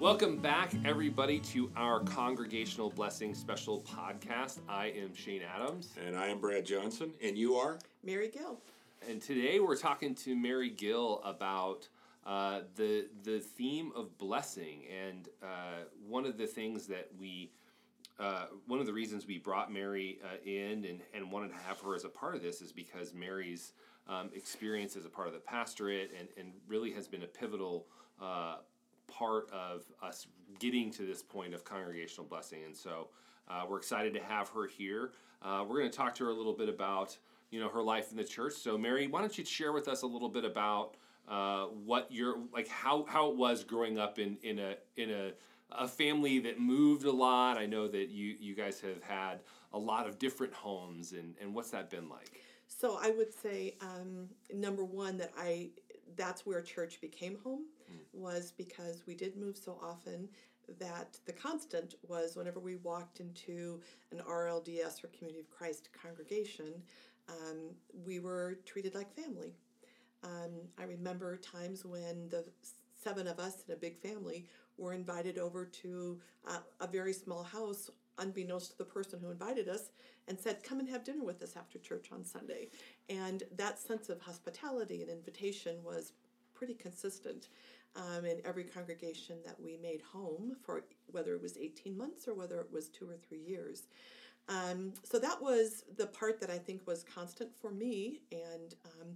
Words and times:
Welcome 0.00 0.38
back, 0.38 0.72
everybody, 0.86 1.40
to 1.40 1.70
our 1.76 2.00
Congregational 2.00 2.88
Blessing 2.88 3.34
Special 3.34 3.82
Podcast. 3.82 4.60
I 4.66 4.86
am 4.86 5.12
Shane 5.12 5.42
Adams. 5.42 5.92
And 6.02 6.16
I 6.16 6.28
am 6.28 6.40
Brad 6.40 6.64
Johnson. 6.64 7.12
And 7.22 7.36
you 7.36 7.56
are? 7.56 7.78
Mary 8.02 8.28
Gill. 8.28 8.62
And 9.06 9.20
today 9.20 9.60
we're 9.60 9.76
talking 9.76 10.14
to 10.14 10.34
Mary 10.34 10.70
Gill 10.70 11.20
about 11.22 11.86
uh, 12.24 12.60
the, 12.76 13.08
the 13.24 13.40
theme 13.40 13.92
of 13.94 14.16
blessing. 14.16 14.84
And 15.04 15.28
uh, 15.42 15.84
one 16.08 16.24
of 16.24 16.38
the 16.38 16.46
things 16.46 16.86
that 16.86 17.10
we, 17.20 17.50
uh, 18.18 18.46
one 18.66 18.80
of 18.80 18.86
the 18.86 18.94
reasons 18.94 19.26
we 19.26 19.36
brought 19.36 19.70
Mary 19.70 20.18
uh, 20.24 20.42
in 20.48 20.86
and, 20.86 21.02
and 21.12 21.30
wanted 21.30 21.48
to 21.48 21.58
have 21.68 21.78
her 21.80 21.94
as 21.94 22.04
a 22.06 22.08
part 22.08 22.34
of 22.34 22.42
this 22.42 22.62
is 22.62 22.72
because 22.72 23.12
Mary's 23.12 23.74
um, 24.08 24.30
experience 24.34 24.96
as 24.96 25.04
a 25.04 25.10
part 25.10 25.28
of 25.28 25.34
the 25.34 25.40
pastorate 25.40 26.10
and, 26.18 26.26
and 26.38 26.54
really 26.66 26.90
has 26.90 27.06
been 27.06 27.22
a 27.22 27.26
pivotal 27.26 27.84
uh, 28.18 28.56
part 29.10 29.50
of 29.50 29.84
us 30.02 30.26
getting 30.58 30.90
to 30.92 31.06
this 31.06 31.22
point 31.22 31.54
of 31.54 31.64
congregational 31.64 32.26
blessing. 32.26 32.60
And 32.64 32.76
so 32.76 33.08
uh, 33.48 33.64
we're 33.68 33.78
excited 33.78 34.14
to 34.14 34.20
have 34.20 34.48
her 34.50 34.66
here. 34.66 35.12
Uh, 35.42 35.64
we're 35.66 35.78
going 35.78 35.90
to 35.90 35.96
talk 35.96 36.14
to 36.16 36.24
her 36.24 36.30
a 36.30 36.34
little 36.34 36.52
bit 36.52 36.68
about 36.68 37.16
you 37.50 37.60
know 37.60 37.68
her 37.68 37.82
life 37.82 38.10
in 38.10 38.16
the 38.16 38.24
church. 38.24 38.54
So 38.54 38.78
Mary, 38.78 39.06
why 39.08 39.20
don't 39.20 39.36
you 39.36 39.44
share 39.44 39.72
with 39.72 39.88
us 39.88 40.02
a 40.02 40.06
little 40.06 40.28
bit 40.28 40.44
about 40.44 40.96
uh, 41.28 41.64
what 41.64 42.10
your 42.10 42.38
like 42.52 42.68
how 42.68 43.04
how 43.08 43.30
it 43.30 43.36
was 43.36 43.64
growing 43.64 43.98
up 43.98 44.18
in 44.18 44.36
in 44.42 44.58
a 44.58 44.76
in 44.96 45.10
a 45.10 45.32
a 45.72 45.88
family 45.88 46.38
that 46.40 46.60
moved 46.60 47.04
a 47.04 47.12
lot. 47.12 47.56
I 47.56 47.66
know 47.66 47.88
that 47.88 48.08
you 48.08 48.36
you 48.38 48.54
guys 48.54 48.80
have 48.80 49.02
had 49.02 49.40
a 49.72 49.78
lot 49.78 50.06
of 50.06 50.18
different 50.18 50.52
homes, 50.52 51.12
and 51.12 51.34
and 51.40 51.54
what's 51.54 51.70
that 51.70 51.90
been 51.90 52.08
like? 52.08 52.40
So 52.66 52.98
I 53.02 53.10
would 53.10 53.32
say 53.32 53.74
um, 53.80 54.28
number 54.54 54.84
one 54.84 55.18
that 55.18 55.32
I 55.38 55.70
that's 56.16 56.46
where 56.46 56.60
church 56.62 57.00
became 57.00 57.38
home 57.42 57.66
was 58.12 58.52
because 58.56 59.02
we 59.06 59.14
did 59.14 59.36
move 59.36 59.56
so 59.56 59.78
often 59.82 60.28
that 60.78 61.18
the 61.26 61.32
constant 61.32 61.94
was 62.06 62.36
whenever 62.36 62.60
we 62.60 62.76
walked 62.76 63.20
into 63.20 63.80
an 64.12 64.20
RLDS 64.28 65.02
or 65.02 65.08
Community 65.08 65.40
of 65.40 65.50
Christ 65.50 65.88
congregation, 66.00 66.74
um, 67.28 67.70
we 68.06 68.20
were 68.20 68.58
treated 68.64 68.94
like 68.94 69.12
family. 69.14 69.52
Um, 70.22 70.50
I 70.78 70.84
remember 70.84 71.36
times 71.38 71.84
when 71.84 72.28
the 72.28 72.44
seven 73.02 73.26
of 73.26 73.38
us 73.38 73.64
in 73.66 73.74
a 73.74 73.76
big 73.76 73.98
family 73.98 74.46
were 74.76 74.92
invited 74.92 75.38
over 75.38 75.64
to 75.64 76.20
uh, 76.46 76.58
a 76.80 76.86
very 76.86 77.12
small 77.12 77.42
house 77.42 77.90
unbeknownst 78.18 78.72
to 78.72 78.78
the 78.78 78.84
person 78.84 79.18
who 79.20 79.30
invited 79.30 79.68
us 79.68 79.90
and 80.28 80.38
said 80.38 80.62
come 80.62 80.78
and 80.78 80.88
have 80.88 81.04
dinner 81.04 81.24
with 81.24 81.42
us 81.42 81.56
after 81.56 81.78
church 81.78 82.10
on 82.12 82.22
sunday 82.24 82.68
and 83.08 83.44
that 83.56 83.78
sense 83.78 84.10
of 84.10 84.20
hospitality 84.20 85.00
and 85.00 85.10
invitation 85.10 85.76
was 85.82 86.12
pretty 86.54 86.74
consistent 86.74 87.48
um, 87.96 88.24
in 88.24 88.40
every 88.44 88.64
congregation 88.64 89.36
that 89.44 89.60
we 89.60 89.76
made 89.76 90.02
home 90.02 90.56
for 90.64 90.84
whether 91.10 91.34
it 91.34 91.42
was 91.42 91.56
18 91.56 91.96
months 91.96 92.28
or 92.28 92.34
whether 92.34 92.60
it 92.60 92.72
was 92.72 92.88
two 92.88 93.08
or 93.08 93.16
three 93.16 93.40
years. 93.40 93.88
Um, 94.48 94.92
so 95.04 95.18
that 95.18 95.40
was 95.40 95.84
the 95.96 96.06
part 96.06 96.40
that 96.40 96.50
I 96.50 96.58
think 96.58 96.86
was 96.86 97.04
constant 97.04 97.50
for 97.60 97.70
me 97.70 98.22
and 98.32 98.74
um, 98.84 99.08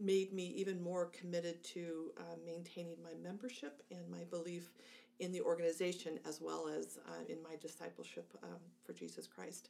made 0.00 0.32
me 0.32 0.46
even 0.56 0.82
more 0.82 1.06
committed 1.06 1.62
to 1.64 2.12
uh, 2.18 2.36
maintaining 2.44 2.96
my 3.02 3.12
membership 3.22 3.82
and 3.90 4.08
my 4.10 4.24
belief 4.30 4.70
in 5.20 5.30
the 5.32 5.40
organization 5.42 6.18
as 6.26 6.40
well 6.40 6.66
as 6.68 6.98
uh, 7.08 7.24
in 7.28 7.42
my 7.42 7.54
discipleship 7.60 8.26
um, 8.42 8.58
for 8.84 8.94
Jesus 8.94 9.26
Christ. 9.26 9.68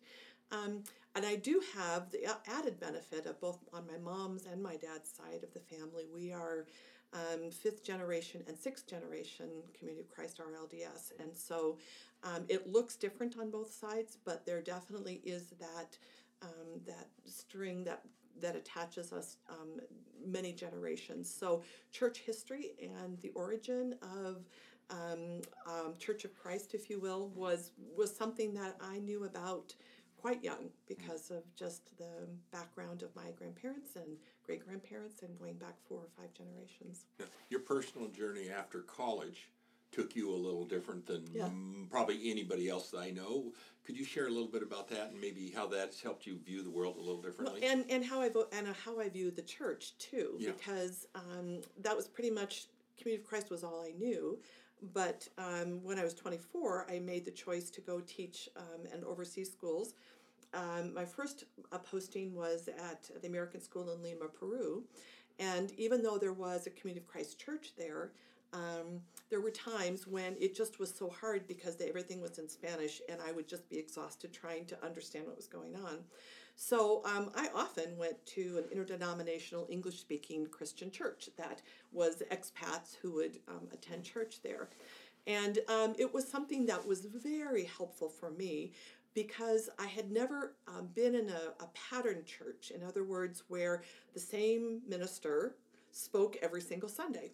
Um, 0.52 0.84
and 1.14 1.26
I 1.26 1.36
do 1.36 1.60
have 1.76 2.10
the 2.10 2.24
added 2.46 2.80
benefit 2.80 3.26
of 3.26 3.40
both 3.40 3.58
on 3.72 3.86
my 3.86 3.98
mom's 3.98 4.46
and 4.46 4.62
my 4.62 4.76
dad's 4.76 5.10
side 5.10 5.42
of 5.42 5.52
the 5.52 5.60
family. 5.60 6.06
We 6.12 6.32
are 6.32 6.66
um, 7.12 7.50
fifth 7.50 7.84
generation 7.84 8.42
and 8.46 8.56
sixth 8.56 8.86
generation 8.86 9.48
Community 9.76 10.02
of 10.02 10.14
Christ 10.14 10.40
RLDS. 10.40 11.12
And 11.18 11.36
so 11.36 11.78
um, 12.22 12.44
it 12.48 12.70
looks 12.70 12.96
different 12.96 13.36
on 13.38 13.50
both 13.50 13.72
sides, 13.72 14.18
but 14.24 14.46
there 14.46 14.60
definitely 14.60 15.20
is 15.24 15.54
that 15.58 15.98
um, 16.42 16.80
that 16.86 17.08
string 17.26 17.84
that 17.84 18.02
that 18.40 18.56
attaches 18.56 19.12
us 19.12 19.36
um, 19.50 19.80
many 20.24 20.52
generations. 20.52 21.32
So 21.32 21.62
church 21.92 22.18
history 22.20 22.72
and 22.80 23.20
the 23.20 23.30
origin 23.30 23.96
of 24.02 24.46
um, 24.90 25.42
um, 25.66 25.94
Church 25.98 26.24
of 26.24 26.34
Christ, 26.34 26.74
if 26.74 26.90
you 26.90 26.98
will, 27.00 27.28
was 27.34 27.70
was 27.96 28.14
something 28.14 28.54
that 28.54 28.76
I 28.80 28.98
knew 28.98 29.24
about 29.24 29.74
quite 30.20 30.44
young 30.44 30.68
because 30.86 31.30
of 31.30 31.42
just 31.56 31.96
the 31.96 32.26
background 32.52 33.02
of 33.02 33.14
my 33.16 33.30
grandparents 33.38 33.96
and 33.96 34.16
great 34.44 34.64
grandparents 34.64 35.22
and 35.22 35.38
going 35.38 35.54
back 35.54 35.74
four 35.88 35.98
or 35.98 36.08
five 36.16 36.32
generations. 36.34 37.06
Yeah. 37.18 37.26
Your 37.48 37.60
personal 37.60 38.08
journey 38.08 38.50
after 38.50 38.80
college 38.80 39.48
took 39.92 40.14
you 40.14 40.30
a 40.30 40.36
little 40.36 40.64
different 40.64 41.06
than 41.06 41.24
Yeah. 41.32 41.48
mm, 41.48 41.90
probably 41.90 42.30
anybody 42.30 42.68
else 42.68 42.90
that 42.90 42.98
I 42.98 43.10
know. 43.10 43.52
Could 43.84 43.96
you 43.96 44.04
share 44.04 44.26
a 44.26 44.30
little 44.30 44.46
bit 44.48 44.62
about 44.62 44.88
that 44.90 45.10
and 45.10 45.20
maybe 45.20 45.50
how 45.50 45.66
that's 45.66 46.00
helped 46.00 46.26
you 46.26 46.36
view 46.38 46.62
the 46.62 46.70
world 46.70 46.96
a 46.96 47.00
little 47.00 47.14
Well, 47.14 47.22
differently? 47.22 47.64
and 47.64 47.90
and 47.90 48.04
how 48.04 48.20
I 48.20 48.28
vo- 48.28 48.48
and 48.52 48.68
how 48.68 49.00
I 49.00 49.08
view 49.08 49.30
the 49.30 49.42
church 49.42 49.96
too, 49.98 50.36
Yeah. 50.38 50.52
because 50.52 51.08
um, 51.14 51.62
that 51.78 51.96
was 51.96 52.06
pretty 52.06 52.30
much 52.30 52.66
Community 52.98 53.22
of 53.24 53.28
Christ 53.28 53.48
was 53.50 53.64
all 53.64 53.80
I 53.82 53.92
knew. 53.92 54.38
But 54.94 55.28
um, 55.38 55.82
when 55.82 55.98
I 55.98 56.04
was 56.04 56.14
twenty 56.14 56.38
four, 56.38 56.86
I 56.90 56.98
made 56.98 57.24
the 57.24 57.30
choice 57.30 57.70
to 57.70 57.80
go 57.80 58.00
teach 58.00 58.48
um, 58.56 58.86
and 58.92 59.04
oversee 59.04 59.44
schools. 59.44 59.94
Um, 60.52 60.94
my 60.94 61.04
first 61.04 61.44
uh, 61.70 61.78
posting 61.78 62.34
was 62.34 62.68
at 62.68 63.08
the 63.22 63.28
American 63.28 63.60
School 63.60 63.92
in 63.92 64.02
Lima, 64.02 64.26
Peru, 64.26 64.82
and 65.38 65.72
even 65.78 66.02
though 66.02 66.18
there 66.18 66.32
was 66.32 66.66
a 66.66 66.70
Community 66.70 67.04
of 67.04 67.06
Christ 67.06 67.38
church 67.38 67.72
there, 67.76 68.10
um, 68.52 69.00
there 69.28 69.40
were 69.40 69.50
times 69.50 70.06
when 70.06 70.36
it 70.40 70.56
just 70.56 70.80
was 70.80 70.92
so 70.92 71.08
hard 71.08 71.46
because 71.46 71.80
everything 71.80 72.20
was 72.20 72.38
in 72.38 72.48
Spanish 72.48 73.00
and 73.08 73.20
I 73.24 73.32
would 73.32 73.46
just 73.46 73.68
be 73.70 73.78
exhausted 73.78 74.32
trying 74.32 74.64
to 74.66 74.84
understand 74.84 75.26
what 75.26 75.36
was 75.36 75.46
going 75.46 75.76
on. 75.76 75.98
So 76.62 77.00
um, 77.06 77.30
I 77.34 77.48
often 77.54 77.96
went 77.96 78.24
to 78.34 78.58
an 78.58 78.64
interdenominational 78.70 79.66
English 79.70 79.98
speaking 79.98 80.46
Christian 80.46 80.90
church 80.90 81.30
that 81.38 81.62
was 81.90 82.22
expats 82.30 82.96
who 83.00 83.12
would 83.12 83.38
um, 83.48 83.66
attend 83.72 84.04
church 84.04 84.42
there. 84.42 84.68
And 85.26 85.60
um, 85.68 85.94
it 85.98 86.12
was 86.12 86.28
something 86.28 86.66
that 86.66 86.86
was 86.86 87.06
very 87.06 87.64
helpful 87.64 88.10
for 88.10 88.30
me 88.32 88.72
because 89.14 89.70
I 89.78 89.86
had 89.86 90.12
never 90.12 90.52
um, 90.68 90.88
been 90.94 91.14
in 91.14 91.30
a, 91.30 91.64
a 91.64 91.68
pattern 91.90 92.24
church. 92.26 92.72
In 92.74 92.82
other 92.82 93.04
words, 93.04 93.42
where 93.48 93.82
the 94.12 94.20
same 94.20 94.82
minister 94.86 95.54
spoke 95.92 96.36
every 96.42 96.60
single 96.60 96.90
Sunday. 96.90 97.30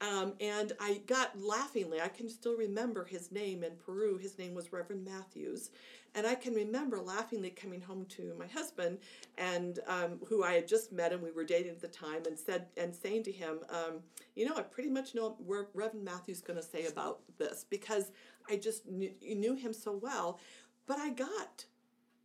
Um, 0.00 0.34
and 0.40 0.72
I 0.80 1.00
got 1.06 1.40
laughingly, 1.40 2.00
I 2.00 2.08
can 2.08 2.28
still 2.28 2.56
remember 2.56 3.04
his 3.04 3.32
name 3.32 3.64
in 3.64 3.72
Peru. 3.84 4.18
His 4.18 4.38
name 4.38 4.54
was 4.54 4.72
Reverend 4.72 5.04
Matthews. 5.04 5.70
And 6.14 6.26
I 6.26 6.36
can 6.36 6.54
remember 6.54 7.00
laughingly 7.00 7.50
coming 7.50 7.80
home 7.80 8.06
to 8.10 8.34
my 8.38 8.46
husband, 8.46 8.98
and 9.36 9.80
um, 9.88 10.20
who 10.28 10.44
I 10.44 10.52
had 10.52 10.68
just 10.68 10.92
met 10.92 11.12
and 11.12 11.20
we 11.20 11.32
were 11.32 11.44
dating 11.44 11.72
at 11.72 11.80
the 11.80 11.88
time, 11.88 12.22
and 12.26 12.38
said 12.38 12.66
and 12.76 12.94
saying 12.94 13.24
to 13.24 13.32
him, 13.32 13.58
um, 13.68 14.00
"You 14.36 14.46
know, 14.46 14.56
I 14.56 14.62
pretty 14.62 14.90
much 14.90 15.14
know 15.14 15.36
where 15.44 15.68
Reverend 15.74 16.04
Matthews 16.04 16.40
going 16.40 16.58
to 16.58 16.64
say 16.64 16.86
about 16.86 17.20
this 17.38 17.64
because 17.68 18.12
I 18.48 18.56
just 18.56 18.86
knew, 18.86 19.12
knew 19.22 19.54
him 19.54 19.72
so 19.72 19.92
well." 20.00 20.38
But 20.86 20.98
I 20.98 21.10
got 21.10 21.64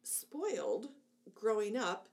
spoiled 0.04 0.90
growing 1.34 1.78
up 1.78 2.10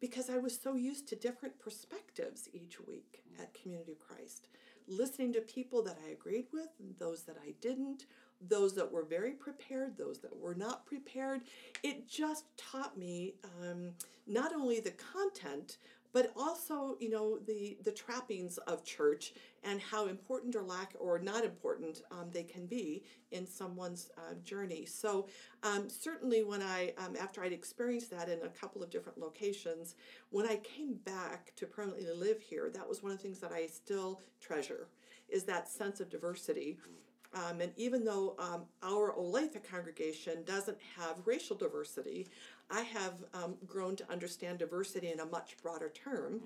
because 0.00 0.28
I 0.28 0.36
was 0.36 0.58
so 0.58 0.74
used 0.74 1.08
to 1.08 1.16
different 1.16 1.58
perspectives 1.58 2.48
each 2.52 2.78
week 2.80 3.22
at 3.40 3.54
Community 3.54 3.92
of 3.92 4.00
Christ, 4.00 4.48
listening 4.86 5.32
to 5.32 5.40
people 5.40 5.82
that 5.84 5.98
I 6.06 6.10
agreed 6.10 6.46
with 6.52 6.68
and 6.78 6.94
those 6.98 7.22
that 7.22 7.36
I 7.42 7.54
didn't, 7.60 8.04
those 8.40 8.74
that 8.74 8.90
were 8.90 9.04
very 9.04 9.32
prepared, 9.32 9.96
those 9.96 10.18
that 10.18 10.36
were 10.36 10.54
not 10.54 10.86
prepared. 10.86 11.42
It 11.82 12.08
just 12.08 12.44
taught 12.56 12.96
me 12.98 13.34
um, 13.62 13.90
not 14.26 14.54
only 14.54 14.80
the 14.80 14.92
content, 14.92 15.78
but 16.14 16.32
also 16.36 16.96
you 17.00 17.10
know 17.10 17.38
the 17.38 17.76
the 17.84 17.92
trappings 17.92 18.56
of 18.58 18.84
church 18.84 19.34
and 19.64 19.80
how 19.80 20.06
important 20.06 20.54
or 20.54 20.62
lack 20.62 20.94
or 20.98 21.18
not 21.18 21.44
important 21.44 22.02
um, 22.10 22.30
they 22.30 22.44
can 22.44 22.66
be 22.66 23.02
in 23.32 23.46
someone's 23.46 24.10
uh, 24.16 24.34
journey. 24.44 24.86
So 24.86 25.28
um, 25.62 25.90
certainly 25.90 26.44
when 26.44 26.62
I 26.62 26.94
um, 26.98 27.16
after 27.20 27.42
I'd 27.42 27.52
experienced 27.52 28.10
that 28.12 28.28
in 28.28 28.38
a 28.42 28.48
couple 28.48 28.82
of 28.82 28.90
different 28.90 29.18
locations, 29.18 29.96
when 30.30 30.46
I 30.46 30.56
came 30.56 30.94
back 31.04 31.52
to 31.56 31.66
permanently 31.66 32.06
live 32.14 32.40
here, 32.40 32.70
that 32.72 32.88
was 32.88 33.02
one 33.02 33.12
of 33.12 33.18
the 33.18 33.22
things 33.22 33.40
that 33.40 33.52
I 33.52 33.66
still 33.66 34.20
treasure 34.40 34.88
is 35.28 35.44
that 35.44 35.68
sense 35.68 36.00
of 36.00 36.08
diversity. 36.10 36.78
Um, 37.34 37.60
and 37.60 37.72
even 37.76 38.04
though 38.04 38.36
um, 38.38 38.62
our 38.82 39.12
Olathe 39.12 39.62
congregation 39.68 40.44
doesn't 40.44 40.78
have 40.96 41.16
racial 41.24 41.56
diversity, 41.56 42.28
I 42.70 42.82
have 42.82 43.14
um, 43.34 43.56
grown 43.66 43.96
to 43.96 44.10
understand 44.10 44.58
diversity 44.58 45.10
in 45.10 45.20
a 45.20 45.26
much 45.26 45.56
broader 45.62 45.90
term 45.90 46.40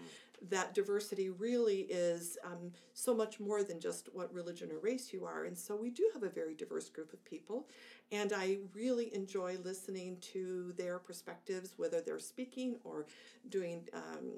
that 0.51 0.75
diversity 0.75 1.31
really 1.31 1.81
is 1.91 2.39
um, 2.45 2.73
so 2.95 3.15
much 3.15 3.41
more 3.41 3.63
than 3.65 3.81
just 3.81 4.09
what 4.13 4.33
religion 4.33 4.71
or 4.71 4.79
race 4.79 5.13
you 5.13 5.25
are. 5.25 5.45
And 5.45 5.57
so 5.57 5.77
we 5.77 5.91
do 5.91 6.09
have 6.15 6.23
a 6.23 6.29
very 6.29 6.55
diverse 6.55 6.89
group 6.89 7.13
of 7.13 7.25
people. 7.25 7.67
And 8.11 8.33
I 8.33 8.59
really 8.75 9.15
enjoy 9.15 9.59
listening 9.63 10.17
to 10.33 10.73
their 10.77 10.99
perspectives, 10.99 11.75
whether 11.77 12.01
they're 12.01 12.19
speaking 12.19 12.77
or 12.85 13.07
doing 13.51 13.87
um, 13.93 14.33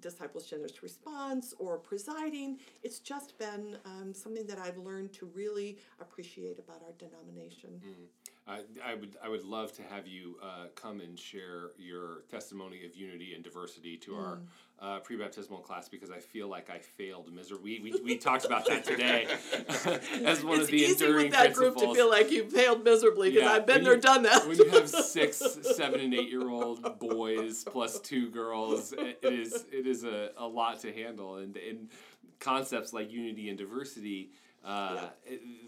disciples 0.00 0.46
generous 0.46 0.82
response 0.82 1.52
or 1.58 1.78
presiding. 1.78 2.58
It's 2.82 2.98
just 2.98 3.38
been 3.38 3.76
um, 3.84 4.14
something 4.14 4.46
that 4.46 4.58
I've 4.58 4.78
learned 4.78 5.12
to 5.14 5.26
really 5.34 5.78
appreciate 6.00 6.58
about 6.58 6.82
our 6.82 6.92
denomination. 6.98 7.80
Mm. 7.84 8.06
I, 8.50 8.60
I 8.84 8.94
would 8.94 9.16
I 9.24 9.28
would 9.28 9.44
love 9.44 9.72
to 9.74 9.82
have 9.82 10.06
you 10.06 10.36
uh, 10.42 10.66
come 10.74 11.00
and 11.00 11.18
share 11.18 11.70
your 11.78 12.22
testimony 12.30 12.84
of 12.84 12.94
unity 12.96 13.34
and 13.34 13.44
diversity 13.44 13.96
to 13.98 14.14
our 14.16 14.36
Mm. 14.38 14.40
uh, 14.82 14.98
pre-baptismal 15.00 15.58
class 15.58 15.88
because 15.88 16.10
I 16.10 16.18
feel 16.20 16.48
like 16.48 16.70
I 16.70 16.78
failed 16.78 17.30
miserably. 17.34 17.80
We, 17.80 17.92
we, 17.92 18.00
we 18.02 18.16
talked 18.16 18.46
about 18.46 18.64
that 18.66 18.82
today 18.84 19.26
as 20.24 20.42
one 20.42 20.54
it's 20.54 20.64
of 20.64 20.70
the 20.70 20.76
easy 20.76 20.92
enduring 21.04 21.24
with 21.26 21.32
that 21.32 21.52
principles. 21.54 21.82
group 21.82 21.90
to 21.90 21.94
feel 21.94 22.08
like 22.10 22.30
you 22.30 22.44
failed 22.48 22.82
miserably 22.82 23.30
because 23.30 23.44
Yeah, 23.46 23.52
I've 23.56 23.66
been 23.66 23.76
when 23.76 23.84
there, 23.84 23.94
you- 23.96 24.00
done 24.00 24.22
that. 24.24 24.48
when 24.48 24.56
you 24.56 24.70
have 24.70 24.88
six, 25.16 25.36
seven, 25.76 26.00
and 26.00 26.14
eight 26.14 26.30
year 26.30 26.48
old 26.48 26.98
boys 26.98 27.62
plus 27.64 28.00
two 28.00 28.30
girls, 28.30 28.92
it 28.96 29.18
is 29.22 29.66
it 29.70 29.86
is 29.86 30.04
a, 30.04 30.30
a 30.38 30.46
lot 30.46 30.80
to 30.80 30.92
handle, 30.92 31.36
and 31.36 31.56
and 31.58 31.90
concepts 32.38 32.92
like 32.94 33.12
unity 33.12 33.50
and 33.50 33.58
diversity, 33.58 34.30
uh, 34.64 35.08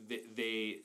they, 0.09 0.21
they 0.35 0.79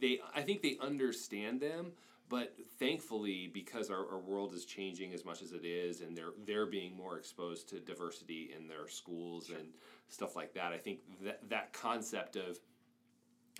they 0.00 0.20
I 0.34 0.42
think 0.42 0.62
they 0.62 0.76
understand 0.80 1.60
them. 1.60 1.92
But 2.28 2.56
thankfully, 2.80 3.48
because 3.54 3.88
our, 3.88 4.04
our 4.10 4.18
world 4.18 4.52
is 4.52 4.64
changing 4.64 5.14
as 5.14 5.24
much 5.24 5.42
as 5.42 5.52
it 5.52 5.64
is, 5.64 6.00
and 6.00 6.16
they're 6.16 6.32
they're 6.44 6.66
being 6.66 6.96
more 6.96 7.18
exposed 7.18 7.68
to 7.70 7.80
diversity 7.80 8.52
in 8.56 8.66
their 8.66 8.88
schools 8.88 9.50
and 9.50 9.68
stuff 10.08 10.34
like 10.34 10.52
that, 10.54 10.72
I 10.72 10.78
think 10.78 11.00
that 11.22 11.48
that 11.48 11.72
concept 11.72 12.36
of 12.36 12.58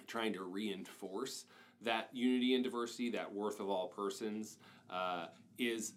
trying 0.06 0.32
to 0.32 0.42
reinforce 0.42 1.44
that 1.82 2.08
unity 2.12 2.54
and 2.54 2.64
diversity, 2.64 3.10
that 3.10 3.32
worth 3.32 3.60
of 3.60 3.68
all 3.68 3.88
persons, 3.88 4.56
uh, 4.90 5.26
is 5.58 5.92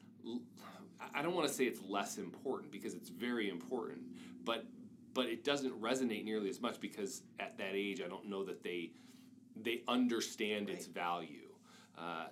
i 1.14 1.22
don't 1.22 1.34
want 1.34 1.48
to 1.48 1.54
say 1.54 1.64
it's 1.64 1.82
less 1.88 2.18
important 2.18 2.72
because 2.72 2.94
it's 2.94 3.10
very 3.10 3.50
important, 3.50 4.02
but 4.44 4.66
but 5.14 5.26
it 5.26 5.44
doesn't 5.44 5.80
resonate 5.82 6.24
nearly 6.24 6.50
as 6.50 6.62
much 6.62 6.80
because 6.80 7.24
at 7.40 7.58
that 7.58 7.74
age 7.74 8.02
I 8.02 8.08
don't 8.08 8.28
know 8.30 8.44
that 8.44 8.64
they 8.64 8.92
they 9.64 9.82
understand 9.88 10.70
its 10.70 10.86
value. 10.86 11.50
Uh, 11.98 12.28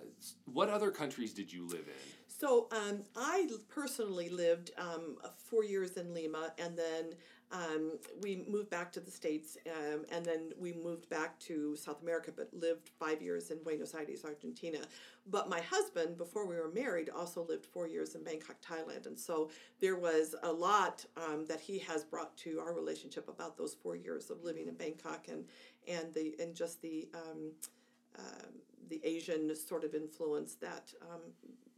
what 0.46 0.70
other 0.70 0.90
countries 0.90 1.34
did 1.34 1.52
you 1.52 1.66
live 1.66 1.86
in? 1.86 2.12
So 2.26 2.68
um, 2.72 3.02
I 3.16 3.48
personally 3.68 4.28
lived 4.28 4.70
um, 4.78 5.16
four 5.36 5.64
years 5.64 5.96
in 5.96 6.14
Lima, 6.14 6.52
and 6.58 6.78
then 6.78 7.14
um, 7.50 7.98
we 8.20 8.44
moved 8.48 8.68
back 8.68 8.92
to 8.92 9.00
the 9.00 9.10
states, 9.10 9.56
um, 9.66 10.04
and 10.12 10.24
then 10.24 10.52
we 10.58 10.72
moved 10.72 11.08
back 11.08 11.38
to 11.40 11.76
South 11.76 12.02
America, 12.02 12.30
but 12.34 12.52
lived 12.52 12.90
five 12.98 13.22
years 13.22 13.50
in 13.50 13.62
Buenos 13.62 13.94
Aires, 13.94 14.24
Argentina. 14.24 14.78
But 15.26 15.48
my 15.48 15.60
husband, 15.60 16.18
before 16.18 16.46
we 16.46 16.56
were 16.56 16.70
married, 16.70 17.08
also 17.08 17.46
lived 17.46 17.64
four 17.64 17.88
years 17.88 18.14
in 18.14 18.22
Bangkok, 18.22 18.56
Thailand, 18.60 19.06
and 19.06 19.18
so 19.18 19.50
there 19.80 19.96
was 19.96 20.34
a 20.42 20.52
lot 20.52 21.04
um, 21.16 21.46
that 21.46 21.60
he 21.60 21.78
has 21.78 22.04
brought 22.04 22.36
to 22.38 22.60
our 22.60 22.74
relationship 22.74 23.28
about 23.28 23.56
those 23.56 23.74
four 23.74 23.96
years 23.96 24.30
of 24.30 24.44
living 24.44 24.68
in 24.68 24.74
Bangkok 24.74 25.26
and 25.28 25.44
and 25.86 26.12
the 26.14 26.34
and 26.38 26.54
just 26.54 26.82
the. 26.82 27.08
Um, 27.14 27.52
the 28.88 29.00
Asian 29.04 29.54
sort 29.54 29.84
of 29.84 29.94
influence 29.94 30.54
that 30.54 30.92
um, 31.02 31.20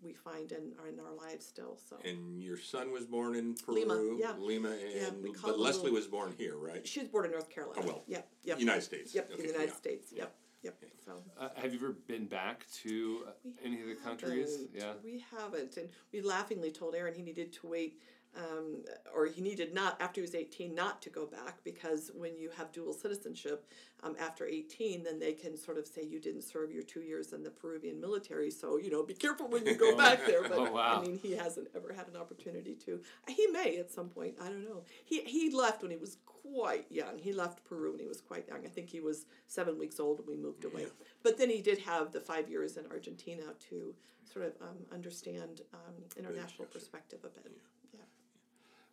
we 0.02 0.12
find 0.12 0.52
in 0.52 0.72
our, 0.80 0.88
in 0.88 0.98
our 1.00 1.12
lives 1.14 1.46
still. 1.46 1.78
So 1.88 1.96
And 2.04 2.42
your 2.42 2.58
son 2.58 2.92
was 2.92 3.04
born 3.06 3.34
in 3.34 3.54
Peru, 3.54 3.74
Lima, 3.74 4.16
yeah. 4.18 4.32
Lima, 4.38 4.70
and 4.70 5.22
we 5.22 5.32
call 5.32 5.50
but 5.50 5.58
Leslie 5.60 5.84
little- 5.84 5.96
was 5.96 6.06
born 6.06 6.34
here, 6.36 6.56
right? 6.56 6.86
she 6.86 7.00
was 7.00 7.08
born 7.08 7.26
in 7.26 7.30
North 7.32 7.50
Carolina. 7.50 7.80
Oh, 7.84 7.86
well. 7.86 8.02
Yep. 8.06 8.28
Yep. 8.44 8.60
United 8.60 8.82
States. 8.82 9.14
Yep. 9.14 9.28
in 9.28 9.34
Okay, 9.34 9.42
the 9.42 9.48
United 9.52 9.68
yeah. 9.70 9.76
States. 9.76 10.12
Yep. 10.14 10.34
Yep. 10.62 10.84
So. 11.04 11.12
Uh, 11.38 11.48
have 11.56 11.72
you 11.72 11.78
ever 11.80 11.92
been 12.06 12.26
back 12.26 12.66
to 12.82 13.20
uh, 13.26 13.30
any 13.64 13.80
of 13.80 13.88
the 13.88 13.94
countries? 13.94 14.58
Yeah. 14.74 14.92
We 15.02 15.24
haven't. 15.34 15.76
And 15.78 15.88
we 16.12 16.20
laughingly 16.20 16.70
told 16.70 16.94
Aaron 16.94 17.14
he 17.14 17.22
needed 17.22 17.52
to 17.54 17.66
wait, 17.66 17.98
um, 18.36 18.84
or 19.14 19.26
he 19.26 19.40
needed 19.40 19.74
not, 19.74 20.00
after 20.00 20.20
he 20.20 20.22
was 20.22 20.34
18, 20.34 20.74
not 20.74 21.02
to 21.02 21.10
go 21.10 21.26
back 21.26 21.58
because 21.64 22.10
when 22.14 22.38
you 22.38 22.50
have 22.56 22.70
dual 22.70 22.92
citizenship 22.92 23.66
um, 24.02 24.14
after 24.20 24.46
18, 24.46 25.02
then 25.02 25.18
they 25.18 25.32
can 25.32 25.56
sort 25.56 25.78
of 25.78 25.86
say 25.86 26.02
you 26.02 26.20
didn't 26.20 26.42
serve 26.42 26.72
your 26.72 26.82
two 26.82 27.00
years 27.00 27.32
in 27.32 27.42
the 27.42 27.50
Peruvian 27.50 28.00
military. 28.00 28.50
So, 28.50 28.78
you 28.78 28.90
know, 28.90 29.02
be 29.02 29.14
careful 29.14 29.48
when 29.48 29.66
you 29.66 29.74
go 29.74 29.96
back 30.04 30.24
there. 30.26 30.42
But 30.42 30.58
Oh, 30.58 30.72
wow. 30.72 31.00
I 31.00 31.06
mean, 31.06 31.18
he 31.18 31.32
hasn't 31.32 31.68
ever 31.74 31.92
had 31.92 32.08
an 32.08 32.16
opportunity 32.16 32.74
to. 32.86 33.00
He 33.28 33.46
may 33.48 33.78
at 33.78 33.90
some 33.90 34.08
point. 34.08 34.36
I 34.40 34.44
don't 34.44 34.64
know. 34.64 34.82
He, 35.04 35.22
he 35.22 35.50
left 35.50 35.82
when 35.82 35.90
he 35.90 35.96
was 35.96 36.18
quite 36.24 36.86
young. 36.90 37.18
He 37.18 37.32
left 37.32 37.64
Peru 37.64 37.90
when 37.90 38.00
he 38.00 38.06
was 38.06 38.20
quite 38.20 38.48
young. 38.48 38.64
I 38.64 38.68
think 38.68 38.88
he 38.88 39.00
was 39.00 39.26
seven 39.46 39.78
weeks 39.78 39.98
old 40.00 40.18
when 40.18 40.36
we 40.36 40.42
moved 40.42 40.64
away. 40.64 40.82
Yeah. 40.82 41.06
But 41.22 41.36
then 41.38 41.50
he 41.50 41.60
did 41.60 41.78
have 41.78 42.12
the 42.12 42.20
five 42.20 42.48
years 42.48 42.76
in 42.76 42.86
Argentina 42.90 43.42
to 43.70 43.94
sort 44.32 44.46
of 44.46 44.52
um, 44.62 44.76
understand 44.92 45.62
um, 45.74 45.94
international 46.16 46.66
perspective 46.66 47.20
a 47.24 47.28
bit. 47.28 47.44
Yeah. 47.46 47.79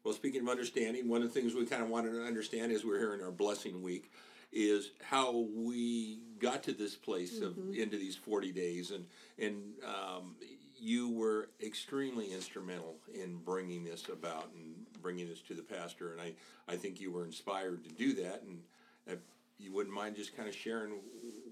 Well, 0.08 0.16
speaking 0.16 0.40
of 0.40 0.48
understanding, 0.48 1.10
one 1.10 1.22
of 1.22 1.34
the 1.34 1.38
things 1.38 1.54
we 1.54 1.66
kind 1.66 1.84
of 1.84 1.90
wanted 1.90 2.12
to 2.14 2.24
understand 2.24 2.72
as 2.72 2.86
we're 2.86 2.98
here 2.98 3.14
in 3.14 3.22
our 3.22 3.30
blessing 3.30 3.82
week 3.82 4.10
is 4.54 4.92
how 5.04 5.46
we 5.54 6.20
got 6.40 6.64
to 6.64 6.72
this 6.72 6.96
place 6.96 7.42
of 7.42 7.58
into 7.76 7.98
these 7.98 8.16
40 8.16 8.54
days. 8.54 8.92
And 8.92 9.06
and 9.38 9.74
um, 9.84 10.36
you 10.80 11.10
were 11.10 11.50
extremely 11.62 12.32
instrumental 12.32 12.96
in 13.14 13.40
bringing 13.44 13.84
this 13.84 14.08
about 14.08 14.50
and 14.56 14.76
bringing 15.02 15.28
this 15.28 15.42
to 15.42 15.54
the 15.54 15.62
pastor. 15.62 16.14
And 16.14 16.22
I, 16.22 16.32
I 16.70 16.78
think 16.78 17.02
you 17.02 17.12
were 17.12 17.26
inspired 17.26 17.84
to 17.84 17.90
do 17.90 18.14
that. 18.14 18.44
And 18.44 18.62
if 19.08 19.20
you 19.60 19.74
wouldn't 19.74 19.94
mind 19.94 20.16
just 20.16 20.38
kind 20.38 20.48
of 20.48 20.56
sharing 20.56 20.94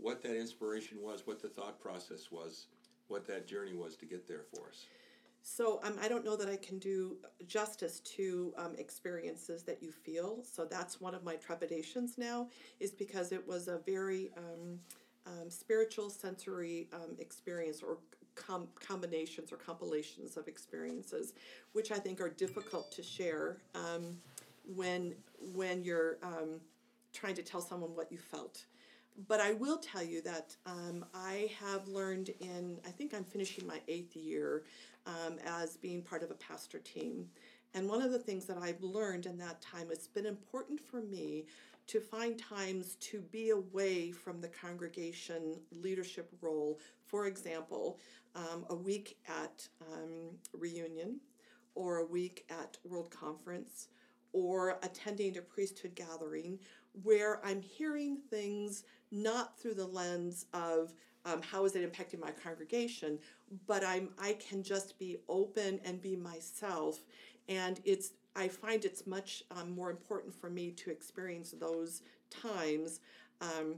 what 0.02 0.24
that 0.24 0.40
inspiration 0.40 1.00
was 1.02 1.28
what 1.28 1.42
the 1.42 1.50
thought 1.50 1.81
process 1.81 2.31
was 2.31 2.68
what 3.10 3.28
that 3.28 3.48
journey 3.48 3.74
was 3.74 3.98
to 3.98 4.06
get 4.06 4.30
there 4.30 4.44
for 4.54 4.69
us 4.69 4.86
So 5.47 5.80
um, 5.83 5.94
I 6.01 6.07
don't 6.07 6.25
know 6.25 6.36
that 6.36 6.50
I 6.50 6.56
can 6.56 6.80
do 6.80 7.18
justice 7.45 8.00
to 8.00 8.51
um, 8.57 8.74
experiences 8.80 9.62
that 9.63 9.81
you 9.81 9.92
feel. 9.92 10.39
So 10.44 10.65
that's 10.65 11.00
one 11.00 11.13
of 11.13 11.24
my 11.24 11.36
trepidations 11.36 12.18
now, 12.18 12.47
is 12.80 12.89
because 12.89 13.31
it 13.31 13.47
was 13.47 13.68
a 13.68 13.77
very 13.86 14.31
um, 14.36 14.80
um, 15.27 15.51
spiritual, 15.51 16.09
sensory 16.09 16.89
um, 16.94 17.15
experience 17.19 17.83
or 17.83 18.00
com- 18.33 18.68
combinations 18.74 19.51
or 19.51 19.57
compilations 19.57 20.36
of 20.36 20.47
experiences, 20.47 21.33
which 21.74 21.92
I 21.92 22.00
think 22.00 22.19
are 22.19 22.30
difficult 22.30 22.92
to 22.94 23.03
share 23.03 23.57
um, 23.75 24.18
when 24.75 25.13
when 25.53 25.83
you're 25.83 26.18
trying 27.13 27.36
to 27.36 27.44
tell 27.44 27.62
someone 27.62 27.95
what 27.95 28.12
you 28.12 28.18
felt. 28.18 28.65
But 29.27 29.39
I 29.39 29.53
will 29.53 29.77
tell 29.77 30.03
you 30.03 30.21
that 30.24 30.56
um, 30.65 31.06
I 31.13 31.50
have 31.62 31.88
learned 31.88 32.31
in, 32.42 32.77
I 32.86 32.89
think 32.89 33.13
I'm 33.13 33.24
finishing 33.24 33.65
my 33.65 33.80
eighth 33.88 34.15
year 34.15 34.63
um, 35.06 35.38
as 35.46 35.78
being 35.78 36.02
part 36.02 36.24
of 36.24 36.31
a 36.31 36.36
pastor 36.36 36.80
team. 36.80 37.26
And 37.74 37.90
one 37.90 38.02
of 38.02 38.12
the 38.12 38.19
things 38.19 38.45
that 38.45 38.57
I've 38.57 38.81
learned 38.81 39.26
in 39.26 39.38
that 39.40 39.62
time, 39.62 39.88
it's 39.92 40.07
been 40.07 40.26
important 40.26 40.80
for 40.80 41.02
me 41.02 41.45
to 41.88 42.00
find 42.00 42.40
times 42.40 42.95
to 42.95 43.21
be 43.21 43.50
away 43.50 44.12
from 44.12 44.42
the 44.42 44.47
congregation 44.47 45.59
leadership 45.71 46.31
role. 46.42 46.80
For 47.06 47.28
example, 47.28 48.00
um, 48.35 48.66
a 48.69 48.76
week 48.76 49.18
at 49.28 49.68
um, 49.81 50.31
reunion, 50.54 51.19
or 51.76 51.97
a 51.97 52.06
week 52.06 52.45
at 52.50 52.78
World 52.83 53.12
Conference, 53.12 53.90
or 54.33 54.80
attending 54.83 55.38
a 55.38 55.42
priesthood 55.42 55.95
gathering 55.95 56.59
where 57.04 57.45
I'm 57.45 57.62
hearing 57.62 58.18
things 58.30 58.83
not 59.12 59.59
through 59.59 59.76
the 59.76 59.85
lens 59.88 60.45
of 60.54 60.94
um, 61.26 61.42
how 61.42 61.66
is 61.66 61.76
it 61.76 61.92
impacting 61.92 62.20
my 62.20 62.32
congregation, 62.32 63.20
but 63.68 63.84
I'm 63.84 64.10
I 64.20 64.34
can 64.34 64.64
just 64.64 64.98
be 65.00 65.18
open 65.28 65.80
and 65.84 66.02
be 66.02 66.16
myself, 66.16 67.00
and 67.50 67.80
it's 67.84 68.12
I 68.36 68.48
find 68.48 68.86
it's 68.86 69.08
much 69.08 69.44
um, 69.52 69.72
more 69.76 69.90
important 69.90 70.34
for 70.34 70.50
me 70.50 70.72
to 70.72 70.92
experience 70.92 71.52
those 71.52 72.02
times. 72.30 73.00
Um, 73.42 73.76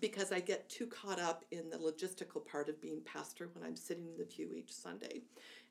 because 0.00 0.32
I 0.32 0.40
get 0.40 0.68
too 0.68 0.86
caught 0.86 1.20
up 1.20 1.44
in 1.52 1.70
the 1.70 1.76
logistical 1.76 2.44
part 2.44 2.68
of 2.68 2.80
being 2.80 3.00
pastor 3.04 3.48
when 3.52 3.64
I'm 3.64 3.76
sitting 3.76 4.08
in 4.08 4.18
the 4.18 4.24
pew 4.24 4.50
each 4.52 4.72
Sunday. 4.72 5.22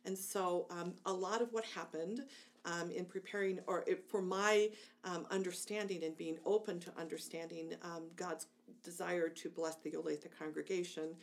And 0.05 0.17
so 0.17 0.67
um, 0.69 0.93
a 1.05 1.11
lot 1.11 1.41
of 1.41 1.51
what 1.51 1.65
happened 1.65 2.21
um, 2.65 2.91
in 2.91 3.05
preparing, 3.05 3.59
or 3.67 3.83
it, 3.87 4.03
for 4.09 4.21
my 4.21 4.69
um, 5.03 5.25
understanding 5.31 6.03
and 6.03 6.15
being 6.15 6.37
open 6.45 6.79
to 6.81 6.91
understanding 6.97 7.73
um, 7.81 8.03
God's 8.15 8.47
desire 8.83 9.29
to 9.29 9.49
bless 9.49 9.75
the 9.75 9.91
Olathe 9.91 10.27
congregation, 10.37 11.15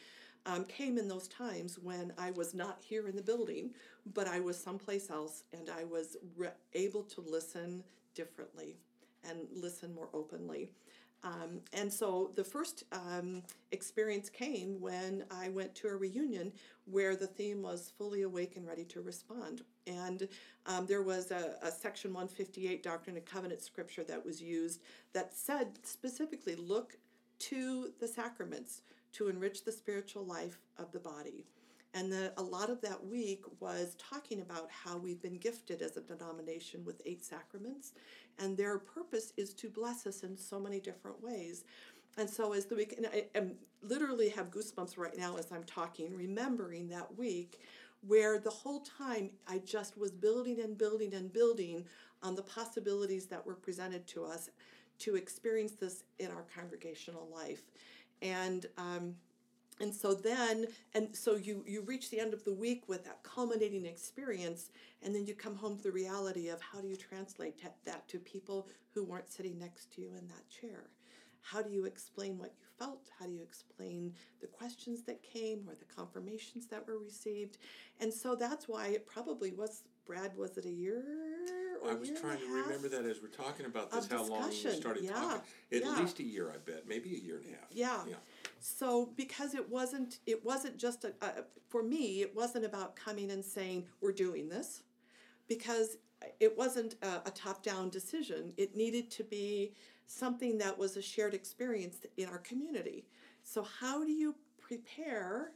um, 0.47 0.64
came 0.64 0.97
in 0.97 1.09
those 1.09 1.28
times 1.28 1.78
when 1.78 2.12
I 2.16 2.30
was 2.30 2.54
not 2.54 2.78
here 2.80 3.09
in 3.09 3.16
the 3.16 3.23
building, 3.23 3.70
but 4.14 4.26
I 4.26 4.40
was 4.40 4.59
someplace 4.59 5.11
else 5.11 5.44
and 5.52 5.68
I 5.68 5.85
was 5.85 6.16
re- 6.37 6.49
able 6.73 7.02
to 7.04 7.20
listen 7.20 7.85
differently 8.14 8.76
and 9.28 9.40
listen 9.54 9.94
more 9.94 10.09
openly. 10.14 10.70
Um, 11.23 11.61
and 11.75 11.92
so 11.92 12.30
the 12.35 12.44
first 12.44 12.85
um, 12.92 13.42
experience 13.73 14.30
came 14.30 14.80
when 14.80 15.25
I 15.30 15.50
went 15.50 15.75
to 15.76 15.88
a 15.88 15.97
reunion 15.97 16.52
where 16.87 17.14
the 17.14 17.26
theme 17.26 17.62
was 17.62 17.92
fully 17.99 18.23
awake 18.23 18.56
and 18.56 18.66
ready 18.66 18.85
to 18.85 19.02
respond. 19.02 19.62
And 19.87 20.28
um, 20.66 20.87
there 20.87 21.02
was 21.02 21.30
a, 21.30 21.56
a 21.62 21.70
section 21.70 22.14
158 22.14 22.82
Doctrine 22.82 23.16
and 23.16 23.26
Covenant 23.26 23.61
scripture 23.61 24.04
that 24.04 24.25
was 24.25 24.40
used 24.40 24.80
that 25.12 25.35
said 25.35 25.78
specifically 25.82 26.54
look 26.54 26.97
to 27.40 27.92
the 28.00 28.09
sacraments 28.09 28.82
to 29.12 29.28
enrich 29.28 29.64
the 29.64 29.73
spiritual 29.73 30.25
life 30.25 30.59
of 30.78 30.92
the 30.92 30.99
body. 30.99 31.47
And 31.92 32.12
the, 32.12 32.32
a 32.37 32.42
lot 32.42 32.70
of 32.70 32.80
that 32.82 33.04
week 33.04 33.42
was 33.59 33.97
talking 33.99 34.40
about 34.40 34.68
how 34.70 34.97
we've 34.97 35.20
been 35.20 35.38
gifted 35.38 35.82
as 35.82 35.97
a 35.97 36.00
denomination 36.00 36.85
with 36.85 37.02
eight 37.04 37.25
sacraments, 37.25 37.92
and 38.38 38.56
their 38.56 38.78
purpose 38.78 39.32
is 39.37 39.52
to 39.54 39.68
bless 39.68 40.06
us 40.06 40.23
in 40.23 40.37
so 40.37 40.61
many 40.61 40.78
different 40.78 41.20
ways. 41.20 41.64
And 42.16 42.30
so, 42.30 42.52
as 42.52 42.66
the 42.66 42.76
week, 42.76 42.94
and 42.97 43.06
I 43.06 43.25
am 43.35 43.54
literally 43.82 44.28
have 44.30 44.50
goosebumps 44.50 44.99
right 44.99 45.16
now 45.16 45.37
as 45.37 45.50
I'm 45.50 45.64
talking, 45.64 46.14
remembering 46.14 46.88
that 46.88 47.16
week 47.16 47.61
where 48.06 48.38
the 48.38 48.50
whole 48.50 48.80
time 48.80 49.30
I 49.47 49.59
just 49.59 49.99
was 49.99 50.11
building 50.11 50.61
and 50.61 50.78
building 50.78 51.14
and 51.14 51.32
building 51.32 51.85
on 52.23 52.35
the 52.35 52.42
possibilities 52.42 53.26
that 53.26 53.44
were 53.44 53.54
presented 53.54 54.06
to 54.09 54.25
us 54.25 54.49
to 55.00 55.16
experience 55.16 55.73
this 55.73 56.04
in 56.19 56.30
our 56.30 56.45
congregational 56.54 57.28
life. 57.35 57.62
And 58.23 58.66
um, 58.78 59.14
and 59.80 59.95
so 59.95 60.12
then 60.12 60.66
and 60.95 61.09
so 61.12 61.37
you 61.37 61.64
you 61.66 61.80
reach 61.83 62.11
the 62.11 62.21
end 62.21 62.35
of 62.35 62.45
the 62.45 62.52
week 62.52 62.85
with 62.87 63.04
that 63.04 63.23
culminating 63.23 63.87
experience 63.87 64.71
and 65.02 65.14
then 65.14 65.26
you 65.26 65.35
come 65.35 65.57
home 65.57 65.76
to 65.78 65.83
the 65.83 65.90
reality 65.90 66.49
of 66.49 66.61
how 66.61 66.80
do 66.80 66.88
you 66.88 66.97
translate 66.97 67.54
that 67.85 68.07
to 68.09 68.19
people 68.19 68.69
who 68.95 69.04
weren't 69.04 69.30
sitting 69.33 69.59
next 69.59 69.92
to 69.95 70.02
you 70.02 70.09
in 70.09 70.28
that 70.28 70.49
chair? 70.49 70.90
How 71.42 71.62
do 71.62 71.71
you 71.71 71.87
explain 71.87 72.37
what 72.37 72.52
you 72.59 72.66
felt? 72.78 73.09
How 73.19 73.25
do 73.25 73.33
you 73.33 73.42
explain 73.42 74.12
the 74.42 74.47
questions 74.47 75.02
that 75.02 75.23
came 75.23 75.64
or 75.66 75.75
the 75.75 75.95
confirmations 75.95 76.66
that 76.66 76.87
were 76.87 76.99
received? 76.99 77.57
And 77.99 78.12
so 78.12 78.35
that's 78.35 78.69
why 78.69 78.88
it 78.88 79.07
probably 79.07 79.52
was 79.52 79.85
brad 80.07 80.37
was 80.37 80.59
it 80.59 80.66
a 80.66 80.71
year 80.71 81.02
I 81.88 81.94
was 81.94 82.10
trying 82.10 82.38
to 82.38 82.46
remember 82.46 82.88
that 82.88 83.04
as 83.04 83.20
we're 83.22 83.28
talking 83.28 83.66
about 83.66 83.90
this, 83.90 84.08
how 84.08 84.25
long 84.25 84.49
we 84.49 84.54
started 84.54 85.04
yeah. 85.04 85.12
talking. 85.12 85.40
At 85.72 85.82
yeah. 85.82 86.00
least 86.00 86.18
a 86.18 86.22
year, 86.22 86.50
I 86.50 86.58
bet, 86.58 86.88
maybe 86.88 87.14
a 87.14 87.18
year 87.18 87.37
and 87.37 87.46
a 87.46 87.50
half. 87.50 87.68
Yeah. 87.72 87.99
Yeah. 88.08 88.14
So 88.60 89.10
because 89.16 89.54
it 89.54 89.68
wasn't 89.68 90.18
it 90.26 90.44
wasn't 90.44 90.76
just 90.76 91.04
a, 91.04 91.12
a 91.22 91.44
for 91.68 91.82
me 91.82 92.22
it 92.22 92.34
wasn't 92.34 92.64
about 92.64 92.96
coming 92.96 93.30
and 93.30 93.44
saying 93.44 93.87
we're 94.00 94.12
doing 94.12 94.49
this 94.49 94.82
because 95.49 95.96
it 96.38 96.56
wasn't 96.56 96.96
a, 97.02 97.22
a 97.26 97.30
top 97.30 97.62
down 97.62 97.88
decision. 97.88 98.52
It 98.56 98.76
needed 98.76 99.10
to 99.12 99.25
be 99.25 99.72
something 100.06 100.58
that 100.58 100.76
was 100.76 100.96
a 100.96 101.02
shared 101.02 101.34
experience 101.34 101.99
in 102.16 102.28
our 102.28 102.38
community. 102.38 103.06
So 103.42 103.62
how 103.62 104.04
do 104.04 104.12
you 104.12 104.34
prepare 104.58 105.52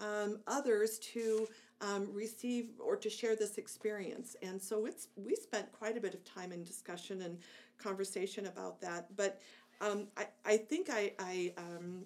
um, 0.00 0.38
others 0.46 0.98
to 0.98 1.46
um, 1.80 2.08
receive 2.12 2.70
or 2.78 2.96
to 2.96 3.10
share 3.10 3.36
this 3.36 3.58
experience? 3.58 4.36
And 4.42 4.60
so 4.60 4.86
it's 4.86 5.08
we 5.16 5.34
spent 5.34 5.70
quite 5.72 5.96
a 5.96 6.00
bit 6.00 6.14
of 6.14 6.24
time 6.24 6.52
in 6.52 6.64
discussion 6.64 7.22
and 7.22 7.38
conversation 7.78 8.46
about 8.46 8.80
that. 8.80 9.14
But 9.16 9.40
um, 9.80 10.08
I, 10.16 10.26
I 10.44 10.56
think 10.56 10.88
I, 10.90 11.12
I, 11.18 11.52
um, 11.58 12.04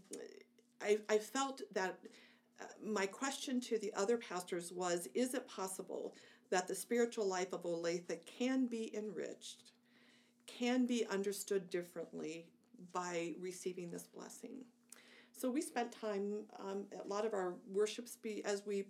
I, 0.83 0.99
I 1.09 1.19
felt 1.19 1.63
that 1.73 1.99
uh, 2.61 2.65
my 2.85 3.07
question 3.07 3.61
to 3.61 3.79
the 3.79 3.93
other 3.95 4.17
pastors 4.17 4.73
was 4.73 5.09
Is 5.15 5.35
it 5.35 5.47
possible 5.49 6.15
that 6.51 6.67
the 6.67 6.75
spiritual 6.75 7.27
life 7.27 7.53
of 7.53 7.63
Olathe 7.65 8.19
can 8.27 8.67
be 8.67 8.97
enriched, 8.97 9.73
can 10.47 10.87
be 10.87 11.05
understood 11.07 11.69
differently 11.71 12.47
by 12.93 13.35
receiving 13.41 13.91
this 13.91 14.07
blessing? 14.07 14.65
So 15.31 15.51
we 15.51 15.61
spent 15.61 15.93
time, 15.93 16.45
um, 16.59 16.87
a 17.05 17.07
lot 17.07 17.25
of 17.25 17.33
our 17.33 17.55
worships 17.71 18.17
be, 18.17 18.45
as 18.45 18.65
we 18.67 18.87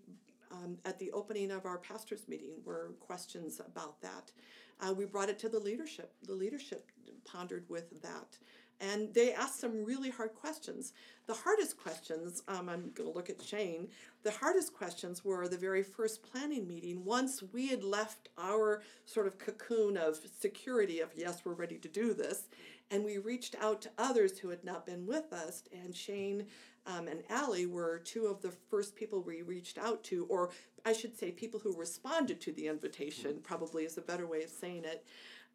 um, 0.50 0.78
at 0.84 0.98
the 0.98 1.10
opening 1.12 1.50
of 1.50 1.66
our 1.66 1.78
pastors 1.78 2.28
meeting 2.28 2.54
were 2.64 2.92
questions 3.00 3.60
about 3.60 4.00
that. 4.02 4.32
Uh, 4.80 4.92
we 4.92 5.04
brought 5.04 5.28
it 5.28 5.38
to 5.40 5.48
the 5.48 5.58
leadership. 5.58 6.12
The 6.22 6.34
leadership 6.34 6.90
pondered 7.24 7.64
with 7.68 8.02
that. 8.02 8.38
And 8.80 9.12
they 9.12 9.34
asked 9.34 9.60
some 9.60 9.84
really 9.84 10.10
hard 10.10 10.34
questions. 10.34 10.92
The 11.26 11.34
hardest 11.34 11.76
questions, 11.76 12.42
um, 12.46 12.68
I'm 12.68 12.92
going 12.94 13.10
to 13.10 13.14
look 13.14 13.28
at 13.28 13.42
Shane, 13.42 13.88
the 14.22 14.30
hardest 14.30 14.72
questions 14.72 15.24
were 15.24 15.48
the 15.48 15.56
very 15.56 15.82
first 15.82 16.22
planning 16.22 16.66
meeting. 16.66 17.04
Once 17.04 17.42
we 17.52 17.68
had 17.68 17.82
left 17.82 18.28
our 18.38 18.82
sort 19.04 19.26
of 19.26 19.36
cocoon 19.38 19.96
of 19.96 20.20
security 20.38 21.00
of, 21.00 21.10
yes, 21.16 21.42
we're 21.44 21.54
ready 21.54 21.76
to 21.78 21.88
do 21.88 22.14
this, 22.14 22.44
and 22.90 23.04
we 23.04 23.18
reached 23.18 23.56
out 23.60 23.82
to 23.82 23.90
others 23.98 24.38
who 24.38 24.48
had 24.48 24.64
not 24.64 24.86
been 24.86 25.06
with 25.06 25.32
us, 25.32 25.64
and 25.72 25.94
Shane 25.94 26.46
um, 26.88 27.06
and 27.06 27.22
Allie 27.28 27.66
were 27.66 27.98
two 27.98 28.26
of 28.26 28.40
the 28.40 28.50
first 28.70 28.96
people 28.96 29.22
we 29.22 29.42
reached 29.42 29.76
out 29.76 30.02
to, 30.04 30.24
or 30.26 30.50
I 30.86 30.94
should 30.94 31.16
say, 31.18 31.30
people 31.30 31.60
who 31.60 31.76
responded 31.76 32.40
to 32.40 32.52
the 32.52 32.66
invitation, 32.66 33.40
probably 33.42 33.84
is 33.84 33.98
a 33.98 34.02
better 34.02 34.26
way 34.26 34.42
of 34.42 34.50
saying 34.50 34.84
it. 34.84 35.04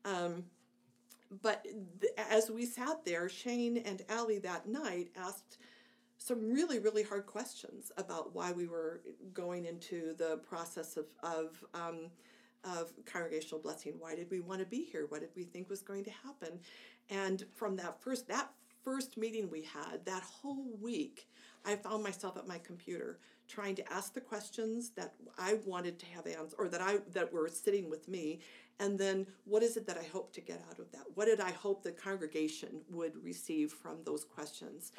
Um, 0.06 0.44
but 1.42 1.64
th- 1.64 2.14
as 2.30 2.52
we 2.52 2.68
sat 2.68 3.04
there, 3.04 3.28
Shane 3.30 3.78
and 3.78 4.04
Allie 4.10 4.38
that 4.40 4.68
night 4.68 5.10
asked 5.18 5.58
some 6.20 6.54
really, 6.54 6.78
really 6.78 7.02
hard 7.02 7.26
questions 7.26 7.92
about 7.98 8.36
why 8.36 8.52
we 8.52 8.68
were 8.68 9.02
going 9.34 9.66
into 9.66 10.14
the 10.18 10.38
process 10.48 10.98
of, 10.98 11.06
of, 11.24 11.64
um, 11.74 12.12
of 12.64 12.94
congregational 13.06 13.60
blessing. 13.60 13.96
Why 13.98 14.16
did 14.16 14.30
we 14.30 14.40
want 14.40 14.60
to 14.60 14.68
be 14.68 14.84
here? 14.84 15.08
What 15.10 15.22
did 15.22 15.32
we 15.36 15.46
think 15.46 15.68
was 15.68 15.82
going 15.82 16.04
to 16.04 16.12
happen? 16.12 16.60
And 17.10 17.44
from 17.56 17.76
that 17.78 18.00
first 18.00 18.28
that 18.28 18.52
first 18.84 19.18
meeting 19.18 19.50
we 19.50 19.62
had, 19.62 20.06
that 20.06 20.24
whole 20.24 20.66
week, 20.82 21.28
I 21.66 21.76
found 21.76 22.04
myself 22.04 22.38
at 22.38 22.48
my 22.48 22.58
computer 22.60 23.20
trying 23.48 23.76
to 23.76 23.94
ask 23.94 24.14
the 24.14 24.22
questions 24.22 24.92
that 24.92 25.14
I 25.38 25.60
wanted 25.66 26.00
to 26.00 26.06
have 26.08 26.26
answers 26.28 26.56
or 26.58 26.68
that 26.70 26.82
I 26.82 26.98
that 27.14 27.32
were 27.32 27.48
sitting 27.50 27.90
with 27.90 28.08
me 28.08 28.40
and 28.80 28.98
then 28.98 29.28
what 29.46 29.64
is 29.64 29.78
it 29.78 29.86
that 29.88 29.98
I 29.98 30.04
hope 30.12 30.34
to 30.34 30.42
get 30.42 30.64
out 30.70 30.80
of 30.80 30.92
that? 30.92 31.04
What 31.16 31.26
did 31.26 31.40
I 31.40 31.52
hope 31.52 31.84
the 31.84 31.92
congregation 31.92 32.82
would 32.90 33.24
receive 33.24 33.72
from 33.72 33.98
those 34.04 34.24
questions? 34.24 34.92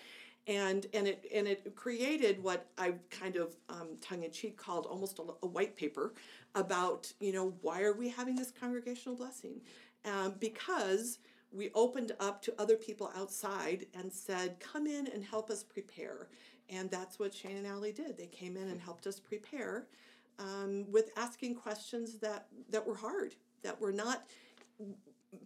And 0.46 0.86
and 0.92 1.08
it 1.08 1.26
and 1.34 1.48
it 1.48 1.74
created 1.74 2.42
what 2.42 2.66
I 2.76 2.94
kind 3.10 3.36
of 3.36 3.56
um, 3.68 3.96
tongue 4.00 4.24
in 4.24 4.30
cheek 4.30 4.56
called 4.56 4.86
almost 4.86 5.18
a, 5.18 5.22
a, 5.42 5.46
white 5.46 5.74
paper 5.74 6.12
about 6.54 7.10
you 7.18 7.32
know 7.32 7.54
why 7.62 7.80
are 7.82 7.94
we 7.94 8.10
having 8.10 8.36
this 8.36 8.50
congregational 8.50 9.16
blessing? 9.16 9.62
Um, 10.04 10.34
because 10.38 11.18
we 11.54 11.70
opened 11.74 12.12
up 12.20 12.42
to 12.42 12.54
other 12.58 12.76
people 12.76 13.10
outside 13.16 13.86
and 13.94 14.12
said, 14.12 14.58
come 14.60 14.86
in 14.86 15.06
and 15.06 15.24
help 15.24 15.50
us 15.50 15.62
prepare. 15.62 16.28
And 16.68 16.90
that's 16.90 17.18
what 17.18 17.32
Shane 17.34 17.56
and 17.56 17.66
Allie 17.66 17.92
did. 17.92 18.16
They 18.16 18.26
came 18.26 18.56
in 18.56 18.68
and 18.68 18.80
helped 18.80 19.06
us 19.06 19.20
prepare 19.20 19.86
um, 20.38 20.86
with 20.90 21.10
asking 21.16 21.54
questions 21.54 22.18
that, 22.18 22.46
that 22.70 22.86
were 22.86 22.96
hard, 22.96 23.34
that 23.62 23.80
were 23.80 23.92
not 23.92 24.24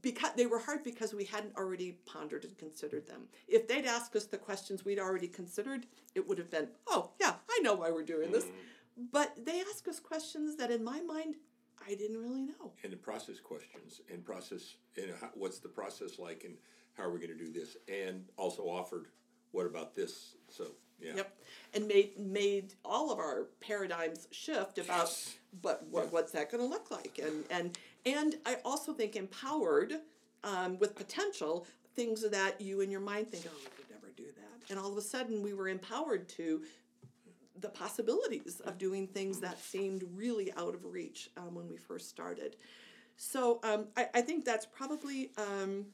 because 0.03 0.31
they 0.37 0.47
were 0.47 0.59
hard 0.59 0.85
because 0.85 1.15
we 1.15 1.25
hadn't 1.25 1.57
already 1.57 1.99
pondered 2.05 2.45
and 2.45 2.57
considered 2.59 3.07
them. 3.07 3.23
If 3.47 3.69
they'd 3.69 3.87
asked 3.87 4.15
us 4.17 4.25
the 4.25 4.37
questions 4.37 4.85
we'd 4.85 4.99
already 4.99 5.29
considered, 5.29 5.87
it 6.15 6.27
would 6.29 6.39
have 6.39 6.51
been, 6.51 6.69
oh 6.87 7.11
yeah, 7.21 7.35
I 7.51 7.61
know 7.63 7.75
why 7.75 7.91
we're 7.91 8.03
doing 8.03 8.31
this. 8.31 8.45
Mm-hmm. 8.45 9.05
But 9.13 9.45
they 9.45 9.61
ask 9.61 9.87
us 9.89 10.01
questions 10.01 10.57
that 10.57 10.71
in 10.71 10.83
my 10.83 11.01
mind 11.01 11.37
I 11.89 11.95
didn't 11.95 12.21
really 12.21 12.43
know. 12.43 12.73
And 12.85 12.93
the 12.93 12.97
process 12.97 13.41
questions 13.41 14.03
and 14.13 14.25
process 14.25 14.75
and 14.97 15.11
how, 15.21 15.31
what's 15.35 15.59
the 15.59 15.69
process 15.69 16.19
like 16.19 16.45
and 16.45 16.55
how 16.97 17.05
are 17.05 17.11
we 17.11 17.19
going 17.19 17.37
to 17.37 17.45
do 17.45 17.51
this? 17.51 17.77
And 17.89 18.25
also 18.37 18.63
offered, 18.65 19.07
what 19.53 19.67
about 19.67 19.95
this? 19.95 20.35
So 20.49 20.67
yeah. 21.01 21.13
Yep, 21.17 21.37
and 21.75 21.89
made 21.89 22.19
made 22.19 22.75
all 22.85 23.13
of 23.13 23.19
our 23.19 23.47
paradigms 23.61 24.27
shift 24.33 24.79
about, 24.79 24.99
yes. 24.99 25.37
but 25.63 25.87
what, 25.91 26.05
yeah. 26.05 26.11
what's 26.11 26.33
that 26.33 26.51
going 26.51 26.63
to 26.63 26.69
look 26.69 26.91
like? 26.91 27.21
And 27.23 27.45
and 27.51 27.79
and 28.05 28.35
I 28.45 28.57
also 28.65 28.93
think 28.93 29.15
empowered 29.15 29.95
um, 30.43 30.77
with 30.79 30.97
potential 30.97 31.67
things 31.95 32.29
that 32.29 32.61
you 32.61 32.81
in 32.81 32.91
your 32.91 33.01
mind 33.01 33.29
think, 33.29 33.45
oh, 33.47 33.57
we 33.59 33.71
could 33.77 33.91
never 33.91 34.13
do 34.17 34.25
that, 34.25 34.71
and 34.71 34.79
all 34.79 34.91
of 34.91 34.99
a 34.99 35.03
sudden 35.03 35.41
we 35.41 35.53
were 35.53 35.69
empowered 35.69 36.29
to 36.31 36.63
the 37.61 37.69
possibilities 37.69 38.61
of 38.65 38.79
doing 38.79 39.07
things 39.07 39.41
that 39.41 39.59
seemed 39.59 40.05
really 40.15 40.53
out 40.57 40.75
of 40.75 40.85
reach 40.85 41.31
um, 41.37 41.55
when 41.55 41.69
we 41.69 41.77
first 41.77 42.09
started. 42.09 42.57
So 43.17 43.61
um, 43.65 43.87
I, 43.97 44.09
I 44.15 44.21
think 44.21 44.45
that's 44.45 44.67
probably 44.67 45.31
um, 45.37 45.87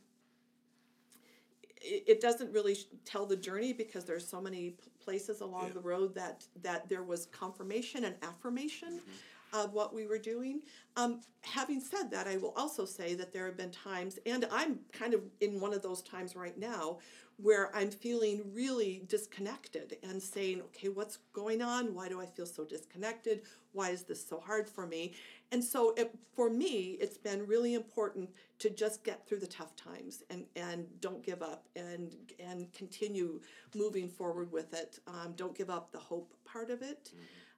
it, 1.77 2.05
it, 2.07 2.21
doesn't 2.21 2.53
really 2.53 2.77
tell 3.05 3.25
the 3.25 3.37
journey 3.37 3.73
because 3.73 4.05
there's 4.05 4.27
so 4.27 4.41
many 4.41 4.77
places 5.03 5.41
along 5.41 5.69
yeah. 5.69 5.73
the 5.75 5.81
road 5.81 6.15
that 6.15 6.45
that 6.63 6.89
there 6.89 7.03
was 7.03 7.27
confirmation 7.27 8.05
and 8.05 8.15
affirmation. 8.23 8.99
Mm-hmm. 8.99 9.13
Of 9.55 9.73
what 9.73 9.95
we 9.95 10.07
were 10.07 10.19
doing. 10.19 10.61
Um, 10.97 11.21
having 11.43 11.81
said 11.81 12.11
that, 12.11 12.27
I 12.27 12.37
will 12.37 12.53
also 12.57 12.85
say 12.85 13.15
that 13.15 13.33
there 13.33 13.47
have 13.47 13.57
been 13.57 13.71
times, 13.71 14.19
and 14.27 14.47
I'm 14.51 14.81
kind 14.93 15.15
of 15.15 15.23
in 15.41 15.61
one 15.61 15.73
of 15.73 15.81
those 15.81 16.03
times 16.03 16.35
right 16.37 16.59
now, 16.59 16.99
where 17.37 17.75
I'm 17.75 17.91
feeling 17.91 18.43
really 18.53 19.03
disconnected 19.09 19.97
and 20.03 20.23
saying, 20.23 20.61
okay, 20.67 20.89
what's 20.89 21.19
going 21.33 21.63
on? 21.63 21.95
Why 21.95 22.09
do 22.09 22.21
I 22.21 22.27
feel 22.27 22.47
so 22.47 22.65
disconnected? 22.65 23.43
Why 23.73 23.91
is 23.91 24.05
this 24.05 24.25
so 24.25 24.39
hard 24.39 24.69
for 24.69 24.87
me? 24.87 25.15
And 25.51 25.63
so 25.63 25.95
it, 25.97 26.15
for 26.33 26.49
me, 26.49 26.97
it's 27.01 27.19
been 27.19 27.45
really 27.47 27.75
important 27.75 28.31
to 28.61 28.71
just 28.71 29.03
get 29.03 29.27
through 29.27 29.41
the 29.41 29.49
tough 29.49 29.75
times 29.75 30.23
and, 30.31 30.47
and 30.55 30.87
don't 31.01 31.25
give 31.25 31.43
up 31.43 31.69
and 31.75 32.15
and 32.39 32.73
continue 32.73 33.41
moving 33.75 34.09
forward 34.09 34.53
with 34.53 34.73
it. 34.73 35.01
Um, 35.09 35.33
don't 35.37 35.57
give 35.57 35.71
up 35.71 35.91
the 35.91 35.99
hope 35.99 36.35
part 36.45 36.71
of 36.71 36.83
it. 36.83 37.11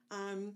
Um, 0.09 0.53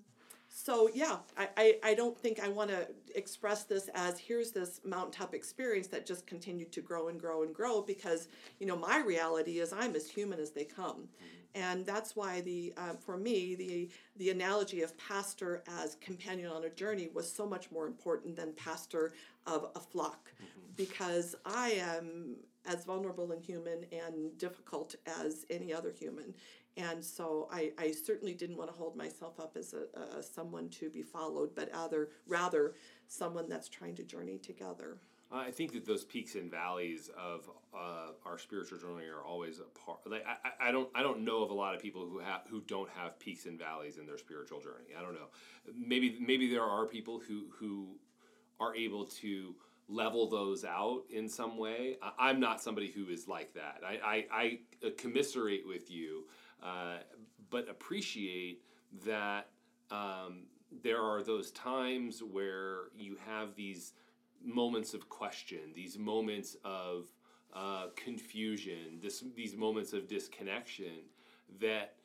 so 0.53 0.89
yeah, 0.93 1.17
I, 1.37 1.49
I, 1.55 1.75
I 1.83 1.93
don't 1.93 2.17
think 2.17 2.39
I 2.41 2.49
want 2.49 2.69
to 2.71 2.87
express 3.15 3.63
this 3.63 3.89
as 3.95 4.19
here's 4.19 4.51
this 4.51 4.81
mountaintop 4.83 5.33
experience 5.33 5.87
that 5.87 6.05
just 6.05 6.27
continued 6.27 6.73
to 6.73 6.81
grow 6.81 7.07
and 7.07 7.19
grow 7.19 7.43
and 7.43 7.55
grow 7.55 7.81
because 7.81 8.27
you 8.59 8.67
know 8.67 8.75
my 8.75 8.99
reality 8.99 9.59
is 9.59 9.71
I'm 9.71 9.95
as 9.95 10.09
human 10.09 10.39
as 10.39 10.51
they 10.51 10.65
come, 10.65 11.07
and 11.55 11.85
that's 11.85 12.17
why 12.17 12.41
the 12.41 12.73
uh, 12.75 12.93
for 12.99 13.15
me 13.17 13.55
the 13.55 13.89
the 14.17 14.29
analogy 14.29 14.81
of 14.81 14.97
pastor 14.97 15.63
as 15.81 15.95
companion 15.95 16.51
on 16.51 16.65
a 16.65 16.69
journey 16.69 17.09
was 17.13 17.31
so 17.31 17.47
much 17.47 17.71
more 17.71 17.87
important 17.87 18.35
than 18.35 18.51
pastor 18.53 19.13
of 19.47 19.69
a 19.75 19.79
flock, 19.79 20.31
because 20.75 21.33
I 21.45 21.69
am 21.71 22.35
as 22.65 22.85
vulnerable 22.85 23.31
and 23.31 23.41
human 23.41 23.85
and 23.91 24.37
difficult 24.37 24.95
as 25.19 25.45
any 25.49 25.73
other 25.73 25.91
human. 25.91 26.33
And 26.77 27.03
so 27.03 27.49
I, 27.51 27.71
I 27.77 27.91
certainly 27.91 28.33
didn't 28.33 28.57
want 28.57 28.69
to 28.69 28.75
hold 28.75 28.95
myself 28.95 29.39
up 29.39 29.57
as 29.57 29.73
a, 29.73 30.17
a 30.17 30.23
someone 30.23 30.69
to 30.69 30.89
be 30.89 31.01
followed, 31.01 31.53
but 31.53 31.69
rather 31.73 32.09
rather 32.27 32.75
someone 33.07 33.49
that's 33.49 33.67
trying 33.67 33.95
to 33.95 34.03
journey 34.03 34.37
together. 34.37 34.97
I 35.33 35.49
think 35.49 35.71
that 35.73 35.85
those 35.85 36.03
peaks 36.03 36.35
and 36.35 36.51
valleys 36.51 37.09
of 37.17 37.49
uh, 37.73 38.11
our 38.25 38.37
spiritual 38.37 38.77
journey 38.77 39.05
are 39.07 39.23
always 39.23 39.59
a 39.59 39.79
part. 39.79 39.99
Like 40.05 40.25
I, 40.27 40.67
I 40.69 40.71
don't 40.71 40.89
I 40.93 41.01
don't 41.01 41.21
know 41.23 41.41
of 41.41 41.51
a 41.51 41.53
lot 41.53 41.73
of 41.73 41.81
people 41.81 42.05
who 42.05 42.19
have 42.19 42.41
who 42.49 42.61
don't 42.61 42.89
have 42.89 43.17
peaks 43.19 43.45
and 43.45 43.57
valleys 43.57 43.97
in 43.97 44.05
their 44.05 44.17
spiritual 44.17 44.59
journey. 44.59 44.93
I 44.97 45.01
don't 45.01 45.13
know. 45.13 45.27
Maybe 45.73 46.17
maybe 46.19 46.49
there 46.49 46.63
are 46.63 46.85
people 46.85 47.21
who 47.25 47.45
who 47.51 47.95
are 48.59 48.75
able 48.75 49.05
to 49.05 49.55
level 49.87 50.29
those 50.29 50.65
out 50.65 51.03
in 51.09 51.29
some 51.29 51.57
way. 51.57 51.97
I, 52.01 52.29
I'm 52.29 52.39
not 52.39 52.61
somebody 52.61 52.91
who 52.91 53.07
is 53.07 53.27
like 53.27 53.53
that. 53.53 53.81
I 53.85 54.25
I, 54.33 54.59
I 54.83 54.89
commiserate 54.97 55.65
with 55.65 55.89
you, 55.89 56.25
uh, 56.61 56.97
but 57.49 57.69
appreciate 57.69 58.61
that 59.05 59.49
um, 59.89 60.43
there 60.83 61.01
are 61.01 61.21
those 61.21 61.51
times 61.51 62.21
where 62.23 62.89
you 62.95 63.17
have 63.25 63.55
these 63.55 63.93
moments 64.43 64.93
of 64.93 65.09
question, 65.09 65.59
these 65.75 65.97
moments 65.97 66.55
of 66.63 67.07
uh, 67.53 67.87
confusion, 67.95 68.99
this, 69.01 69.23
these 69.35 69.55
moments 69.55 69.93
of 69.93 70.07
disconnection 70.07 71.03
that 71.59 71.95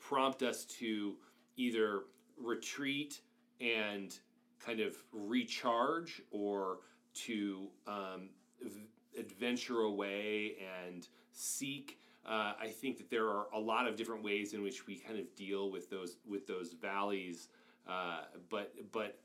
prompt 0.00 0.42
us 0.42 0.64
to 0.64 1.14
either 1.56 2.04
retreat 2.42 3.20
and 3.60 4.18
kind 4.64 4.80
of 4.80 4.96
recharge 5.12 6.22
or 6.30 6.78
to 7.12 7.68
um, 7.86 8.30
v- 8.62 8.88
adventure 9.18 9.80
away 9.80 10.56
and 10.84 11.08
seek. 11.32 12.00
Uh, 12.26 12.52
I 12.60 12.68
think 12.68 12.98
that 12.98 13.10
there 13.10 13.28
are 13.28 13.46
a 13.54 13.58
lot 13.58 13.86
of 13.86 13.96
different 13.96 14.22
ways 14.22 14.52
in 14.52 14.62
which 14.62 14.86
we 14.86 14.96
kind 14.96 15.18
of 15.18 15.34
deal 15.34 15.70
with 15.70 15.88
those 15.88 16.18
with 16.28 16.46
those 16.46 16.74
valleys, 16.74 17.48
uh, 17.88 18.22
but 18.50 18.74
but 18.92 19.18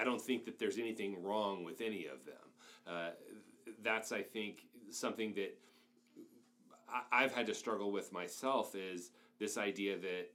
I, 0.00 0.04
don't 0.04 0.20
think 0.20 0.44
that 0.44 0.58
there's 0.58 0.78
anything 0.78 1.22
wrong 1.22 1.64
with 1.64 1.80
any 1.80 2.06
of 2.06 2.24
them. 2.24 2.34
Uh, 2.86 3.10
that's 3.82 4.12
I 4.12 4.22
think 4.22 4.66
something 4.90 5.34
that 5.34 5.56
I, 6.88 7.24
I've 7.24 7.32
had 7.32 7.46
to 7.46 7.54
struggle 7.54 7.92
with 7.92 8.12
myself 8.12 8.74
is 8.74 9.10
this 9.38 9.56
idea 9.56 9.96
that 9.98 10.30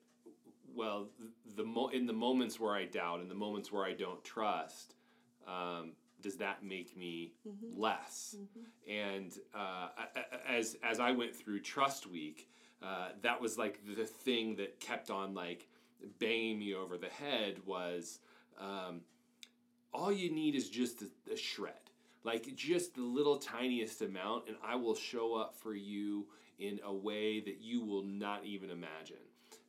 well 0.74 1.10
the 1.56 1.64
mo- 1.64 1.90
in 1.90 2.06
the 2.06 2.14
moments 2.14 2.60
where 2.60 2.74
I 2.74 2.86
doubt 2.86 3.20
in 3.20 3.28
the 3.28 3.36
moments 3.36 3.72
where 3.72 3.86
I 3.86 3.94
don't 3.94 4.24
trust 4.24 4.96
um, 5.48 5.92
does 6.22 6.38
that 6.38 6.64
make 6.64 6.96
me 6.98 7.34
less? 7.76 8.36
And 8.90 9.32
uh, 9.54 9.90
as 10.48 10.78
as 10.84 11.00
I 11.00 11.12
went 11.12 11.36
through 11.36 11.62
trust 11.62 12.08
week 12.08 12.50
uh, 12.82 13.10
that 13.22 13.40
was 13.40 13.58
like 13.58 13.80
the 13.96 14.06
thing 14.06 14.56
that 14.56 14.80
kept 14.80 15.12
on 15.12 15.34
like 15.34 15.68
banging 16.20 16.58
me 16.60 16.74
over 16.74 16.98
the 16.98 17.10
head 17.10 17.58
was 17.66 18.20
um, 18.60 19.02
all 19.94 20.12
you 20.12 20.32
need 20.32 20.56
is 20.56 20.70
just 20.70 21.04
a, 21.04 21.34
a 21.34 21.38
shred 21.38 21.74
like 22.24 22.56
just 22.56 22.96
the 22.96 23.02
little 23.02 23.38
tiniest 23.38 24.02
amount 24.02 24.48
and 24.48 24.56
i 24.66 24.76
will 24.76 24.96
show 24.96 25.36
up 25.36 25.56
for 25.56 25.76
you 25.76 26.26
in 26.62 26.80
a 26.86 26.94
way 26.94 27.42
that 27.42 27.60
you 27.60 27.84
will 27.84 28.04
not 28.04 28.46
even 28.46 28.70
imagine. 28.70 29.18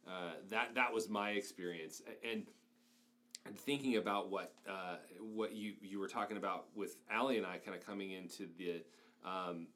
Uh, 0.06 0.32
that 0.50 0.74
that 0.74 0.92
was 0.92 1.08
my 1.08 1.30
experience. 1.30 2.02
And 2.28 2.44
and 3.46 3.58
thinking 3.58 3.96
about 3.96 4.30
what 4.30 4.52
uh, 4.68 4.96
what 5.20 5.52
you 5.52 5.74
you 5.82 5.98
were 5.98 6.08
talking 6.08 6.36
about 6.36 6.66
with 6.74 6.96
Allie 7.10 7.38
and 7.38 7.46
I 7.46 7.58
kind 7.58 7.76
of 7.76 7.84
coming 7.84 8.12
into 8.12 8.48
the 8.58 8.82
um, 9.28 9.66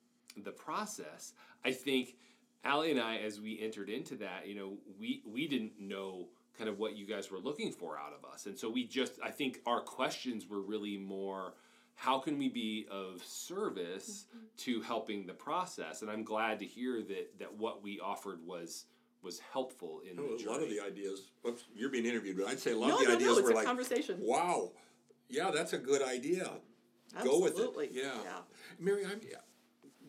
the 0.44 0.50
process, 0.50 1.32
I 1.64 1.72
think 1.72 2.16
Allie 2.64 2.90
and 2.90 3.00
I, 3.00 3.16
as 3.18 3.40
we 3.40 3.60
entered 3.60 3.88
into 3.88 4.16
that, 4.16 4.46
you 4.46 4.54
know, 4.54 4.78
we 4.98 5.22
we 5.26 5.46
didn't 5.48 5.80
know 5.80 6.28
kind 6.56 6.70
of 6.70 6.78
what 6.78 6.96
you 6.96 7.06
guys 7.06 7.30
were 7.30 7.38
looking 7.38 7.70
for 7.70 7.98
out 7.98 8.12
of 8.12 8.28
us, 8.30 8.46
and 8.46 8.58
so 8.58 8.68
we 8.68 8.84
just 8.84 9.14
I 9.22 9.30
think 9.30 9.60
our 9.66 9.80
questions 9.80 10.48
were 10.48 10.60
really 10.60 10.96
more. 10.96 11.54
How 11.98 12.18
can 12.18 12.36
we 12.36 12.50
be 12.50 12.86
of 12.90 13.24
service 13.24 14.26
to 14.58 14.82
helping 14.82 15.26
the 15.26 15.32
process? 15.32 16.02
And 16.02 16.10
I'm 16.10 16.24
glad 16.24 16.58
to 16.58 16.66
hear 16.66 17.02
that 17.02 17.38
that 17.38 17.56
what 17.56 17.82
we 17.82 18.00
offered 18.00 18.44
was 18.44 18.84
was 19.22 19.40
helpful 19.52 20.00
in 20.08 20.18
Oh, 20.18 20.36
the 20.36 20.48
a 20.48 20.50
lot 20.50 20.62
of 20.62 20.68
the 20.68 20.80
ideas. 20.80 21.30
Oops, 21.46 21.62
you're 21.74 21.90
being 21.90 22.06
interviewed, 22.06 22.36
but 22.36 22.46
I'd 22.48 22.58
say 22.58 22.72
a 22.72 22.76
lot 22.76 22.88
No, 22.88 22.94
of 22.96 23.00
the 23.00 23.08
no, 23.08 23.14
ideas 23.16 23.30
no, 23.32 23.38
it's 23.38 23.42
were 23.46 23.50
a 23.52 23.54
like, 23.56 23.66
conversation. 23.66 24.18
"Wow, 24.20 24.72
yeah, 25.28 25.50
that's 25.50 25.72
a 25.72 25.78
good 25.78 26.02
idea. 26.02 26.50
Go 27.22 27.40
with 27.40 27.58
it." 27.58 27.90
Yeah. 27.92 28.02
Yeah. 28.22 28.38
Mary, 28.78 29.04
I'm, 29.04 29.20
yeah. 29.22 29.38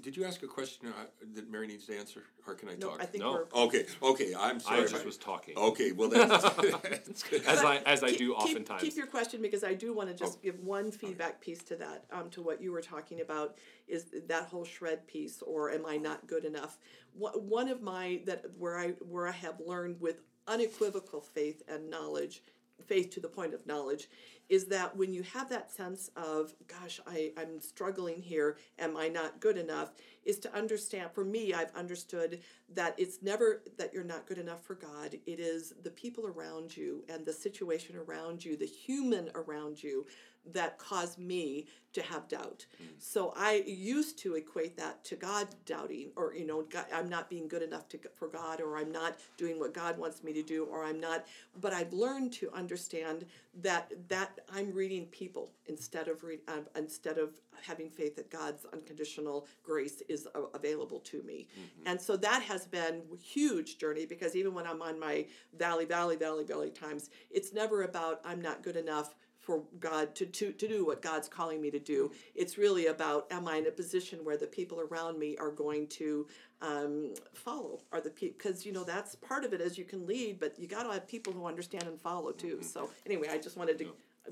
Did 0.07 0.15
you 0.15 0.23
ask 0.23 0.41
a 0.41 0.47
question 0.47 0.87
uh, 0.87 1.03
that 1.35 1.51
Mary 1.51 1.67
needs 1.67 1.85
to 1.87 1.97
answer, 1.97 2.23
or 2.47 2.53
can 2.53 2.69
I 2.69 2.75
No, 2.75 2.91
talk? 2.91 3.01
I 3.01 3.05
think 3.05 3.21
No. 3.25 3.33
we're 3.53 3.63
Okay, 3.63 3.85
okay. 4.01 4.33
I'm 4.39 4.57
sorry. 4.61 4.77
I 4.77 4.79
sorry. 4.79 4.87
just 4.87 4.95
if 5.01 5.05
was 5.05 5.17
talking. 5.17 5.57
Okay, 5.57 5.91
well 5.91 6.07
that's, 6.07 6.43
that's 6.61 7.23
good. 7.23 7.43
as 7.45 7.59
I 7.59 7.79
as 7.85 8.03
I 8.03 8.11
keep, 8.11 8.19
do 8.19 8.27
keep- 8.29 8.37
oftentimes. 8.41 8.81
Keep, 8.83 8.95
your 8.95 9.07
question 9.07 9.41
because 9.41 9.65
I 9.65 9.73
do 9.73 9.93
want 9.93 10.07
to 10.07 10.15
just 10.15 10.37
Oh. 10.37 10.39
give 10.41 10.61
one 10.61 10.91
feedback 10.91 11.41
piece 11.41 11.61
to 11.63 11.75
that, 11.75 12.05
um, 12.13 12.29
to 12.29 12.41
what 12.41 12.61
you 12.61 12.71
were 12.71 12.81
talking 12.81 13.19
about, 13.19 13.57
is 13.89 14.05
that 14.29 14.43
whole 14.45 14.63
shred 14.63 15.05
piece, 15.07 15.41
or 15.41 15.71
am 15.71 15.85
I 15.85 15.97
not 15.97 16.25
good 16.25 16.45
enough? 16.45 16.77
One 17.11 17.33
one 17.33 17.67
of 17.67 17.81
my 17.81 18.21
that 18.27 18.45
where 18.57 18.77
I 18.77 18.91
where 19.11 19.27
I 19.27 19.31
have 19.33 19.59
learned 19.59 19.99
with 19.99 20.21
unequivocal 20.47 21.19
faith 21.19 21.63
and 21.67 21.89
knowledge, 21.89 22.43
faith 22.85 23.09
to 23.15 23.19
the 23.19 23.27
point 23.27 23.53
of 23.53 23.67
knowledge, 23.67 24.07
is 24.49 24.65
that 24.65 24.95
when 24.95 25.13
you 25.13 25.23
have 25.23 25.49
that 25.49 25.71
sense 25.71 26.09
of, 26.15 26.53
gosh, 26.67 26.99
I, 27.05 27.31
I'm 27.37 27.59
struggling 27.59 28.21
here, 28.21 28.57
am 28.79 28.95
I 28.95 29.07
not 29.07 29.39
good 29.39 29.57
enough, 29.57 29.91
is 30.23 30.39
to 30.39 30.55
understand, 30.55 31.11
for 31.11 31.23
me, 31.23 31.53
I've 31.53 31.75
understood 31.75 32.39
that 32.73 32.95
it's 32.97 33.21
never 33.21 33.61
that 33.77 33.93
you're 33.93 34.03
not 34.03 34.27
good 34.27 34.37
enough 34.37 34.63
for 34.63 34.75
God. 34.75 35.15
It 35.25 35.39
is 35.39 35.73
the 35.83 35.91
people 35.91 36.27
around 36.27 36.75
you 36.75 37.03
and 37.09 37.25
the 37.25 37.33
situation 37.33 37.95
around 37.95 38.43
you, 38.43 38.57
the 38.57 38.65
human 38.65 39.29
around 39.35 39.81
you, 39.81 40.05
that 40.53 40.77
cause 40.77 41.17
me 41.17 41.65
to 41.93 42.01
have 42.03 42.27
doubt. 42.27 42.65
So 42.99 43.33
I 43.35 43.63
used 43.65 44.19
to 44.19 44.35
equate 44.35 44.77
that 44.77 45.03
to 45.05 45.15
God 45.15 45.47
doubting, 45.65 46.09
or 46.15 46.33
you 46.35 46.45
know, 46.45 46.61
God, 46.63 46.85
I'm 46.93 47.09
not 47.09 47.29
being 47.29 47.47
good 47.47 47.63
enough 47.63 47.87
to 47.89 47.99
for 48.15 48.27
God, 48.27 48.61
or 48.61 48.77
I'm 48.77 48.91
not 48.91 49.17
doing 49.37 49.59
what 49.59 49.73
God 49.73 49.97
wants 49.97 50.23
me 50.23 50.31
to 50.33 50.43
do, 50.43 50.65
or 50.65 50.83
I'm 50.83 50.99
not. 50.99 51.25
But 51.59 51.73
I've 51.73 51.93
learned 51.93 52.33
to 52.33 52.51
understand 52.53 53.25
that 53.61 53.91
that 54.09 54.39
I'm 54.53 54.71
reading 54.73 55.05
people 55.07 55.51
instead 55.65 56.07
of 56.07 56.23
read, 56.23 56.39
uh, 56.47 56.59
instead 56.75 57.17
of 57.17 57.31
having 57.63 57.89
faith 57.89 58.15
that 58.17 58.29
God's 58.29 58.65
unconditional 58.71 59.47
grace 59.63 60.01
is 60.07 60.27
a- 60.35 60.55
available 60.55 60.99
to 60.99 61.23
me. 61.23 61.47
And 61.87 61.99
so 61.99 62.15
that 62.17 62.43
has 62.43 62.67
been 62.67 63.01
a 63.11 63.17
huge 63.17 63.79
journey 63.79 64.05
because 64.05 64.35
even 64.35 64.53
when 64.53 64.67
I'm 64.67 64.81
on 64.83 64.99
my 64.99 65.25
valley, 65.57 65.85
valley, 65.85 66.15
valley, 66.15 66.43
valley 66.43 66.69
times, 66.69 67.09
it's 67.31 67.53
never 67.53 67.83
about 67.83 68.21
I'm 68.23 68.41
not 68.41 68.61
good 68.61 68.77
enough 68.77 69.15
for 69.47 69.63
God 69.79 70.13
to, 70.15 70.25
to, 70.25 70.51
to 70.51 70.67
do 70.67 70.85
what 70.85 71.01
God's 71.01 71.29
calling 71.29 71.61
me 71.61 71.71
to 71.71 71.79
do. 71.79 72.11
It's 72.35 72.57
really 72.57 72.87
about 72.87 73.27
am 73.31 73.47
I 73.47 73.55
in 73.55 73.67
a 73.67 73.71
position 73.71 74.19
where 74.25 74.35
the 74.35 74.45
people 74.45 74.81
around 74.81 75.17
me 75.17 75.37
are 75.37 75.51
going 75.51 75.87
to 75.87 76.27
um, 76.61 77.13
follow? 77.33 77.79
Are 77.93 78.01
the 78.01 78.09
people 78.09 78.37
because 78.37 78.65
you 78.65 78.73
know 78.73 78.83
that's 78.83 79.15
part 79.15 79.45
of 79.45 79.53
it 79.53 79.61
as 79.61 79.77
you 79.77 79.85
can 79.85 80.05
lead, 80.05 80.37
but 80.41 80.59
you 80.59 80.67
got 80.67 80.83
to 80.83 80.91
have 80.91 81.07
people 81.07 81.31
who 81.31 81.45
understand 81.45 81.85
and 81.85 81.99
follow 81.99 82.33
too. 82.33 82.61
So 82.61 82.89
anyway, 83.05 83.29
I 83.31 83.37
just 83.37 83.55
wanted 83.55 83.79
to 83.79 83.87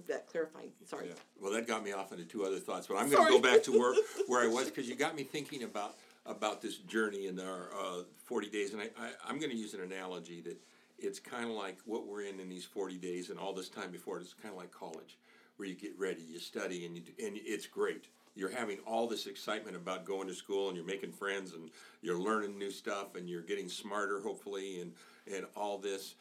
that 0.09 0.27
clarifying. 0.27 0.71
Sorry. 0.85 1.07
Yeah. 1.07 1.13
Well, 1.41 1.53
that 1.53 1.65
got 1.65 1.81
me 1.81 1.93
off 1.93 2.11
into 2.11 2.25
two 2.25 2.43
other 2.43 2.59
thoughts, 2.59 2.87
but 2.87 2.97
I'm 2.97 3.09
going 3.09 3.25
to 3.25 3.31
go 3.31 3.39
back 3.39 3.63
to 3.63 3.71
where 3.71 3.95
where 4.27 4.43
I 4.43 4.47
was 4.51 4.65
because 4.65 4.89
you 4.89 4.95
got 4.95 5.15
me 5.15 5.23
thinking 5.23 5.63
about 5.63 5.95
about 6.25 6.61
this 6.61 6.75
journey 6.77 7.27
in 7.27 7.39
our 7.39 7.69
uh, 7.79 8.01
40 8.25 8.49
days, 8.49 8.73
and 8.73 8.81
I, 8.81 8.89
I 8.99 9.11
I'm 9.25 9.39
going 9.39 9.51
to 9.51 9.57
use 9.57 9.73
an 9.73 9.81
analogy 9.81 10.41
that 10.41 10.57
it's 11.05 11.19
kind 11.19 11.45
of 11.45 11.51
like 11.51 11.77
what 11.85 12.07
we're 12.07 12.21
in 12.21 12.39
in 12.39 12.49
these 12.49 12.65
40 12.65 12.97
days 12.97 13.29
and 13.29 13.39
all 13.39 13.53
this 13.53 13.69
time 13.69 13.91
before 13.91 14.17
it. 14.17 14.21
It's 14.21 14.33
kind 14.33 14.53
of 14.53 14.57
like 14.57 14.71
college, 14.71 15.17
where 15.57 15.67
you 15.67 15.75
get 15.75 15.97
ready, 15.97 16.21
you 16.21 16.39
study, 16.39 16.85
and 16.85 16.95
you 16.95 17.03
do, 17.03 17.11
and 17.23 17.37
it's 17.37 17.67
great. 17.67 18.07
You're 18.35 18.51
having 18.51 18.79
all 18.85 19.07
this 19.07 19.27
excitement 19.27 19.77
about 19.77 20.05
going 20.05 20.27
to 20.27 20.33
school, 20.33 20.67
and 20.67 20.75
you're 20.75 20.85
making 20.85 21.13
friends, 21.13 21.53
and 21.53 21.69
you're 22.01 22.19
learning 22.19 22.57
new 22.57 22.71
stuff, 22.71 23.15
and 23.15 23.29
you're 23.29 23.41
getting 23.41 23.69
smarter, 23.69 24.19
hopefully, 24.19 24.81
and 24.81 24.93
and 25.33 25.45
all 25.55 25.77
this, 25.77 26.15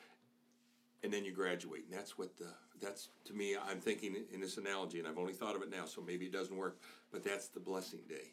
and 1.02 1.12
then 1.12 1.24
you 1.24 1.32
graduate, 1.32 1.84
and 1.88 1.98
that's 1.98 2.16
what 2.16 2.36
the 2.36 2.48
that's 2.80 3.08
to 3.24 3.34
me. 3.34 3.56
I'm 3.56 3.80
thinking 3.80 4.16
in 4.32 4.40
this 4.40 4.58
analogy, 4.58 4.98
and 4.98 5.08
I've 5.08 5.18
only 5.18 5.32
thought 5.32 5.56
of 5.56 5.62
it 5.62 5.70
now, 5.70 5.86
so 5.86 6.00
maybe 6.00 6.26
it 6.26 6.32
doesn't 6.32 6.56
work, 6.56 6.78
but 7.10 7.24
that's 7.24 7.48
the 7.48 7.60
blessing 7.60 8.00
day. 8.08 8.32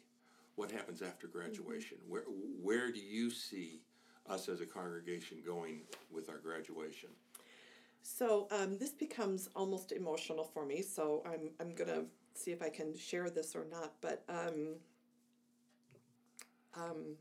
What 0.54 0.70
happens 0.70 1.02
after 1.02 1.26
mm-hmm. 1.26 1.38
graduation? 1.38 1.98
Where 2.08 2.22
where 2.62 2.92
do 2.92 3.00
you 3.00 3.30
see 3.30 3.80
us 4.28 4.48
as 4.48 4.60
a 4.60 4.66
congregation 4.66 5.38
going 5.44 5.82
with 6.10 6.28
our 6.28 6.38
graduation? 6.38 7.10
So 8.02 8.48
um, 8.50 8.78
this 8.78 8.90
becomes 8.90 9.48
almost 9.54 9.92
emotional 9.92 10.44
for 10.44 10.66
me. 10.66 10.82
So 10.82 11.22
I'm 11.24 11.50
I'm 11.60 11.74
gonna 11.74 12.04
see 12.34 12.50
if 12.50 12.62
I 12.62 12.68
can 12.68 12.96
share 12.96 13.30
this 13.30 13.54
or 13.54 13.64
not. 13.70 13.92
But 14.00 14.24
um, 14.28 14.74
um, 16.74 17.16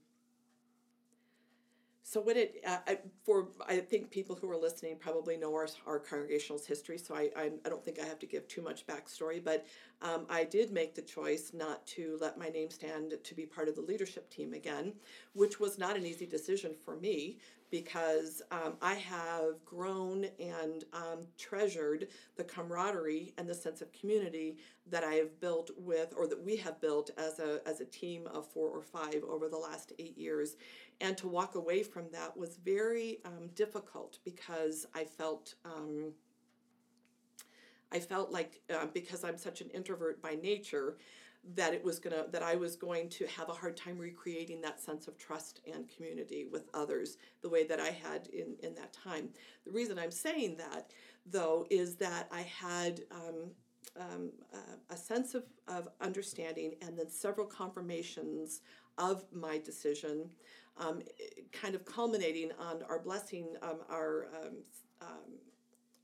so 2.11 2.19
when 2.19 2.35
it 2.35 2.61
uh, 2.67 2.79
I, 2.85 2.97
for 3.23 3.47
I 3.69 3.77
think 3.77 4.11
people 4.11 4.35
who 4.35 4.51
are 4.51 4.57
listening 4.57 4.97
probably 4.99 5.37
know 5.37 5.53
our, 5.53 5.69
our 5.87 5.97
congregational's 5.97 6.65
history, 6.65 6.97
so 6.97 7.15
I, 7.15 7.29
I, 7.37 7.51
I 7.65 7.69
don't 7.69 7.85
think 7.85 7.99
I 8.01 8.05
have 8.05 8.19
to 8.19 8.25
give 8.25 8.49
too 8.49 8.61
much 8.61 8.85
backstory. 8.85 9.41
But 9.41 9.65
um, 10.01 10.25
I 10.29 10.43
did 10.43 10.73
make 10.73 10.93
the 10.93 11.03
choice 11.03 11.51
not 11.53 11.87
to 11.87 12.17
let 12.19 12.37
my 12.37 12.49
name 12.49 12.69
stand 12.69 13.13
to 13.23 13.33
be 13.33 13.45
part 13.45 13.69
of 13.69 13.75
the 13.75 13.81
leadership 13.81 14.29
team 14.29 14.53
again, 14.53 14.91
which 15.31 15.57
was 15.57 15.77
not 15.77 15.95
an 15.95 16.05
easy 16.05 16.25
decision 16.25 16.73
for 16.83 16.97
me 16.97 17.37
because 17.71 18.41
um, 18.51 18.73
I 18.81 18.95
have 18.95 19.63
grown 19.65 20.25
and 20.39 20.83
um, 20.93 21.25
treasured 21.37 22.09
the 22.35 22.43
camaraderie 22.43 23.33
and 23.37 23.49
the 23.49 23.55
sense 23.55 23.81
of 23.81 23.91
community 23.93 24.57
that 24.89 25.03
I 25.05 25.13
have 25.13 25.39
built 25.39 25.71
with, 25.77 26.13
or 26.15 26.27
that 26.27 26.43
we 26.43 26.57
have 26.57 26.81
built 26.81 27.11
as 27.17 27.39
a, 27.39 27.61
as 27.65 27.79
a 27.79 27.85
team 27.85 28.27
of 28.27 28.45
four 28.45 28.69
or 28.69 28.81
five 28.81 29.23
over 29.27 29.47
the 29.47 29.57
last 29.57 29.93
eight 29.97 30.17
years. 30.17 30.57
And 30.99 31.17
to 31.17 31.27
walk 31.27 31.55
away 31.55 31.81
from 31.81 32.05
that 32.11 32.35
was 32.37 32.57
very 32.57 33.19
um, 33.25 33.49
difficult 33.55 34.19
because 34.23 34.85
I 34.93 35.05
felt. 35.05 35.55
Um, 35.65 36.11
I 37.93 37.99
felt 37.99 38.31
like 38.31 38.61
uh, 38.73 38.85
because 38.93 39.25
I'm 39.25 39.37
such 39.37 39.59
an 39.59 39.69
introvert 39.71 40.21
by 40.21 40.35
nature, 40.35 40.95
that 41.55 41.73
it 41.73 41.83
was 41.83 41.99
gonna 41.99 42.25
that 42.31 42.43
I 42.43 42.55
was 42.55 42.75
going 42.75 43.09
to 43.09 43.25
have 43.27 43.49
a 43.49 43.53
hard 43.53 43.75
time 43.75 43.97
recreating 43.97 44.61
that 44.61 44.79
sense 44.79 45.07
of 45.07 45.17
trust 45.17 45.61
and 45.71 45.89
community 45.89 46.45
with 46.51 46.69
others 46.73 47.17
the 47.41 47.49
way 47.49 47.65
that 47.65 47.79
I 47.79 47.89
had 47.89 48.27
in 48.27 48.55
in 48.61 48.75
that 48.75 48.93
time. 48.93 49.29
The 49.65 49.71
reason 49.71 49.97
I'm 49.97 50.11
saying 50.11 50.57
that 50.57 50.91
though 51.25 51.65
is 51.69 51.95
that 51.95 52.27
I 52.31 52.41
had 52.41 53.01
um, 53.11 53.51
um, 53.99 54.31
uh, 54.53 54.75
a 54.89 54.97
sense 54.97 55.35
of, 55.35 55.43
of 55.67 55.89
understanding 55.99 56.75
and 56.81 56.97
then 56.97 57.09
several 57.09 57.45
confirmations 57.45 58.61
of 58.97 59.25
my 59.31 59.57
decision, 59.57 60.29
um, 60.77 61.01
kind 61.51 61.75
of 61.75 61.85
culminating 61.85 62.51
on 62.59 62.83
our 62.89 62.99
blessing, 62.99 63.55
um, 63.61 63.79
our 63.89 64.27
um, 64.41 64.57
um, 65.01 65.39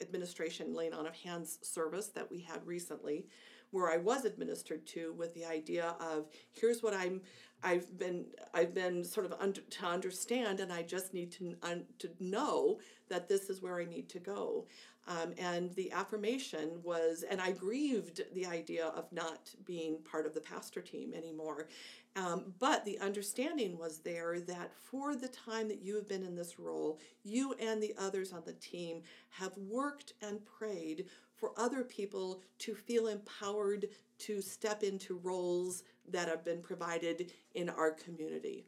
administration 0.01 0.73
laying 0.73 0.93
on 0.93 1.07
of 1.07 1.15
hands 1.15 1.59
service 1.61 2.07
that 2.07 2.29
we 2.29 2.39
had 2.41 2.65
recently 2.65 3.25
where 3.71 3.89
I 3.89 3.97
was 3.97 4.25
administered 4.25 4.85
to 4.87 5.13
with 5.13 5.33
the 5.33 5.45
idea 5.45 5.95
of 5.99 6.27
here's 6.53 6.81
what 6.81 6.93
I'm 6.93 7.21
I've 7.63 7.97
been 7.97 8.25
I've 8.53 8.73
been 8.73 9.03
sort 9.03 9.25
of 9.25 9.33
under, 9.39 9.61
to 9.61 9.85
understand 9.85 10.59
and 10.59 10.71
I 10.71 10.83
just 10.83 11.13
need 11.13 11.31
to 11.33 11.55
un, 11.63 11.85
to 11.99 12.09
know 12.19 12.79
that 13.09 13.27
this 13.27 13.49
is 13.49 13.61
where 13.61 13.79
I 13.79 13.85
need 13.85 14.09
to 14.09 14.19
go. 14.19 14.65
Um, 15.07 15.33
and 15.37 15.73
the 15.75 15.91
affirmation 15.93 16.81
was, 16.83 17.23
and 17.29 17.39
I 17.39 17.51
grieved 17.51 18.21
the 18.33 18.45
idea 18.45 18.87
of 18.87 19.09
not 19.13 19.49
being 19.65 19.99
part 20.03 20.25
of 20.25 20.33
the 20.33 20.41
pastor 20.41 20.81
team 20.81 21.13
anymore. 21.13 21.69
Um, 22.17 22.53
but 22.59 22.83
the 22.83 22.99
understanding 22.99 23.77
was 23.77 23.99
there 23.99 24.39
that 24.41 24.71
for 24.75 25.15
the 25.15 25.29
time 25.29 25.69
that 25.69 25.81
you 25.81 25.95
have 25.95 26.09
been 26.09 26.23
in 26.23 26.35
this 26.35 26.59
role, 26.59 26.99
you 27.23 27.53
and 27.53 27.81
the 27.81 27.93
others 27.97 28.33
on 28.33 28.43
the 28.45 28.53
team 28.53 29.03
have 29.29 29.55
worked 29.55 30.13
and 30.21 30.43
prayed 30.45 31.05
for 31.37 31.51
other 31.57 31.83
people 31.83 32.41
to 32.59 32.75
feel 32.75 33.07
empowered 33.07 33.87
to 34.19 34.41
step 34.41 34.83
into 34.83 35.19
roles 35.23 35.83
that 36.09 36.27
have 36.27 36.43
been 36.43 36.61
provided 36.61 37.31
in 37.53 37.69
our 37.69 37.91
community. 37.91 38.65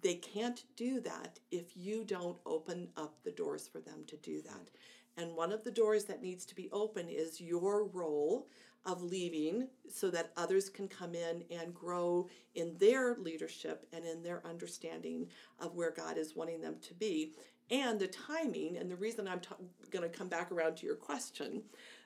They 0.00 0.14
can't 0.14 0.64
do 0.76 1.00
that 1.00 1.38
if 1.50 1.76
you 1.76 2.04
don't 2.04 2.38
open 2.46 2.88
up 2.96 3.16
the 3.24 3.30
doors 3.30 3.68
for 3.68 3.80
them 3.80 4.04
to 4.06 4.16
do 4.16 4.42
that. 4.42 4.70
And 5.16 5.36
one 5.36 5.52
of 5.52 5.64
the 5.64 5.70
doors 5.70 6.04
that 6.04 6.22
needs 6.22 6.44
to 6.46 6.54
be 6.54 6.68
open 6.72 7.08
is 7.08 7.40
your 7.40 7.84
role 7.86 8.48
of 8.84 9.02
leaving 9.02 9.68
so 9.90 10.10
that 10.10 10.32
others 10.36 10.68
can 10.68 10.88
come 10.88 11.14
in 11.14 11.44
and 11.50 11.74
grow 11.74 12.28
in 12.54 12.76
their 12.78 13.16
leadership 13.16 13.86
and 13.92 14.04
in 14.04 14.22
their 14.22 14.46
understanding 14.46 15.26
of 15.58 15.74
where 15.74 15.90
God 15.90 16.18
is 16.18 16.36
wanting 16.36 16.60
them 16.60 16.76
to 16.82 16.94
be. 16.94 17.32
And 17.70 17.98
the 17.98 18.08
timing, 18.08 18.76
and 18.76 18.90
the 18.90 18.96
reason 18.96 19.26
I'm 19.26 19.40
ta- 19.40 19.56
going 19.90 20.08
to 20.08 20.16
come 20.16 20.28
back 20.28 20.52
around 20.52 20.76
to 20.76 20.86
your 20.86 20.96
question, 20.96 21.62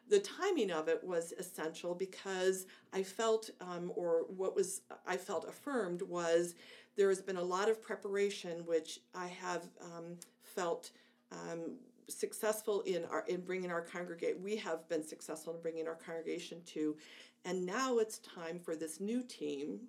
the 0.08 0.20
timing 0.20 0.70
of 0.70 0.88
it 0.88 1.02
was 1.02 1.32
essential 1.38 1.94
because 1.94 2.66
I 2.92 3.02
felt, 3.02 3.50
um, 3.60 3.92
or 3.94 4.24
what 4.28 4.54
was 4.56 4.82
I 5.06 5.16
felt 5.16 5.48
affirmed 5.48 6.02
was 6.02 6.54
there 6.96 7.08
has 7.08 7.20
been 7.20 7.36
a 7.36 7.42
lot 7.42 7.68
of 7.68 7.82
preparation, 7.82 8.64
which 8.66 9.00
I 9.14 9.28
have 9.28 9.68
um, 9.80 10.16
felt 10.42 10.90
um, 11.30 11.76
successful 12.08 12.80
in 12.82 13.04
our 13.04 13.24
in 13.28 13.42
bringing 13.42 13.70
our 13.70 13.82
congregate. 13.82 14.40
We 14.40 14.56
have 14.56 14.88
been 14.88 15.06
successful 15.06 15.54
in 15.54 15.60
bringing 15.60 15.86
our 15.86 15.94
congregation 15.94 16.62
to, 16.66 16.96
and 17.44 17.64
now 17.64 17.98
it's 17.98 18.18
time 18.18 18.58
for 18.58 18.74
this 18.74 19.00
new 19.00 19.22
team 19.22 19.80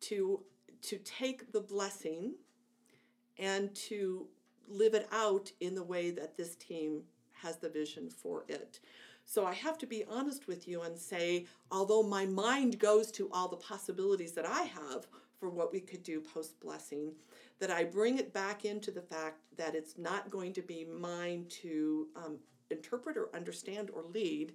to 0.00 0.40
to 0.82 0.98
take 0.98 1.52
the 1.52 1.60
blessing 1.60 2.34
and 3.38 3.74
to 3.74 4.26
live 4.68 4.94
it 4.94 5.08
out 5.12 5.50
in 5.60 5.74
the 5.74 5.82
way 5.82 6.10
that 6.10 6.36
this 6.36 6.56
team 6.56 7.02
has 7.32 7.56
the 7.56 7.68
vision 7.68 8.10
for 8.10 8.44
it. 8.48 8.80
So 9.28 9.44
I 9.44 9.52
have 9.52 9.76
to 9.78 9.86
be 9.86 10.04
honest 10.08 10.48
with 10.48 10.66
you 10.66 10.80
and 10.80 10.98
say, 10.98 11.44
although 11.70 12.02
my 12.02 12.24
mind 12.24 12.78
goes 12.78 13.10
to 13.12 13.28
all 13.30 13.46
the 13.46 13.58
possibilities 13.58 14.32
that 14.32 14.46
I 14.46 14.62
have 14.62 15.06
for 15.38 15.50
what 15.50 15.70
we 15.70 15.80
could 15.80 16.02
do 16.02 16.18
post 16.18 16.58
blessing, 16.60 17.12
that 17.58 17.70
I 17.70 17.84
bring 17.84 18.18
it 18.18 18.32
back 18.32 18.64
into 18.64 18.90
the 18.90 19.02
fact 19.02 19.42
that 19.58 19.74
it's 19.74 19.98
not 19.98 20.30
going 20.30 20.54
to 20.54 20.62
be 20.62 20.86
mine 20.86 21.44
to 21.60 22.08
um, 22.16 22.38
interpret 22.70 23.18
or 23.18 23.28
understand 23.36 23.90
or 23.94 24.02
lead. 24.02 24.54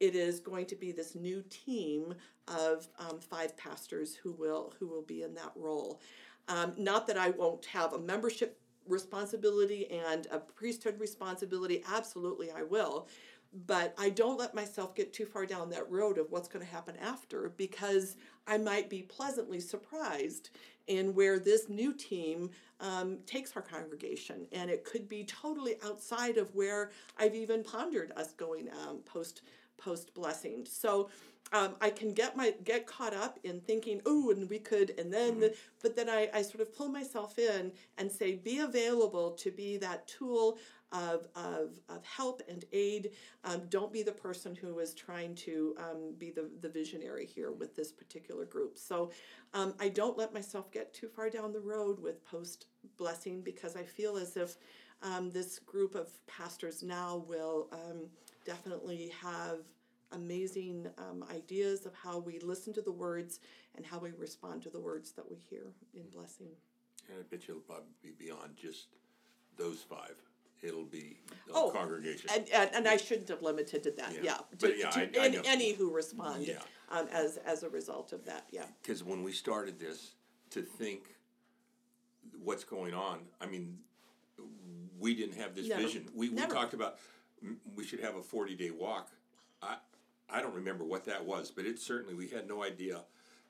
It 0.00 0.14
is 0.14 0.40
going 0.40 0.64
to 0.66 0.74
be 0.74 0.90
this 0.90 1.14
new 1.14 1.44
team 1.50 2.14
of 2.48 2.88
um, 2.98 3.20
five 3.20 3.54
pastors 3.58 4.14
who 4.14 4.32
will 4.32 4.72
who 4.78 4.86
will 4.88 5.02
be 5.02 5.22
in 5.22 5.34
that 5.34 5.52
role. 5.54 6.00
Um, 6.48 6.72
not 6.78 7.06
that 7.08 7.18
I 7.18 7.28
won't 7.28 7.66
have 7.66 7.92
a 7.92 7.98
membership 7.98 8.58
responsibility 8.86 9.90
and 9.90 10.26
a 10.30 10.38
priesthood 10.38 10.98
responsibility. 10.98 11.82
Absolutely, 11.90 12.50
I 12.50 12.62
will 12.62 13.06
but 13.66 13.94
I 13.98 14.10
don't 14.10 14.38
let 14.38 14.54
myself 14.54 14.94
get 14.94 15.12
too 15.12 15.26
far 15.26 15.46
down 15.46 15.70
that 15.70 15.90
road 15.90 16.18
of 16.18 16.30
what's 16.30 16.48
going 16.48 16.64
to 16.64 16.70
happen 16.70 16.96
after 17.00 17.52
because 17.56 18.16
I 18.46 18.58
might 18.58 18.90
be 18.90 19.02
pleasantly 19.02 19.60
surprised 19.60 20.50
in 20.86 21.14
where 21.14 21.38
this 21.38 21.68
new 21.68 21.92
team 21.92 22.50
um, 22.80 23.18
takes 23.26 23.56
our 23.56 23.62
congregation. 23.62 24.46
And 24.52 24.70
it 24.70 24.84
could 24.84 25.08
be 25.08 25.24
totally 25.24 25.76
outside 25.84 26.36
of 26.36 26.54
where 26.54 26.90
I've 27.18 27.34
even 27.34 27.62
pondered 27.62 28.12
us 28.16 28.32
going 28.32 28.68
um, 28.86 28.98
post 29.04 29.42
post 29.76 30.14
blessing. 30.14 30.64
So 30.68 31.08
um, 31.52 31.74
I 31.80 31.90
can 31.90 32.12
get 32.12 32.36
my 32.36 32.54
get 32.64 32.86
caught 32.86 33.14
up 33.14 33.38
in 33.44 33.60
thinking, 33.60 34.00
oh, 34.06 34.30
and 34.30 34.48
we 34.48 34.58
could, 34.58 34.98
and 34.98 35.12
then, 35.12 35.36
mm-hmm. 35.36 35.54
but 35.82 35.94
then 35.94 36.08
I, 36.08 36.28
I 36.34 36.42
sort 36.42 36.60
of 36.60 36.74
pull 36.74 36.88
myself 36.88 37.38
in 37.38 37.70
and 37.98 38.10
say, 38.10 38.34
be 38.34 38.58
available 38.58 39.32
to 39.32 39.50
be 39.50 39.76
that 39.78 40.08
tool 40.08 40.58
of, 40.92 41.26
of, 41.34 41.80
of 41.88 42.04
help 42.04 42.42
and 42.48 42.64
aid. 42.72 43.10
Um, 43.44 43.62
don't 43.68 43.92
be 43.92 44.02
the 44.02 44.12
person 44.12 44.54
who 44.54 44.78
is 44.78 44.94
trying 44.94 45.34
to 45.36 45.74
um, 45.78 46.14
be 46.18 46.30
the, 46.30 46.48
the 46.60 46.68
visionary 46.68 47.26
here 47.26 47.52
with 47.52 47.74
this 47.74 47.92
particular 47.92 48.44
group. 48.44 48.78
So 48.78 49.10
um, 49.52 49.74
I 49.80 49.88
don't 49.88 50.16
let 50.16 50.32
myself 50.32 50.70
get 50.70 50.94
too 50.94 51.08
far 51.08 51.30
down 51.30 51.52
the 51.52 51.60
road 51.60 52.00
with 52.00 52.24
post 52.24 52.66
blessing 52.96 53.42
because 53.42 53.76
I 53.76 53.82
feel 53.82 54.16
as 54.16 54.36
if 54.36 54.56
um, 55.02 55.30
this 55.30 55.58
group 55.58 55.94
of 55.94 56.08
pastors 56.26 56.82
now 56.82 57.24
will 57.28 57.68
um, 57.72 58.06
definitely 58.44 59.12
have 59.20 59.58
amazing 60.12 60.86
um, 60.98 61.24
ideas 61.34 61.86
of 61.86 61.94
how 61.94 62.18
we 62.18 62.38
listen 62.38 62.72
to 62.72 62.82
the 62.82 62.92
words 62.92 63.40
and 63.76 63.84
how 63.84 63.98
we 63.98 64.12
respond 64.12 64.62
to 64.62 64.70
the 64.70 64.80
words 64.80 65.12
that 65.12 65.28
we 65.28 65.36
hear 65.50 65.72
in 65.94 66.04
blessing. 66.10 66.48
And 67.08 67.18
I 67.18 67.22
bet 67.28 67.46
you'll 67.48 67.58
probably 67.58 67.86
be 68.02 68.12
beyond 68.16 68.56
just 68.56 68.88
those 69.56 69.80
five 69.80 70.14
it'll 70.64 70.84
be 70.84 71.18
a 71.30 71.52
oh, 71.54 71.70
congregation. 71.70 72.30
And, 72.34 72.48
and, 72.52 72.70
and 72.74 72.88
I 72.88 72.96
shouldn't 72.96 73.28
have 73.28 73.42
limited 73.42 73.82
to 73.84 73.90
that. 73.92 74.12
Yeah, 74.14 74.20
yeah. 74.22 74.38
but 74.50 74.60
to, 74.60 74.78
yeah, 74.78 74.90
to 74.90 75.00
I, 75.00 75.24
any, 75.24 75.40
any, 75.46 75.74
who 75.74 75.92
respond. 75.92 76.46
Yeah. 76.46 76.58
Um, 76.90 77.08
as 77.12 77.38
as 77.38 77.62
a 77.62 77.68
result 77.70 78.12
of 78.12 78.24
that. 78.26 78.44
Yeah. 78.50 78.64
Because 78.82 79.02
when 79.02 79.22
we 79.22 79.32
started 79.32 79.80
this, 79.80 80.12
to 80.54 80.62
think 80.62 81.16
what's 82.42 82.62
going 82.62 82.94
on, 82.94 83.18
I 83.40 83.46
mean, 83.46 83.78
we 84.98 85.14
didn't 85.14 85.36
have 85.36 85.54
this 85.54 85.68
Never. 85.68 85.82
vision. 85.82 86.08
We, 86.14 86.28
we 86.28 86.46
talked 86.46 86.74
about 86.74 86.98
we 87.74 87.84
should 87.84 88.00
have 88.00 88.14
a 88.14 88.22
40 88.22 88.54
day 88.54 88.70
walk. 88.70 89.10
I, 89.62 89.76
I 90.30 90.40
don't 90.40 90.54
remember 90.54 90.84
what 90.84 91.04
that 91.06 91.24
was, 91.24 91.50
but 91.50 91.66
it 91.66 91.78
certainly, 91.78 92.14
we 92.14 92.28
had 92.28 92.48
no 92.48 92.62
idea 92.62 93.00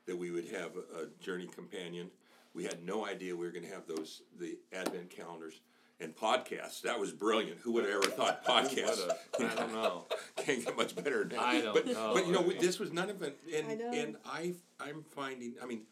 that 0.07 0.17
we 0.17 0.31
would 0.31 0.49
have 0.49 0.73
a, 0.77 1.03
a 1.03 1.07
journey 1.21 1.47
companion. 1.47 2.11
We 2.55 2.65
had 2.65 2.85
no 2.85 3.07
idea 3.07 3.37
we 3.37 3.47
were 3.47 3.53
going 3.53 3.65
to 3.65 3.73
have 3.73 3.87
those, 3.87 4.23
the 4.39 4.59
advent 4.73 5.11
calendars 5.11 5.61
and 6.01 6.15
podcasts. 6.15 6.83
That 6.83 6.99
was 6.99 7.13
brilliant. 7.13 7.59
Who 7.61 7.73
would 7.73 7.85
have 7.85 7.95
ever 8.05 8.11
thought 8.11 8.45
podcasts? 8.45 9.09
I 9.39 9.55
don't 9.55 9.73
know. 9.73 10.05
Can't 10.37 10.65
get 10.65 10.77
much 10.77 10.95
better 10.97 11.21
than 11.21 11.31
that. 11.31 11.41
I 11.41 11.61
don't 11.61 11.75
but, 11.75 11.87
know. 11.87 12.13
But 12.15 12.27
you 12.27 12.33
know, 12.33 12.51
I 12.51 12.59
this 12.61 12.79
was 12.79 12.93
none 12.93 13.11
of 13.11 13.23
it. 13.23 13.39
And 13.55 13.69
I 13.69 13.75
know. 13.75 13.93
and 13.93 14.17
I 14.27 14.55
I'm 14.81 15.05
finding. 15.11 15.55
I 15.63 15.67
mean, 15.67 15.83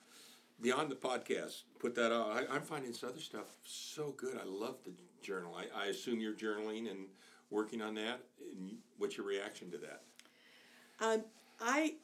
beyond 0.61 0.91
the 0.91 0.97
podcast, 0.97 1.63
put 1.79 1.95
that 1.95 2.13
out. 2.13 2.31
I, 2.31 2.55
I'm 2.55 2.63
finding 2.63 2.91
this 2.91 3.05
other 3.05 3.21
stuff 3.21 3.47
so 3.65 4.13
good. 4.17 4.39
I 4.39 4.45
love 4.47 4.77
the 4.85 4.93
journal. 5.23 5.57
I, 5.57 5.85
I 5.85 5.87
assume 5.87 6.21
you're 6.21 6.35
journaling 6.35 6.91
and 6.91 7.07
working 7.51 7.81
on 7.81 7.95
that. 7.95 8.21
And 8.53 8.77
what's 8.99 9.17
your 9.17 9.27
reaction 9.27 9.71
to 9.71 9.79
that? 9.79 10.03
Um, 11.01 11.25
I 11.61 11.95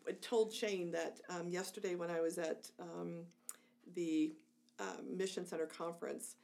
w- 0.00 0.18
told 0.20 0.52
Shane 0.52 0.90
that 0.92 1.20
um, 1.28 1.48
yesterday 1.48 1.94
when 1.94 2.10
I 2.10 2.20
was 2.20 2.38
at 2.38 2.70
um, 2.80 3.24
the 3.94 4.32
um, 4.80 5.16
Mission 5.16 5.46
Center 5.46 5.66
conference 5.66 6.36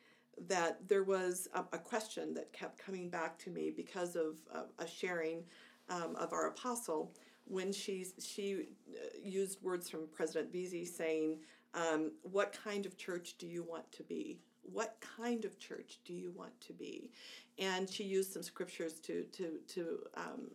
that 0.46 0.88
there 0.88 1.04
was 1.04 1.48
a, 1.54 1.60
a 1.72 1.78
question 1.78 2.34
that 2.34 2.52
kept 2.52 2.78
coming 2.78 3.08
back 3.08 3.38
to 3.38 3.50
me 3.50 3.70
because 3.74 4.16
of 4.16 4.38
uh, 4.54 4.62
a 4.78 4.86
sharing 4.86 5.42
um, 5.88 6.16
of 6.16 6.32
our 6.32 6.48
apostle 6.48 7.12
when 7.44 7.72
she 7.72 8.06
she 8.20 8.66
uh, 8.90 8.98
used 9.22 9.62
words 9.62 9.88
from 9.88 10.06
President 10.12 10.52
Veazey 10.52 10.86
saying, 10.86 11.38
um, 11.74 12.12
"What 12.22 12.56
kind 12.64 12.86
of 12.86 12.96
church 12.96 13.36
do 13.38 13.46
you 13.46 13.62
want 13.62 13.90
to 13.92 14.02
be? 14.02 14.38
What 14.62 14.96
kind 15.16 15.44
of 15.44 15.58
church 15.58 15.98
do 16.04 16.12
you 16.12 16.30
want 16.32 16.58
to 16.62 16.72
be?" 16.72 17.10
And 17.58 17.88
she 17.88 18.04
used 18.04 18.32
some 18.32 18.42
scriptures 18.42 19.00
to 19.00 19.24
to 19.32 19.58
to 19.68 19.98
um, 20.16 20.50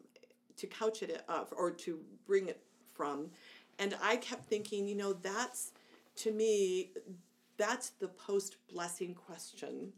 to 0.58 0.68
couch 0.68 1.02
it 1.04 1.24
up 1.28 1.54
or 1.56 1.72
to 1.72 2.00
bring 2.26 2.48
it 2.48 2.62
from. 2.94 3.32
And 3.80 3.98
I 4.04 4.18
kept 4.18 4.46
thinking, 4.46 4.88
you 4.88 4.96
know, 4.96 5.14
that's 5.14 5.72
to 6.18 6.32
me, 6.32 6.92
that's 7.58 7.90
the 7.90 8.08
post 8.08 8.58
blessing 8.72 9.14
question 9.14 9.94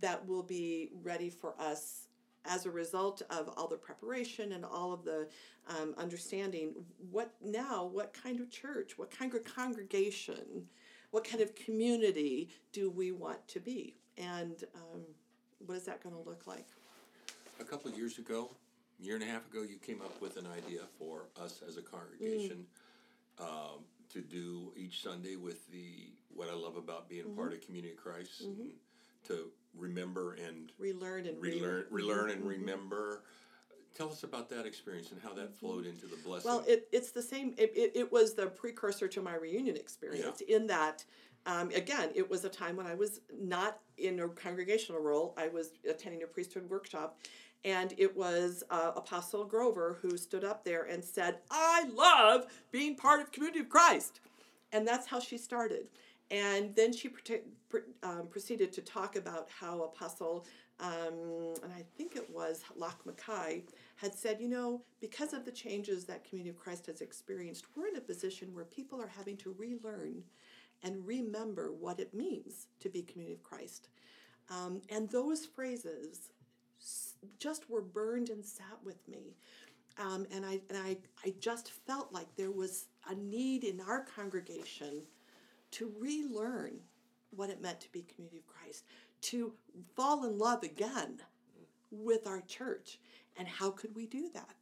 that 0.00 0.26
will 0.26 0.42
be 0.42 0.90
ready 1.02 1.28
for 1.30 1.54
us 1.60 2.08
as 2.44 2.66
a 2.66 2.70
result 2.70 3.22
of 3.30 3.50
all 3.56 3.68
the 3.68 3.76
preparation 3.76 4.52
and 4.52 4.64
all 4.64 4.92
of 4.92 5.04
the 5.04 5.28
um, 5.68 5.94
understanding. 5.96 6.74
What 7.10 7.32
now? 7.42 7.84
What 7.84 8.12
kind 8.12 8.40
of 8.40 8.50
church? 8.50 8.98
What 8.98 9.10
kind 9.16 9.34
of 9.34 9.44
congregation? 9.44 10.66
What 11.10 11.24
kind 11.24 11.42
of 11.42 11.54
community 11.54 12.50
do 12.72 12.90
we 12.90 13.12
want 13.12 13.46
to 13.48 13.60
be? 13.60 13.96
And 14.16 14.64
um, 14.74 15.02
what 15.66 15.76
is 15.76 15.84
that 15.84 16.02
going 16.02 16.14
to 16.14 16.28
look 16.28 16.46
like? 16.46 16.66
A 17.60 17.64
couple 17.64 17.90
of 17.90 17.96
years 17.96 18.18
ago, 18.18 18.50
a 19.00 19.04
year 19.04 19.14
and 19.14 19.22
a 19.22 19.26
half 19.26 19.48
ago, 19.50 19.62
you 19.62 19.76
came 19.76 20.00
up 20.00 20.20
with 20.20 20.36
an 20.36 20.46
idea 20.46 20.80
for 20.98 21.26
us 21.40 21.62
as 21.66 21.76
a 21.76 21.82
congregation 21.82 22.66
um, 23.38 23.84
to 24.12 24.20
do 24.20 24.72
each 24.76 25.02
Sunday 25.02 25.36
with 25.36 25.70
the 25.70 26.10
what 26.34 26.48
I 26.48 26.54
love 26.54 26.76
about 26.76 27.08
being 27.08 27.34
part 27.34 27.52
of 27.52 27.60
Community 27.60 27.92
of 27.94 27.98
Christ, 27.98 28.42
and 28.42 28.70
to 29.24 29.50
remember 29.74 30.34
and 30.34 30.72
Relearn 30.78 31.26
and 31.26 31.40
relearn, 31.40 31.86
relearn 31.90 32.30
and 32.30 32.42
Mhm. 32.42 32.48
remember. 32.48 33.22
Tell 33.94 34.10
us 34.10 34.22
about 34.22 34.48
that 34.48 34.64
experience 34.64 35.12
and 35.12 35.20
how 35.20 35.34
that 35.34 35.54
flowed 35.54 35.84
into 35.84 36.06
the 36.06 36.16
blessing. 36.16 36.50
Well, 36.50 36.64
it, 36.66 36.88
it's 36.92 37.10
the 37.10 37.20
same. 37.22 37.54
It, 37.58 37.72
it, 37.76 37.92
it 37.94 38.12
was 38.12 38.34
the 38.34 38.46
precursor 38.46 39.06
to 39.08 39.20
my 39.20 39.34
reunion 39.34 39.76
experience 39.76 40.40
in 40.40 40.66
that, 40.68 41.04
um, 41.44 41.68
again, 41.70 42.10
it 42.14 42.28
was 42.28 42.44
a 42.46 42.48
time 42.48 42.76
when 42.76 42.86
I 42.86 42.94
was 42.94 43.20
not 43.38 43.80
in 43.98 44.20
a 44.20 44.28
congregational 44.28 45.02
role. 45.02 45.34
I 45.36 45.48
was 45.48 45.72
attending 45.88 46.22
a 46.22 46.26
priesthood 46.26 46.70
workshop, 46.70 47.18
and 47.64 47.92
it 47.98 48.16
was 48.16 48.64
uh, 48.70 48.92
Apostle 48.96 49.44
Grover 49.44 49.98
who 50.00 50.16
stood 50.16 50.42
up 50.42 50.64
there 50.64 50.84
and 50.84 51.04
said, 51.04 51.40
I 51.50 51.84
love 51.94 52.46
being 52.70 52.96
part 52.96 53.20
of 53.20 53.30
Community 53.30 53.60
of 53.60 53.68
Christ. 53.68 54.20
And 54.72 54.88
that's 54.88 55.06
how 55.06 55.20
she 55.20 55.36
started. 55.36 55.88
And 56.32 56.74
then 56.74 56.94
she 56.94 57.10
um, 58.02 58.26
proceeded 58.30 58.72
to 58.72 58.80
talk 58.80 59.16
about 59.16 59.48
how 59.50 59.82
Apostle, 59.82 60.46
um, 60.80 61.54
and 61.62 61.72
I 61.76 61.84
think 61.96 62.16
it 62.16 62.28
was 62.30 62.64
Lach 62.80 63.04
Mackay, 63.04 63.64
had 63.96 64.14
said, 64.14 64.40
you 64.40 64.48
know, 64.48 64.80
because 64.98 65.34
of 65.34 65.44
the 65.44 65.52
changes 65.52 66.06
that 66.06 66.24
Community 66.24 66.48
of 66.48 66.58
Christ 66.58 66.86
has 66.86 67.02
experienced, 67.02 67.66
we're 67.76 67.88
in 67.88 67.96
a 67.96 68.00
position 68.00 68.54
where 68.54 68.64
people 68.64 69.00
are 69.00 69.10
having 69.14 69.36
to 69.36 69.54
relearn 69.58 70.24
and 70.82 71.06
remember 71.06 71.70
what 71.70 72.00
it 72.00 72.14
means 72.14 72.66
to 72.80 72.88
be 72.88 73.02
Community 73.02 73.34
of 73.34 73.42
Christ. 73.42 73.88
Um, 74.50 74.80
and 74.88 75.10
those 75.10 75.44
phrases 75.44 76.32
just 77.38 77.68
were 77.68 77.82
burned 77.82 78.30
and 78.30 78.44
sat 78.44 78.78
with 78.82 79.06
me. 79.06 79.36
Um, 79.98 80.26
and 80.32 80.46
I 80.46 80.60
and 80.70 80.78
I, 80.78 80.96
I 81.24 81.34
just 81.38 81.70
felt 81.70 82.10
like 82.10 82.34
there 82.36 82.50
was 82.50 82.86
a 83.10 83.14
need 83.14 83.64
in 83.64 83.78
our 83.82 84.00
congregation 84.00 85.02
to 85.72 85.92
relearn 85.98 86.80
what 87.30 87.50
it 87.50 87.60
meant 87.60 87.80
to 87.80 87.92
be 87.92 88.02
community 88.02 88.38
of 88.38 88.46
Christ, 88.46 88.84
to 89.22 89.52
fall 89.96 90.24
in 90.24 90.38
love 90.38 90.62
again 90.62 91.20
with 91.90 92.26
our 92.26 92.40
church. 92.42 92.98
And 93.36 93.48
how 93.48 93.70
could 93.70 93.94
we 93.94 94.06
do 94.06 94.30
that? 94.34 94.54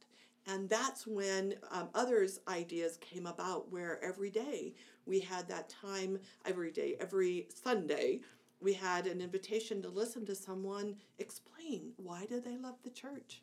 And 0.47 0.67
that's 0.69 1.05
when 1.05 1.55
um, 1.69 1.89
others' 1.93 2.39
ideas 2.47 2.97
came 2.97 3.27
about, 3.27 3.71
where 3.71 4.03
every 4.03 4.29
day 4.29 4.73
we 5.05 5.19
had 5.19 5.47
that 5.47 5.69
time, 5.69 6.17
every 6.45 6.71
day, 6.71 6.95
every 6.99 7.47
Sunday, 7.53 8.21
we 8.59 8.73
had 8.73 9.07
an 9.07 9.21
invitation 9.21 9.81
to 9.81 9.89
listen 9.89 10.25
to 10.25 10.35
someone 10.35 10.95
explain 11.19 11.91
why 11.97 12.25
do 12.25 12.39
they 12.39 12.57
love 12.57 12.75
the 12.83 12.89
church. 12.89 13.41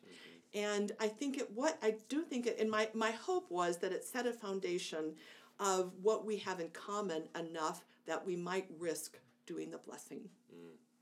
And 0.53 0.93
I 0.99 1.07
think 1.07 1.37
it 1.37 1.51
what 1.53 1.77
I 1.83 1.95
do 2.07 2.23
think 2.23 2.47
it 2.47 2.57
and 2.59 2.71
my, 2.71 2.89
my 2.93 3.11
hope 3.11 3.51
was 3.51 3.77
that 3.77 3.91
it 3.91 4.03
set 4.03 4.25
a 4.25 4.33
foundation 4.33 5.13
of 5.59 5.91
what 6.01 6.25
we 6.25 6.37
have 6.37 6.59
in 6.59 6.69
common 6.69 7.23
enough 7.37 7.83
that 8.05 8.25
we 8.25 8.35
might 8.35 8.67
risk 8.79 9.17
doing 9.45 9.71
the 9.71 9.77
blessing. 9.77 10.29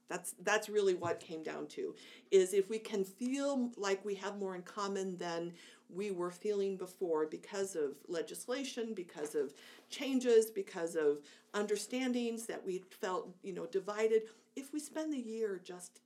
That's 0.10 0.36
that's 0.44 0.70
really 0.70 0.94
what 0.94 1.20
came 1.20 1.44
down 1.44 1.68
to 1.68 1.94
is 2.32 2.54
if 2.54 2.70
we 2.70 2.80
can 2.80 3.04
feel 3.04 3.72
like 3.76 4.04
we 4.06 4.16
have 4.16 4.38
more 4.38 4.56
in 4.56 4.62
common 4.62 5.18
than 5.18 5.54
we 5.90 6.12
were 6.12 6.32
feeling 6.32 6.78
before 6.78 7.26
because 7.26 7.76
of 7.76 7.96
legislation, 8.08 8.94
because 8.94 9.36
of 9.36 9.54
changes, 9.90 10.50
because 10.50 10.96
of 10.96 11.20
understandings 11.54 12.46
that 12.46 12.66
we 12.66 12.84
felt, 13.02 13.30
you 13.44 13.54
know, 13.54 13.66
divided. 13.66 14.24
If 14.56 14.74
we 14.74 14.80
spend 14.80 15.14
the 15.14 15.20
year 15.20 15.62
just 15.64 16.00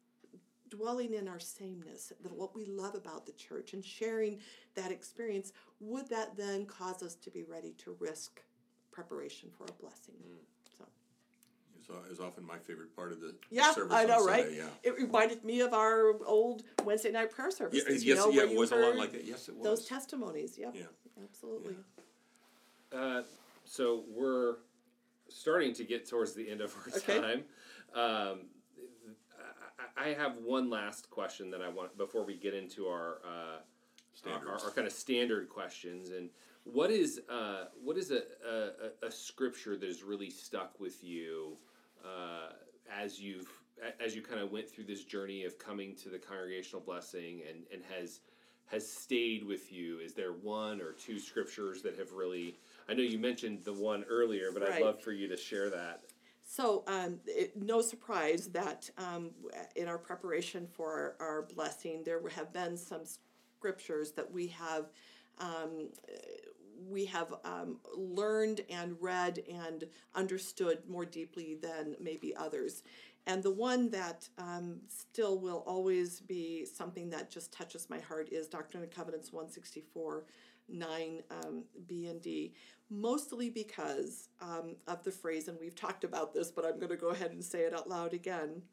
dwelling 0.71 1.13
in 1.13 1.27
our 1.27 1.39
sameness, 1.39 2.11
that 2.23 2.33
what 2.33 2.55
we 2.55 2.65
love 2.65 2.95
about 2.95 3.27
the 3.27 3.33
church 3.33 3.73
and 3.73 3.85
sharing 3.85 4.39
that 4.73 4.91
experience, 4.91 5.51
would 5.79 6.09
that 6.09 6.35
then 6.35 6.65
cause 6.65 7.03
us 7.03 7.13
to 7.15 7.29
be 7.29 7.43
ready 7.43 7.73
to 7.77 7.95
risk 7.99 8.41
preparation 8.91 9.49
for 9.55 9.65
a 9.65 9.71
blessing? 9.73 10.15
So 10.77 10.85
It's, 11.79 11.89
uh, 11.89 11.93
it's 12.09 12.19
often 12.19 12.45
my 12.45 12.57
favorite 12.57 12.95
part 12.95 13.11
of 13.11 13.19
the 13.19 13.35
yeah, 13.51 13.71
service 13.73 13.93
I 13.95 14.03
on 14.03 14.07
know, 14.07 14.25
right? 14.25 14.47
Yeah. 14.51 14.63
It 14.81 14.95
reminded 14.95 15.43
me 15.43 15.61
of 15.61 15.73
our 15.73 16.13
old 16.25 16.63
Wednesday 16.83 17.11
night 17.11 17.31
prayer 17.31 17.51
service. 17.51 17.83
Yeah, 17.85 17.93
yes, 17.93 18.03
you 18.03 18.15
know, 18.15 18.29
yeah, 18.29 18.43
it 18.43 18.57
was 18.57 18.71
a 18.71 18.77
lot 18.77 18.95
like 18.95 19.11
that. 19.11 19.25
Yes, 19.25 19.49
it 19.49 19.55
was. 19.55 19.63
Those 19.63 19.85
testimonies, 19.85 20.57
yep, 20.57 20.73
Yeah. 20.75 20.83
absolutely. 21.21 21.75
Uh, 22.93 23.23
so 23.65 24.03
we're 24.09 24.55
starting 25.27 25.73
to 25.73 25.83
get 25.83 26.07
towards 26.09 26.33
the 26.33 26.49
end 26.49 26.61
of 26.61 26.75
our 26.75 26.97
Okay. 26.97 27.19
time. 27.19 27.43
Um, 27.93 28.39
I, 29.97 30.09
I 30.09 30.13
have 30.13 30.37
one 30.43 30.69
last 30.69 31.09
question 31.09 31.49
that 31.51 31.61
I 31.61 31.69
want 31.69 31.97
before 31.97 32.25
we 32.25 32.35
get 32.35 32.53
into 32.53 32.87
our 32.87 33.19
uh, 33.25 33.29
our, 33.29 33.59
Standards. 34.13 34.63
our 34.63 34.71
kind 34.71 34.87
of 34.87 34.93
standard 34.93 35.49
questions. 35.49 36.11
And 36.11 36.29
what 36.63 36.91
is 36.91 37.21
uh, 37.29 37.65
what 37.83 37.97
is 37.97 38.11
a, 38.11 38.21
a, 38.47 39.07
a 39.07 39.11
scripture 39.11 39.77
that 39.77 39.85
has 39.87 40.03
really 40.03 40.29
stuck 40.29 40.79
with 40.79 41.03
you 41.03 41.57
uh, 42.03 42.53
as 42.91 43.19
you've 43.19 43.47
as 44.03 44.15
you 44.15 44.21
kind 44.21 44.39
of 44.39 44.51
went 44.51 44.69
through 44.69 44.83
this 44.83 45.03
journey 45.03 45.43
of 45.43 45.57
coming 45.57 45.95
to 45.95 46.09
the 46.09 46.19
congregational 46.19 46.81
blessing 46.81 47.41
and, 47.49 47.63
and 47.73 47.81
has 47.97 48.19
has 48.67 48.89
stayed 48.89 49.43
with 49.43 49.71
you? 49.71 49.99
Is 49.99 50.13
there 50.13 50.31
one 50.31 50.81
or 50.81 50.93
two 50.93 51.19
scriptures 51.19 51.81
that 51.81 51.97
have 51.97 52.13
really? 52.13 52.57
I 52.87 52.93
know 52.93 53.03
you 53.03 53.19
mentioned 53.19 53.63
the 53.63 53.73
one 53.73 54.05
earlier, 54.09 54.51
but 54.53 54.63
I'd 54.63 54.81
love 54.81 55.01
for 55.01 55.11
you 55.11 55.27
to 55.27 55.37
share 55.37 55.69
that. 55.69 56.01
So, 56.53 56.83
um, 56.85 57.21
it, 57.25 57.53
no 57.55 57.79
surprise 57.79 58.47
that 58.47 58.89
um, 58.97 59.31
in 59.77 59.87
our 59.87 59.97
preparation 59.97 60.67
for 60.73 61.15
our, 61.21 61.25
our 61.25 61.41
blessing, 61.43 62.03
there 62.03 62.21
have 62.35 62.51
been 62.51 62.75
some 62.75 63.03
scriptures 63.57 64.11
that 64.11 64.29
we 64.29 64.47
have 64.47 64.87
um, 65.39 65.87
we 66.89 67.05
have 67.05 67.33
um, 67.45 67.77
learned 67.95 68.61
and 68.69 68.97
read 68.99 69.41
and 69.49 69.85
understood 70.13 70.79
more 70.89 71.05
deeply 71.05 71.57
than 71.61 71.95
maybe 72.01 72.35
others. 72.35 72.83
And 73.27 73.41
the 73.41 73.51
one 73.51 73.89
that 73.91 74.27
um, 74.37 74.81
still 74.89 75.39
will 75.39 75.63
always 75.65 76.19
be 76.19 76.65
something 76.65 77.09
that 77.11 77.31
just 77.31 77.53
touches 77.53 77.89
my 77.89 77.99
heart 77.99 78.27
is 78.29 78.47
Doctrine 78.47 78.83
and 78.83 78.91
Covenants 78.91 79.31
164 79.31 80.25
9 80.71 81.23
um, 81.31 81.63
B 81.87 82.07
and 82.07 82.21
D, 82.21 82.53
mostly 82.89 83.49
because 83.49 84.29
um, 84.41 84.75
of 84.87 85.03
the 85.03 85.11
phrase, 85.11 85.47
and 85.47 85.57
we've 85.59 85.75
talked 85.75 86.03
about 86.03 86.33
this, 86.33 86.51
but 86.51 86.65
I'm 86.65 86.77
going 86.77 86.89
to 86.89 86.97
go 86.97 87.09
ahead 87.09 87.31
and 87.31 87.43
say 87.43 87.61
it 87.61 87.73
out 87.73 87.89
loud 87.89 88.13
again. 88.13 88.63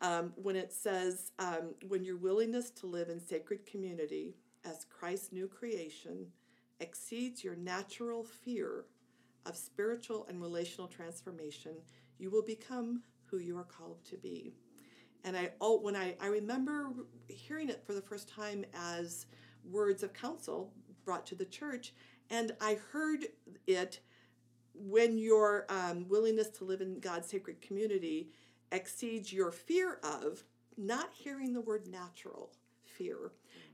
um, 0.00 0.32
when 0.36 0.56
it 0.56 0.72
says, 0.72 1.32
um, 1.38 1.74
when 1.88 2.04
your 2.04 2.16
willingness 2.16 2.70
to 2.70 2.86
live 2.86 3.08
in 3.08 3.20
sacred 3.20 3.66
community 3.66 4.36
as 4.64 4.86
Christ's 4.86 5.32
new 5.32 5.48
creation 5.48 6.28
exceeds 6.80 7.42
your 7.44 7.56
natural 7.56 8.24
fear 8.24 8.86
of 9.46 9.56
spiritual 9.56 10.26
and 10.28 10.40
relational 10.40 10.88
transformation, 10.88 11.72
you 12.18 12.30
will 12.30 12.42
become 12.44 13.02
who 13.26 13.38
you 13.38 13.56
are 13.58 13.64
called 13.64 14.04
to 14.06 14.16
be. 14.16 14.54
And 15.24 15.36
I 15.36 15.50
oh, 15.60 15.80
when 15.80 15.96
I, 15.96 16.16
I 16.20 16.26
remember 16.28 16.90
hearing 17.28 17.68
it 17.70 17.84
for 17.86 17.94
the 17.94 18.02
first 18.02 18.28
time 18.28 18.64
as 18.74 19.26
words 19.64 20.02
of 20.02 20.12
counsel 20.14 20.72
brought 21.08 21.24
to 21.24 21.34
the 21.34 21.46
church, 21.46 21.94
and 22.28 22.52
I 22.60 22.76
heard 22.92 23.24
it 23.66 24.00
when 24.74 25.16
your 25.16 25.64
um, 25.70 26.06
willingness 26.06 26.50
to 26.50 26.64
live 26.64 26.82
in 26.82 27.00
God's 27.00 27.30
sacred 27.30 27.62
community 27.62 28.28
exceeds 28.70 29.32
your 29.32 29.50
fear 29.50 30.00
of, 30.02 30.44
not 30.76 31.08
hearing 31.14 31.54
the 31.54 31.62
word 31.62 31.88
natural 31.88 32.50
fear. 32.84 33.32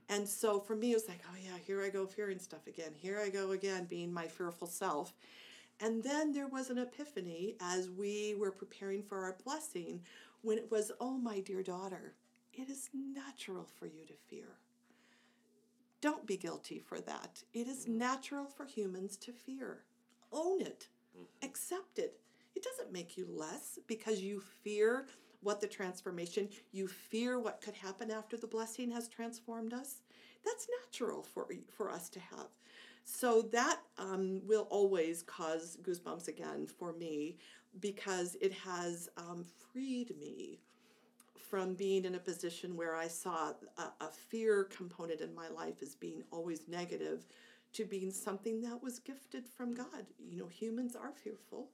And 0.09 0.29
so 0.29 0.61
for 0.61 0.77
me, 0.77 0.93
it 0.93 0.95
was 0.95 1.09
like, 1.09 1.23
oh 1.29 1.37
yeah, 1.45 1.59
here 1.67 1.83
I 1.83 1.89
go 1.89 2.07
fearing 2.07 2.39
stuff 2.39 2.69
again. 2.69 2.93
Here 2.95 3.19
I 3.21 3.31
go 3.31 3.51
again, 3.51 3.87
being 3.87 4.13
my 4.13 4.29
fearful 4.29 4.69
self. 4.69 5.13
And 5.81 6.05
then 6.05 6.33
there 6.33 6.47
was 6.47 6.71
an 6.71 6.79
epiphany 6.79 7.57
as 7.61 7.91
we 7.91 8.37
were 8.39 8.53
preparing 8.53 9.03
for 9.03 9.25
our 9.25 9.37
blessing 9.45 10.03
when 10.43 10.57
it 10.57 10.71
was, 10.71 10.93
oh, 11.01 11.19
my 11.19 11.41
dear 11.41 11.65
daughter, 11.65 12.15
it 12.53 12.71
is 12.71 12.91
natural 12.95 13.67
for 13.77 13.87
you 13.87 14.07
to 14.07 14.15
fear. 14.29 14.51
Don't 16.05 16.27
be 16.27 16.37
guilty 16.37 16.79
for 16.79 17.01
that. 17.01 17.43
It 17.55 17.67
is 17.67 17.89
natural 17.89 18.45
for 18.45 18.67
humans 18.67 19.17
to 19.17 19.33
fear. 19.33 19.85
Own 20.35 20.61
it, 20.61 20.89
accept 21.43 21.99
it. 21.99 22.21
It 22.55 22.63
doesn't 22.63 22.93
make 22.93 23.17
you 23.17 23.27
less 23.27 23.79
because 23.87 24.21
you 24.21 24.43
fear 24.63 25.07
what 25.41 25.63
the 25.63 25.67
transformation, 25.67 26.51
you 26.73 26.89
fear 26.89 27.41
what 27.41 27.63
could 27.63 27.73
happen 27.73 28.11
after 28.11 28.37
the 28.37 28.47
blessing 28.47 28.91
has 28.91 29.09
transformed 29.09 29.73
us. 29.73 30.03
That's 30.45 30.69
natural 30.83 31.23
for, 31.23 31.49
for 31.75 31.91
us 31.91 32.11
to 32.11 32.21
have. 32.21 32.49
So 33.05 33.41
that 33.53 33.81
um, 33.97 34.43
will 34.47 34.67
always 34.69 35.23
cause 35.23 35.79
goosebumps 35.83 36.29
again 36.29 36.67
for 36.67 36.93
me 36.93 37.39
because 37.81 38.37
it 38.43 38.53
has 38.53 39.09
um, 39.17 39.47
freed 39.73 40.15
me 40.21 40.61
from 41.55 41.75
being 41.75 42.05
in 42.05 42.17
a 42.17 42.19
position 42.19 42.75
where 42.75 42.97
I 42.97 43.07
saw 43.07 43.53
a, 43.79 44.05
a, 44.05 44.09
fear 44.11 44.65
component 44.65 45.21
in 45.21 45.33
my 45.33 45.49
life 45.49 45.83
as 45.83 45.95
being 45.95 46.25
always 46.33 46.67
negative 46.67 47.27
to 47.75 47.85
being 47.85 48.11
something 48.11 48.61
that 48.63 48.83
was 48.83 48.99
gifted 48.99 49.47
from 49.47 49.73
God. 49.73 50.05
You 50.19 50.37
know, 50.37 50.49
humans 50.49 50.97
are 50.97 51.13
fearful 51.13 51.69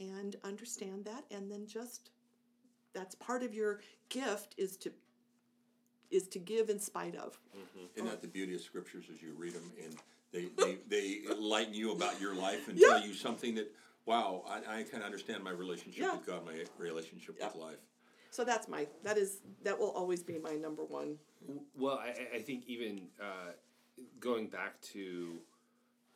and 0.00 0.36
understand 0.42 1.04
that 1.04 1.24
and 1.30 1.52
then 1.52 1.66
just 1.66 2.12
that's 2.94 3.14
part 3.14 3.42
of 3.42 3.52
your 3.52 3.80
gift 4.08 4.54
is 4.56 4.78
to 4.78 4.92
is 6.10 6.28
to 6.28 6.38
give 6.38 6.70
in 6.70 6.78
spite 6.78 7.14
of. 7.14 7.38
Mm-hmm. 7.54 7.86
Isn't 7.94 8.08
that 8.08 8.22
the 8.22 8.28
beauty 8.28 8.54
of 8.54 8.62
scriptures 8.62 9.04
as 9.12 9.20
you 9.20 9.34
read 9.36 9.52
them 9.52 9.70
and 9.84 9.96
they, 10.32 10.46
they, 10.64 10.78
they 10.88 11.30
enlighten 11.30 11.74
you 11.74 11.92
about 11.92 12.18
your 12.22 12.34
life 12.34 12.68
and 12.68 12.78
yeah. 12.78 12.88
tell 12.88 13.06
you 13.06 13.12
something 13.12 13.54
that, 13.56 13.70
wow, 14.06 14.44
I, 14.48 14.78
I 14.78 14.82
can 14.84 15.02
understand 15.02 15.44
my 15.44 15.50
relationship 15.50 16.04
yeah. 16.04 16.14
with 16.14 16.24
God, 16.24 16.46
my 16.46 16.64
relationship 16.78 17.36
yeah. 17.38 17.48
with 17.48 17.56
life. 17.56 17.76
So 18.36 18.44
that's 18.44 18.68
my, 18.68 18.86
that 19.02 19.16
is, 19.16 19.38
that 19.62 19.78
will 19.78 19.92
always 19.92 20.22
be 20.22 20.38
my 20.38 20.56
number 20.56 20.84
one. 20.84 21.16
Well, 21.74 21.98
I, 21.98 22.36
I 22.36 22.38
think 22.40 22.64
even 22.66 23.08
uh, 23.18 23.52
going 24.20 24.48
back 24.48 24.78
to 24.92 25.38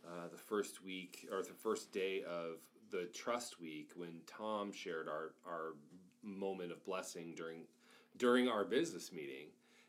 uh, 0.07 0.29
the 0.31 0.37
first 0.37 0.85
week 0.85 1.27
or 1.33 1.43
the 1.43 1.55
first 1.55 1.93
day 1.93 2.23
of 2.29 2.59
the 2.91 3.09
trust 3.15 3.59
week 3.59 3.93
when 3.97 4.21
Tom 4.27 4.71
shared 4.71 5.09
our, 5.09 5.33
our 5.47 5.77
moment 6.23 6.73
of 6.73 6.85
blessing 6.85 7.33
during 7.35 7.63
during 8.19 8.49
our 8.49 8.67
business 8.67 9.13
meeting 9.13 9.47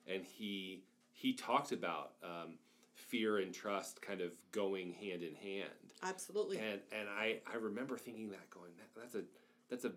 and 0.08 0.24
he 0.24 0.84
he 1.12 1.34
talked 1.34 1.74
about 1.74 2.14
um, 2.24 2.54
fear 2.94 3.40
and 3.40 3.54
trust 3.54 4.02
kind 4.02 4.22
of 4.22 4.32
going 4.54 4.94
hand 4.94 5.22
in 5.22 5.36
hand. 5.36 5.94
Absolutely. 6.02 6.60
And 6.60 6.80
and 6.98 7.10
I 7.10 7.40
I 7.52 7.58
remember 7.58 7.98
thinking 7.98 8.30
that 8.30 8.50
going 8.50 8.72
that, 8.78 9.02
that's 9.02 9.16
a 9.16 9.24
that's 9.70 9.84
a 9.84 9.92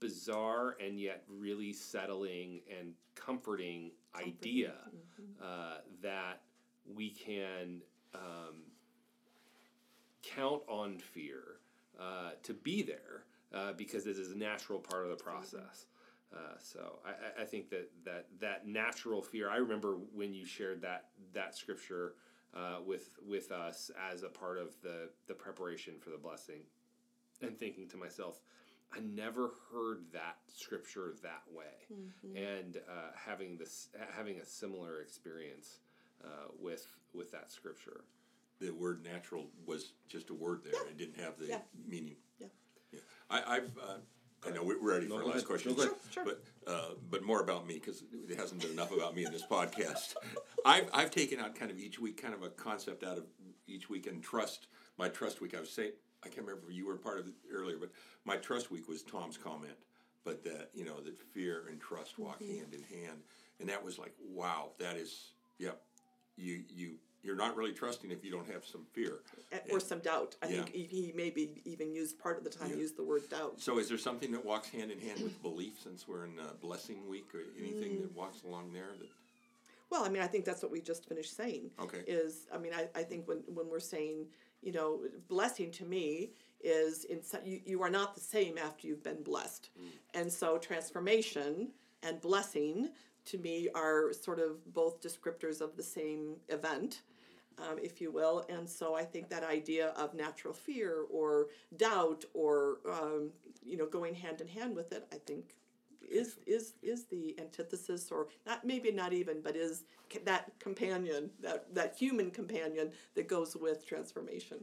bizarre 0.00 0.76
and 0.84 1.00
yet 1.00 1.22
really 1.28 1.72
settling 1.72 2.60
and 2.78 2.92
comforting, 3.14 3.90
comforting. 4.12 4.38
idea 4.38 4.74
mm-hmm. 4.88 5.42
uh, 5.42 5.78
that 6.02 6.42
we 6.94 7.10
can 7.10 7.82
um, 8.14 8.64
count 10.22 10.62
on 10.68 10.98
fear 10.98 11.60
uh, 12.00 12.30
to 12.42 12.54
be 12.54 12.82
there 12.82 13.24
uh, 13.54 13.72
because 13.72 14.06
it 14.06 14.18
is 14.18 14.32
a 14.32 14.36
natural 14.36 14.78
part 14.78 15.04
of 15.04 15.10
the 15.10 15.22
process. 15.22 15.86
Uh, 16.34 16.38
so 16.58 16.98
I, 17.06 17.42
I 17.42 17.44
think 17.44 17.70
that, 17.70 17.88
that 18.04 18.26
that 18.40 18.66
natural 18.66 19.22
fear. 19.22 19.48
I 19.48 19.56
remember 19.56 19.96
when 20.12 20.34
you 20.34 20.44
shared 20.44 20.82
that 20.82 21.06
that 21.32 21.54
scripture 21.54 22.14
uh, 22.54 22.78
with 22.84 23.10
with 23.26 23.52
us 23.52 23.90
as 24.10 24.22
a 24.22 24.28
part 24.28 24.58
of 24.58 24.74
the 24.82 25.08
the 25.28 25.34
preparation 25.34 25.94
for 26.00 26.10
the 26.10 26.18
blessing, 26.18 26.62
and 27.42 27.56
thinking 27.56 27.88
to 27.88 27.96
myself, 27.96 28.40
I 28.94 29.00
never 29.00 29.50
heard 29.72 30.04
that 30.12 30.36
scripture 30.46 31.14
that 31.22 31.42
way, 31.52 31.64
mm-hmm. 31.92 32.36
and 32.36 32.76
uh, 32.76 33.10
having 33.14 33.56
this 33.56 33.88
having 34.16 34.38
a 34.38 34.44
similar 34.44 35.00
experience 35.00 35.80
uh, 36.24 36.48
with 36.58 36.86
with 37.12 37.30
that 37.32 37.50
scripture. 37.50 38.04
The 38.60 38.70
word 38.70 39.04
"natural" 39.04 39.46
was 39.66 39.92
just 40.08 40.30
a 40.30 40.34
word 40.34 40.62
there; 40.64 40.72
yeah. 40.74 40.90
it 40.90 40.96
didn't 40.96 41.20
have 41.20 41.38
the 41.38 41.46
yeah. 41.46 41.58
meaning. 41.86 42.16
Yeah, 42.40 42.46
yeah. 42.92 43.00
I, 43.28 43.54
have 43.56 43.70
uh, 43.76 43.98
I 44.46 44.50
know 44.50 44.62
we're 44.62 44.78
ready 44.80 45.08
no, 45.08 45.18
for 45.18 45.24
our 45.24 45.30
last 45.30 45.46
question, 45.46 45.74
sure, 45.74 45.94
sure. 46.10 46.24
but 46.24 46.42
uh, 46.66 46.94
but 47.10 47.22
more 47.22 47.42
about 47.42 47.66
me 47.66 47.74
because 47.74 48.02
it 48.28 48.38
hasn't 48.38 48.62
been 48.62 48.70
enough 48.70 48.92
about 48.92 49.14
me 49.14 49.24
in 49.24 49.32
this 49.32 49.44
podcast. 49.44 50.14
I've 50.64 50.88
I've 50.94 51.10
taken 51.10 51.40
out 51.40 51.54
kind 51.54 51.70
of 51.70 51.78
each 51.78 51.98
week, 51.98 52.20
kind 52.20 52.34
of 52.34 52.42
a 52.42 52.48
concept 52.48 53.04
out 53.04 53.18
of 53.18 53.24
each 53.66 53.90
week, 53.90 54.06
and 54.06 54.22
trust 54.22 54.68
my 54.96 55.08
trust 55.08 55.40
week. 55.40 55.54
I 55.54 55.60
was 55.60 55.70
saying 55.70 55.92
I 56.26 56.34
can't 56.34 56.46
remember 56.46 56.68
if 56.68 56.76
you 56.76 56.86
were 56.86 56.96
part 56.96 57.18
of 57.18 57.26
it 57.26 57.34
earlier, 57.52 57.76
but 57.78 57.90
my 58.24 58.36
trust 58.36 58.70
week 58.70 58.88
was 58.88 59.02
Tom's 59.02 59.36
comment, 59.36 59.76
but 60.24 60.42
that 60.44 60.70
you 60.74 60.84
know 60.84 61.00
that 61.00 61.16
fear 61.16 61.64
and 61.70 61.80
trust 61.80 62.18
walk 62.18 62.40
mm-hmm. 62.40 62.58
hand 62.58 62.74
in 62.74 62.82
hand, 62.82 63.18
and 63.60 63.68
that 63.68 63.84
was 63.84 63.98
like 63.98 64.12
wow, 64.28 64.70
that 64.78 64.96
is 64.96 65.32
yep, 65.58 65.80
you 66.36 66.62
you 66.68 66.94
you're 67.22 67.36
not 67.36 67.56
really 67.56 67.72
trusting 67.72 68.10
if 68.10 68.24
you 68.24 68.30
don't 68.30 68.46
have 68.46 68.64
some 68.64 68.82
fear 68.92 69.18
or 69.70 69.80
some 69.80 69.98
doubt. 69.98 70.36
I 70.42 70.46
yeah. 70.46 70.62
think 70.62 70.70
he 70.74 71.12
maybe 71.14 71.60
even 71.64 71.92
used 71.92 72.18
part 72.18 72.38
of 72.38 72.44
the 72.44 72.50
time 72.50 72.70
yeah. 72.70 72.76
used 72.76 72.96
the 72.96 73.02
word 73.02 73.28
doubt. 73.28 73.60
So, 73.60 73.78
is 73.78 73.88
there 73.88 73.98
something 73.98 74.30
that 74.32 74.44
walks 74.44 74.68
hand 74.68 74.90
in 74.90 75.00
hand 75.00 75.22
with 75.22 75.40
belief, 75.42 75.80
since 75.82 76.06
we're 76.06 76.24
in 76.24 76.38
blessing 76.60 77.08
week, 77.08 77.34
or 77.34 77.40
anything 77.58 77.92
mm. 77.92 78.02
that 78.02 78.16
walks 78.16 78.42
along 78.44 78.72
there 78.72 78.92
that? 78.98 79.08
Well, 79.90 80.04
I 80.04 80.08
mean, 80.08 80.22
I 80.22 80.26
think 80.26 80.44
that's 80.44 80.62
what 80.62 80.72
we 80.72 80.80
just 80.80 81.08
finished 81.08 81.36
saying. 81.36 81.70
Okay. 81.80 82.02
Is 82.06 82.46
I 82.52 82.58
mean, 82.58 82.72
I, 82.74 82.88
I 82.94 83.02
think 83.02 83.28
when 83.28 83.38
when 83.46 83.68
we're 83.68 83.80
saying 83.80 84.26
you 84.66 84.72
know 84.72 85.00
blessing 85.28 85.70
to 85.70 85.84
me 85.84 86.30
is 86.60 87.04
in 87.04 87.20
you, 87.44 87.60
you 87.64 87.82
are 87.82 87.90
not 87.90 88.14
the 88.14 88.20
same 88.20 88.58
after 88.58 88.86
you've 88.86 89.04
been 89.04 89.22
blessed, 89.22 89.70
mm. 89.78 89.88
and 90.18 90.30
so 90.30 90.58
transformation 90.58 91.68
and 92.02 92.20
blessing 92.20 92.90
to 93.26 93.38
me 93.38 93.68
are 93.74 94.12
sort 94.12 94.38
of 94.38 94.72
both 94.72 95.00
descriptors 95.00 95.60
of 95.60 95.76
the 95.76 95.82
same 95.82 96.36
event 96.48 97.02
um, 97.58 97.78
if 97.82 98.00
you 98.00 98.10
will. 98.10 98.44
And 98.48 98.68
so 98.68 98.94
I 98.94 99.04
think 99.04 99.28
that 99.30 99.44
idea 99.44 99.88
of 99.90 100.14
natural 100.14 100.54
fear 100.54 101.04
or 101.10 101.46
doubt 101.76 102.24
or 102.34 102.78
um, 102.90 103.30
you 103.64 103.76
know 103.76 103.86
going 103.86 104.14
hand 104.14 104.40
in 104.40 104.48
hand 104.48 104.74
with 104.74 104.92
it, 104.92 105.06
I 105.12 105.16
think 105.26 105.54
is 106.10 106.38
is 106.46 106.74
is 106.82 107.04
the 107.04 107.34
antithesis 107.38 108.10
or 108.10 108.28
not 108.46 108.64
maybe 108.64 108.90
not 108.90 109.12
even 109.12 109.40
but 109.42 109.56
is 109.56 109.84
that 110.24 110.52
companion 110.58 111.30
that 111.40 111.72
that 111.74 111.96
human 111.98 112.30
companion 112.30 112.90
that 113.14 113.28
goes 113.28 113.56
with 113.56 113.86
transformation 113.86 114.58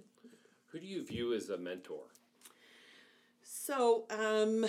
who 0.67 0.79
do 0.79 0.85
you 0.85 1.05
view 1.05 1.33
as 1.33 1.49
a 1.49 1.57
mentor 1.57 2.03
so 3.41 4.05
um, 4.09 4.65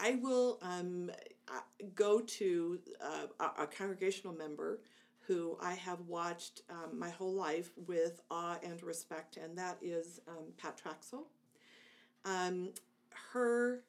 i 0.00 0.18
will 0.22 0.58
um, 0.62 1.10
go 1.94 2.20
to 2.20 2.78
uh, 3.00 3.26
a, 3.40 3.62
a 3.62 3.66
congregational 3.66 4.34
member 4.34 4.80
who 5.26 5.56
I 5.60 5.74
have 5.74 6.00
watched 6.06 6.62
um, 6.70 6.98
my 6.98 7.10
whole 7.10 7.34
life 7.34 7.70
with 7.86 8.20
awe 8.30 8.58
and 8.62 8.80
respect, 8.82 9.36
and 9.36 9.58
that 9.58 9.76
is 9.82 10.20
um, 10.28 10.44
Pat 10.56 10.80
Traxel. 10.82 11.24
Um, 12.24 12.70
her, 13.32 13.82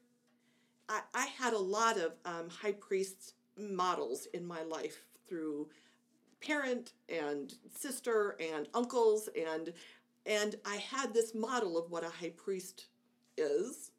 I, 0.89 1.01
I 1.13 1.25
had 1.25 1.53
a 1.53 1.59
lot 1.59 1.97
of 1.97 2.13
um, 2.25 2.49
high 2.49 2.73
priest 2.73 3.33
models 3.57 4.27
in 4.33 4.45
my 4.45 4.61
life 4.63 5.03
through 5.27 5.69
parent 6.41 6.93
and 7.09 7.53
sister 7.75 8.37
and 8.39 8.67
uncles 8.73 9.29
and 9.35 9.73
and 10.27 10.55
I 10.65 10.75
had 10.75 11.13
this 11.13 11.33
model 11.33 11.77
of 11.77 11.89
what 11.89 12.03
a 12.03 12.09
high 12.09 12.33
priest 12.35 12.87
is, 13.37 13.91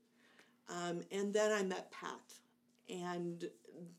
um, 0.68 1.00
and 1.10 1.32
then 1.32 1.52
I 1.52 1.62
met 1.62 1.90
Pat, 1.90 2.20
and 2.90 3.48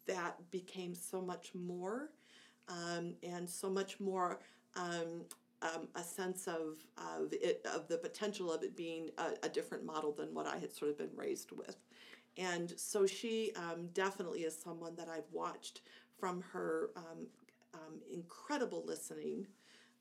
that 0.06 0.38
became 0.52 0.94
so 0.94 1.22
much 1.22 1.56
more 1.56 2.12
um, 2.68 3.16
and 3.24 3.50
so 3.50 3.68
much 3.68 4.00
more 4.00 4.40
um, 4.76 5.26
um, 5.62 5.88
a 5.96 6.04
sense 6.04 6.48
of, 6.48 6.78
of 6.98 7.34
it 7.34 7.66
of 7.74 7.88
the 7.88 7.98
potential 7.98 8.52
of 8.52 8.64
it 8.64 8.76
being 8.76 9.10
a, 9.18 9.46
a, 9.46 9.50
different 9.50 9.84
model 9.84 10.14
than 10.14 10.34
what 10.34 10.48
I 10.48 10.58
had 10.58 10.74
sort 10.74 10.92
of 10.92 10.98
been 10.98 11.10
raised 11.16 11.52
with. 11.52 11.76
And 12.38 12.74
so 12.78 13.06
she 13.06 13.52
um, 13.56 13.90
definitely 13.94 14.42
is 14.42 14.58
someone 14.58 14.96
that 14.96 15.10
I've 15.10 15.30
watched 15.32 15.82
from 16.18 16.42
her 16.54 16.92
um, 16.96 17.28
um, 17.74 18.00
incredible 18.12 18.84
listening 18.86 19.48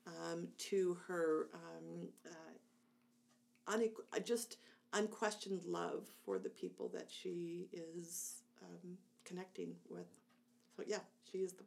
um, 0.07 0.47
to 0.57 0.97
her 1.07 1.47
um, 1.53 2.07
uh, 2.25 4.19
just 4.23 4.57
unquestioned 4.93 5.63
love 5.65 6.07
for 6.25 6.39
the 6.39 6.49
people 6.49 6.89
that 6.93 7.07
she 7.09 7.67
is 7.73 8.43
connecting 9.25 9.75
with. 9.89 10.07
So 10.75 10.83
yeah, 10.87 10.99
she 11.31 11.39
is 11.39 11.53
the. 11.53 11.63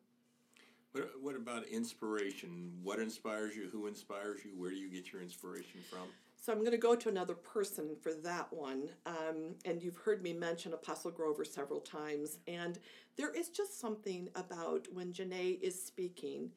What, 0.92 1.10
what 1.20 1.36
about 1.36 1.66
inspiration? 1.66 2.72
What 2.82 2.98
inspires 2.98 3.56
you? 3.56 3.68
Who 3.72 3.86
inspires 3.86 4.40
you? 4.44 4.52
Where 4.56 4.70
do 4.70 4.76
you 4.76 4.90
get 4.90 5.12
your 5.12 5.22
inspiration 5.22 5.80
from? 5.90 6.08
So 6.36 6.52
I'm 6.52 6.58
going 6.58 6.72
to 6.72 6.76
go 6.76 6.94
to 6.94 7.08
another 7.08 7.34
person 7.34 7.96
for 8.00 8.12
that 8.14 8.52
one. 8.52 8.88
Um, 9.06 9.54
and 9.64 9.80
you've 9.82 9.96
heard 9.96 10.22
me 10.22 10.32
mention 10.32 10.74
Apostle 10.74 11.12
Grover 11.12 11.44
several 11.44 11.80
times. 11.80 12.38
And 12.48 12.78
there 13.16 13.30
is 13.32 13.48
just 13.48 13.80
something 13.80 14.28
about 14.34 14.86
when 14.92 15.12
Janae 15.12 15.60
is 15.60 15.80
speaking 15.80 16.50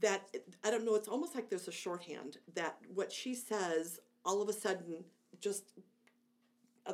that, 0.00 0.22
I 0.64 0.70
don't 0.70 0.84
know, 0.84 0.96
it's 0.96 1.08
almost 1.08 1.34
like 1.34 1.48
there's 1.48 1.68
a 1.68 1.72
shorthand 1.72 2.38
that 2.54 2.76
what 2.94 3.12
she 3.12 3.34
says 3.34 4.00
all 4.24 4.42
of 4.42 4.48
a 4.48 4.52
sudden 4.52 5.04
just 5.40 5.64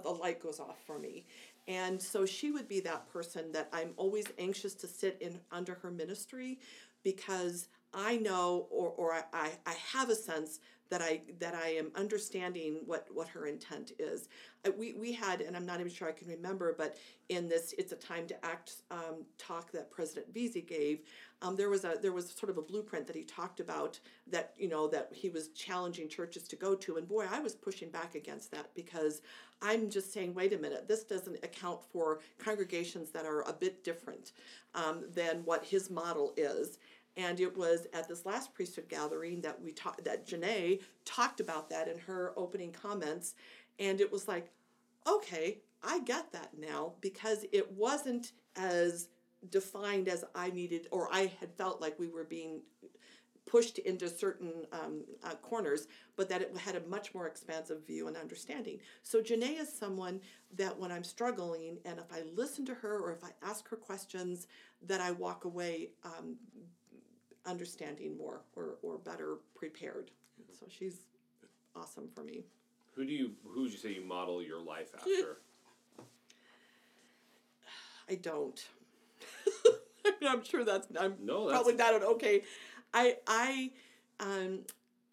the 0.03 0.11
light 0.11 0.43
goes 0.43 0.61
off 0.61 0.76
for 0.87 0.99
me. 0.99 1.24
And 1.69 2.01
so 2.01 2.25
she 2.25 2.51
would 2.51 2.66
be 2.66 2.81
that 2.81 3.12
person 3.12 3.53
that 3.53 3.69
I'm 3.73 3.93
always 3.99 4.25
anxious 4.39 4.75
to 4.77 4.87
sit 4.87 5.19
in 5.21 5.39
under 5.53 5.75
her 5.75 5.91
ministry 5.91 6.59
because 7.05 7.69
I 7.93 8.16
know 8.16 8.66
or, 8.71 8.89
or 8.89 9.12
I, 9.12 9.51
I 9.66 9.75
have 9.93 10.09
a 10.09 10.14
sense 10.14 10.61
that 10.91 11.03
I 11.03 11.20
that 11.39 11.55
I 11.55 11.68
am 11.68 11.91
understanding 11.95 12.80
what 12.86 13.07
what 13.12 13.28
her 13.28 13.47
intent 13.47 13.93
is. 13.99 14.28
We 14.76 14.95
we 14.95 15.12
had, 15.12 15.41
and 15.41 15.57
I'm 15.57 15.66
not 15.66 15.80
even 15.80 15.93
sure 15.93 16.09
I 16.09 16.12
can 16.12 16.28
remember, 16.28 16.74
but 16.76 16.97
in 17.28 17.49
this 17.49 17.74
"It's 17.78 17.93
a 17.93 17.97
Time 17.97 18.26
to 18.28 18.45
Act" 18.45 18.82
um, 18.91 19.24
talk 19.36 19.70
that 19.72 19.91
President 19.91 20.32
Veazey 20.34 20.66
gave, 20.66 21.01
um, 21.43 21.57
there 21.57 21.68
was 21.68 21.84
a 21.84 21.97
there 22.01 22.12
was 22.12 22.30
sort 22.30 22.51
of 22.51 22.59
a 22.59 22.62
blueprint 22.62 23.07
that 23.07 23.16
he 23.16 23.24
talked 23.24 23.61
about 23.61 24.01
that 24.26 24.55
you 24.59 24.68
know 24.68 24.89
that 24.89 25.11
he 25.12 25.28
was 25.28 25.49
challenging 25.49 26.09
churches 26.09 26.49
to 26.49 26.57
go 26.57 26.74
to, 26.74 26.97
and 26.97 27.07
boy, 27.07 27.26
I 27.30 27.41
was 27.41 27.55
pushing 27.55 27.91
back 27.91 28.14
against 28.14 28.51
that 28.53 28.74
because 28.74 29.20
I'm 29.61 29.91
just 29.91 30.12
saying, 30.12 30.34
wait 30.34 30.53
a 30.53 30.59
minute, 30.59 30.86
this 30.86 31.05
doesn't 31.05 31.45
account 31.45 31.82
for 31.82 32.20
congregations 32.39 33.11
that 33.11 33.26
are 33.26 33.43
a 33.43 33.53
bit 33.53 33.82
different 33.82 34.32
um, 34.74 35.05
than 35.14 35.45
what 35.45 35.64
his 35.64 35.91
model 35.91 36.32
is 36.36 36.78
and 37.17 37.41
it 37.41 37.57
was 37.57 37.87
at 37.93 38.09
this 38.09 38.25
last 38.25 38.55
priesthood 38.55 38.89
gathering 38.89 39.41
that 39.41 39.61
we 39.61 39.73
talked 39.73 40.05
that 40.05 40.27
Janae 40.27 40.81
talked 41.05 41.41
about 41.41 41.71
that 41.71 41.89
in 41.89 41.99
her 41.99 42.33
opening 42.37 42.73
comments. 42.73 43.35
And 43.79 44.01
it 44.01 44.11
was 44.11 44.29
like, 44.29 44.51
okay, 45.07 45.59
I 45.83 46.01
get 46.01 46.33
that 46.33 46.51
now 46.59 46.93
because 47.01 47.45
it 47.53 47.73
wasn't 47.73 48.33
as 48.57 49.09
defined 49.51 50.09
as 50.09 50.25
I 50.35 50.51
needed 50.51 50.89
or 50.91 51.09
I 51.13 51.33
had 51.41 51.53
felt 51.55 51.81
like 51.81 51.99
we 51.99 52.09
were 52.09 52.25
being 52.25 52.61
pushed 53.47 53.79
into 53.79 54.09
certain 54.09 54.67
um, 54.73 55.05
uh, 55.25 55.35
corners, 55.37 55.89
but 56.17 56.29
that 56.29 56.43
it 56.43 56.57
had 56.57 56.77
a 56.77 56.87
much 56.87 57.15
more 57.15 57.27
expansive 57.27 57.87
view 57.87 58.07
and 58.07 58.17
understanding. 58.17 58.79
So 59.03 59.23
Janae 59.23 59.59
is 59.59 59.73
someone 59.73 60.21
that 60.57 60.79
when 60.79 60.93
I'm 60.93 61.05
struggling, 61.05 61.79
and 61.85 61.99
if 61.99 62.13
I 62.13 62.25
listen 62.35 62.67
to 62.67 62.75
her 62.75 62.99
or 62.99 63.13
if 63.13 63.25
I 63.25 63.31
ask 63.43 63.67
her 63.71 63.77
questions, 63.77 64.47
that 64.87 65.01
I 65.01 65.13
walk 65.13 65.45
away 65.45 65.91
um, 66.05 66.37
understanding 67.49 68.16
more 68.16 68.42
or, 68.57 68.76
or 68.82 68.99
better 68.99 69.36
prepared. 69.55 70.11
So 70.59 70.66
she's 70.68 71.01
awesome 71.74 72.09
for 72.14 72.22
me. 72.22 72.44
Who 72.94 73.05
do 73.05 73.12
you 73.12 73.32
who 73.44 73.62
would 73.62 73.72
you 73.72 73.78
say 73.78 73.92
you 73.92 74.05
model 74.05 74.42
your 74.42 74.61
life 74.61 74.94
after? 74.96 75.38
I 78.09 78.14
don't. 78.16 78.64
I'm 80.26 80.44
sure 80.44 80.64
that's 80.64 80.86
I'm 80.99 81.16
No, 81.20 81.46
that's- 81.46 81.62
probably 81.62 81.74
not 81.74 81.94
an 81.94 82.03
okay. 82.14 82.42
I 82.94 83.16
I 83.26 83.70
um 84.20 84.61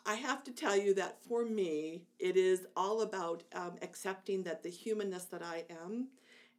I 0.05 0.15
have 0.15 0.43
to 0.43 0.51
tell 0.51 0.75
you 0.77 0.93
that 0.95 1.17
for 1.27 1.43
me, 1.45 2.03
it 2.19 2.37
is 2.37 2.67
all 2.77 3.01
about 3.01 3.41
um, 3.55 3.71
accepting 3.81 4.43
that 4.43 4.61
the 4.61 4.69
humanness 4.69 5.25
that 5.25 5.41
I 5.41 5.63
am 5.83 6.09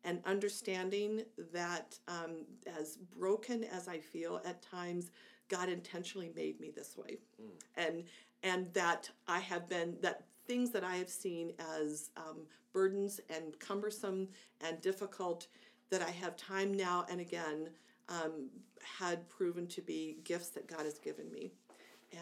and 0.02 0.20
understanding 0.24 1.22
that 1.52 1.96
um, 2.08 2.44
as 2.80 2.96
broken 2.96 3.62
as 3.62 3.86
I 3.86 4.00
feel 4.00 4.40
at 4.44 4.62
times, 4.62 5.12
God 5.48 5.68
intentionally 5.68 6.32
made 6.34 6.60
me 6.60 6.70
this 6.74 6.96
way, 6.96 7.18
mm. 7.40 7.48
and 7.76 8.04
and 8.42 8.72
that 8.74 9.10
I 9.26 9.40
have 9.40 9.68
been 9.68 9.96
that 10.02 10.24
things 10.46 10.70
that 10.70 10.84
I 10.84 10.96
have 10.96 11.10
seen 11.10 11.52
as 11.80 12.10
um, 12.16 12.46
burdens 12.72 13.20
and 13.30 13.58
cumbersome 13.58 14.28
and 14.60 14.80
difficult 14.80 15.48
that 15.90 16.02
I 16.02 16.10
have 16.10 16.36
time 16.36 16.72
now 16.72 17.04
and 17.10 17.20
again 17.20 17.70
um, 18.08 18.48
had 18.98 19.28
proven 19.28 19.66
to 19.68 19.82
be 19.82 20.18
gifts 20.24 20.50
that 20.50 20.68
God 20.68 20.84
has 20.84 20.98
given 20.98 21.30
me. 21.32 21.52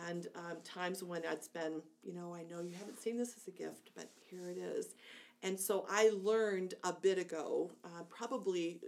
And 0.08 0.28
um, 0.34 0.56
times 0.64 1.02
when 1.02 1.22
it's 1.24 1.48
been, 1.48 1.82
you 2.02 2.14
know, 2.14 2.34
I 2.34 2.42
know 2.44 2.62
you 2.62 2.74
haven't 2.74 3.00
seen 3.00 3.18
this 3.18 3.36
as 3.36 3.46
a 3.46 3.50
gift, 3.50 3.90
but 3.94 4.10
here 4.30 4.48
it 4.48 4.58
is. 4.58 4.94
And 5.42 5.60
so 5.60 5.84
I 5.90 6.10
learned 6.22 6.74
a 6.84 6.92
bit 6.92 7.18
ago, 7.18 7.70
uh, 7.84 8.02
probably 8.08 8.80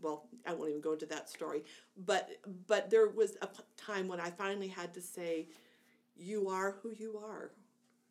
well, 0.00 0.28
I 0.46 0.54
won't 0.54 0.70
even 0.70 0.80
go 0.80 0.92
into 0.92 1.06
that 1.06 1.28
story, 1.28 1.64
but 1.96 2.30
but 2.66 2.90
there 2.90 3.08
was 3.08 3.36
a 3.42 3.48
time 3.76 4.08
when 4.08 4.20
I 4.20 4.30
finally 4.30 4.68
had 4.68 4.94
to 4.94 5.00
say, 5.00 5.48
"You 6.16 6.48
are 6.48 6.76
who 6.82 6.90
you 6.90 7.18
are, 7.18 7.52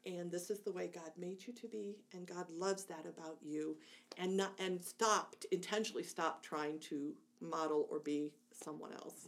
and 0.05 0.31
this 0.31 0.49
is 0.49 0.59
the 0.59 0.71
way 0.71 0.91
God 0.93 1.11
made 1.17 1.45
you 1.45 1.53
to 1.53 1.67
be, 1.67 1.97
and 2.13 2.27
God 2.27 2.49
loves 2.49 2.83
that 2.85 3.05
about 3.05 3.37
you," 3.41 3.77
and 4.17 4.37
not 4.37 4.53
and 4.59 4.83
stopped 4.83 5.45
intentionally 5.51 6.03
stopped 6.03 6.45
trying 6.45 6.79
to 6.79 7.13
model 7.41 7.87
or 7.89 7.99
be 7.99 8.31
someone 8.51 8.93
else. 8.93 9.27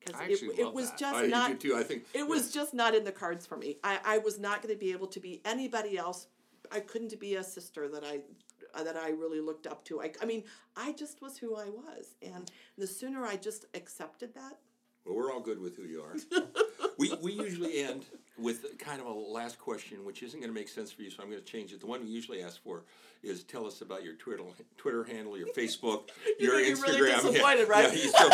Because 0.00 0.20
mm. 0.20 0.30
it, 0.30 0.58
it 0.58 0.72
was 0.72 0.90
that. 0.90 0.98
just 0.98 1.16
I 1.16 1.26
not. 1.26 1.60
too. 1.60 1.76
I 1.76 1.82
think 1.82 2.04
it 2.12 2.26
was 2.26 2.50
just 2.52 2.74
not 2.74 2.94
in 2.94 3.04
the 3.04 3.12
cards 3.12 3.46
for 3.46 3.56
me. 3.56 3.78
I, 3.82 3.98
I 4.04 4.18
was 4.18 4.38
not 4.38 4.62
going 4.62 4.74
to 4.74 4.78
be 4.78 4.92
able 4.92 5.06
to 5.08 5.20
be 5.20 5.40
anybody 5.44 5.96
else. 5.96 6.26
I 6.72 6.80
couldn't 6.80 7.18
be 7.20 7.36
a 7.36 7.44
sister 7.44 7.88
that 7.88 8.04
I 8.04 8.20
Uh, 8.74 8.82
that 8.82 8.96
I 8.96 9.10
really 9.10 9.40
looked 9.40 9.66
up 9.66 9.84
to. 9.86 10.02
I, 10.02 10.12
I 10.20 10.24
mean, 10.24 10.44
I 10.76 10.92
just 10.92 11.22
was 11.22 11.38
who 11.38 11.54
I 11.56 11.66
was, 11.66 12.14
and 12.22 12.50
the 12.76 12.86
sooner 12.86 13.24
I 13.24 13.36
just 13.36 13.66
accepted 13.74 14.34
that. 14.34 14.58
Well, 15.04 15.16
we're 15.16 15.32
all 15.32 15.40
good 15.40 15.60
with 15.60 15.76
who 15.76 15.84
you 15.84 16.02
are. 16.02 16.16
we 16.98 17.14
we 17.22 17.32
usually 17.32 17.82
end 17.82 18.04
with 18.38 18.78
kind 18.78 19.00
of 19.00 19.06
a 19.06 19.12
last 19.12 19.58
question, 19.58 20.04
which 20.04 20.22
isn't 20.22 20.40
going 20.40 20.50
to 20.50 20.54
make 20.54 20.68
sense 20.68 20.90
for 20.90 21.02
you, 21.02 21.10
so 21.10 21.22
I'm 21.22 21.30
going 21.30 21.42
to 21.42 21.46
change 21.46 21.72
it. 21.72 21.80
The 21.80 21.86
one 21.86 22.02
we 22.02 22.08
usually 22.08 22.42
ask 22.42 22.62
for 22.62 22.84
is 23.22 23.42
tell 23.44 23.66
us 23.66 23.80
about 23.80 24.02
your 24.02 24.14
Twitter 24.14 24.42
Twitter 24.76 25.04
handle, 25.04 25.36
your 25.36 25.48
Facebook, 25.56 26.10
your 26.38 26.54
Instagram. 26.54 26.84
Really 26.94 27.10
disappointed, 27.10 27.66
yeah, 27.68 27.74
right? 27.74 27.96
Yeah, 27.96 28.10
so, 28.10 28.28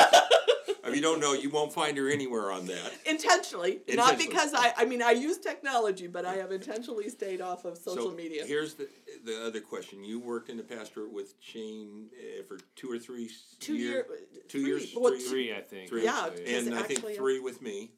if 0.84 0.94
you 0.94 1.02
don't 1.02 1.20
know, 1.20 1.32
you 1.32 1.50
won't 1.50 1.72
find 1.72 1.96
her 1.98 2.08
anywhere 2.08 2.50
on 2.50 2.66
that. 2.66 2.92
Intentionally, 3.06 3.80
intentionally. 3.86 3.96
not 3.96 4.18
because 4.18 4.54
I. 4.54 4.72
I 4.76 4.84
mean, 4.84 5.02
I 5.02 5.12
use 5.12 5.38
technology, 5.38 6.06
but 6.06 6.24
I 6.24 6.34
have 6.36 6.52
intentionally 6.52 7.08
stayed 7.08 7.40
off 7.40 7.64
of 7.64 7.78
social 7.78 8.10
so 8.10 8.16
media. 8.16 8.44
Here's 8.46 8.74
the 8.74 8.88
the 9.24 9.44
other 9.46 9.60
question. 9.60 10.04
You 10.04 10.20
worked 10.20 10.48
in 10.48 10.56
the 10.56 10.62
pastorate 10.62 11.12
with 11.12 11.34
Shane 11.40 12.08
uh, 12.14 12.42
for 12.46 12.58
two 12.76 12.90
or 12.90 12.98
three 12.98 13.30
two 13.58 13.76
year, 13.76 13.92
year, 13.92 14.06
two 14.48 14.60
three. 14.60 14.70
years, 14.70 14.94
well, 14.96 15.12
three, 15.12 15.28
three, 15.28 15.54
I 15.54 15.60
think. 15.60 15.88
Three. 15.88 16.04
Yeah, 16.04 16.30
and 16.46 16.74
I 16.74 16.82
think 16.82 17.00
three 17.14 17.40
with 17.40 17.62
me. 17.62 17.92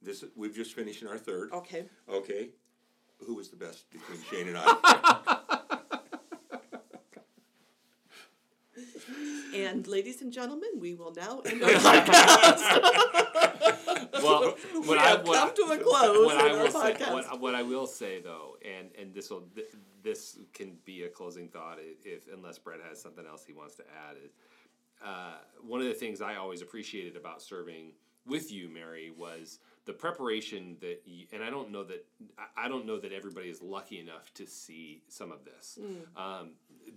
This 0.00 0.24
we've 0.36 0.54
just 0.54 0.74
finished 0.74 1.02
in 1.02 1.08
our 1.08 1.18
third. 1.18 1.52
Okay. 1.52 1.84
Okay. 2.08 2.50
Who 3.26 3.34
was 3.34 3.48
the 3.48 3.56
best 3.56 3.90
between 3.90 4.22
Shane 4.30 4.48
and 4.48 4.56
I? 4.60 5.36
and 9.64 9.86
ladies 9.86 10.22
and 10.22 10.32
gentlemen, 10.32 10.70
we 10.78 10.94
will 10.94 11.12
now 11.14 11.40
end 11.44 11.62
our 11.62 11.70
podcast. 11.70 12.82
well, 14.22 14.54
we 14.74 14.80
what 14.80 14.98
have 14.98 15.24
come 15.24 15.48
I, 15.48 15.52
to 15.54 15.62
a 15.72 15.78
close 15.78 16.26
what 16.26 16.36
I 16.36 16.52
will 16.52 16.70
say, 16.70 16.94
what, 17.12 17.40
what, 17.40 17.54
I 17.54 17.62
will 17.62 17.86
say 17.86 18.20
though, 18.20 18.56
and 18.64 18.88
and 18.98 19.14
this 19.14 19.30
will 19.30 19.44
this 20.02 20.38
can 20.52 20.76
be 20.84 21.02
a 21.02 21.08
closing 21.08 21.48
thought 21.48 21.78
if 22.04 22.28
unless 22.32 22.58
Brett 22.58 22.80
has 22.88 23.00
something 23.00 23.26
else 23.26 23.44
he 23.44 23.52
wants 23.52 23.74
to 23.76 23.82
add. 24.08 24.16
Is, 24.24 24.32
uh, 25.04 25.34
one 25.62 25.80
of 25.80 25.86
the 25.86 25.94
things 25.94 26.20
I 26.20 26.36
always 26.36 26.60
appreciated 26.60 27.16
about 27.16 27.40
serving 27.40 27.92
with 28.26 28.52
you, 28.52 28.68
Mary, 28.68 29.10
was 29.16 29.58
the 29.86 29.92
preparation 29.92 30.76
that 30.80 31.02
you, 31.06 31.26
and 31.32 31.42
I 31.42 31.50
don't 31.50 31.70
know 31.70 31.82
that 31.84 32.04
I 32.56 32.68
don't 32.68 32.86
know 32.86 32.98
that 32.98 33.12
everybody 33.12 33.48
is 33.48 33.62
lucky 33.62 33.98
enough 33.98 34.32
to 34.34 34.46
see 34.46 35.02
some 35.08 35.32
of 35.32 35.44
this, 35.44 35.78
mm. 35.80 36.20
um, 36.20 36.50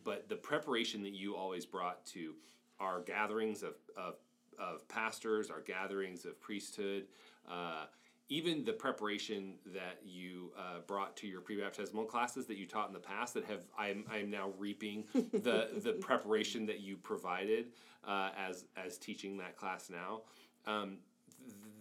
but 0.04 0.30
the 0.30 0.36
preparation 0.36 1.02
that 1.04 1.14
you 1.14 1.36
always 1.36 1.66
brought 1.66 2.06
to 2.08 2.34
our 2.80 3.02
gatherings 3.02 3.64
of, 3.64 3.76
of, 3.96 4.16
of 4.60 4.88
pastors, 4.88 5.50
our 5.50 5.62
gatherings 5.62 6.26
of 6.26 6.40
priesthood, 6.42 7.06
uh, 7.50 7.86
even 8.30 8.64
the 8.64 8.72
preparation 8.72 9.56
that 9.66 10.00
you 10.06 10.52
uh, 10.58 10.80
brought 10.88 11.18
to 11.18 11.28
your 11.28 11.42
pre-baptismal 11.42 12.06
classes 12.06 12.46
that 12.46 12.56
you 12.56 12.66
taught 12.66 12.88
in 12.88 12.94
the 12.94 13.00
past 13.00 13.34
that 13.34 13.44
have 13.44 13.64
I'm, 13.78 14.06
I'm 14.10 14.30
now 14.32 14.54
reaping 14.58 15.04
the 15.14 15.70
the 15.84 15.98
preparation 16.00 16.66
that 16.68 16.80
you 16.80 16.96
provided 16.96 17.68
uh, 18.08 18.30
as 18.38 18.66
as 18.78 18.98
teaching 18.98 19.38
that 19.38 19.58
class 19.58 19.90
now 19.90 20.22
um, 20.66 20.98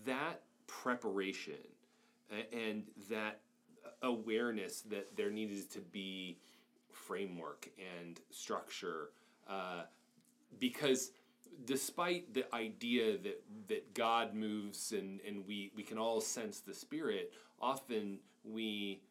that 0.04 0.42
preparation 0.66 1.54
and 2.52 2.84
that 3.08 3.40
awareness 4.02 4.82
that 4.82 5.16
there 5.16 5.30
needed 5.30 5.70
to 5.70 5.80
be 5.80 6.38
framework 7.06 7.68
and 7.78 8.20
structure 8.30 9.10
uh, 9.48 9.82
because 10.58 11.12
despite 11.64 12.32
the 12.32 12.52
idea 12.54 13.18
that 13.18 13.42
that 13.68 13.94
God 13.94 14.34
moves 14.34 14.92
and 14.92 15.20
and 15.26 15.46
we 15.46 15.72
we 15.76 15.82
can 15.82 15.98
all 15.98 16.20
sense 16.20 16.60
the 16.60 16.74
spirit 16.74 17.32
often 17.60 18.18
we 18.44 19.02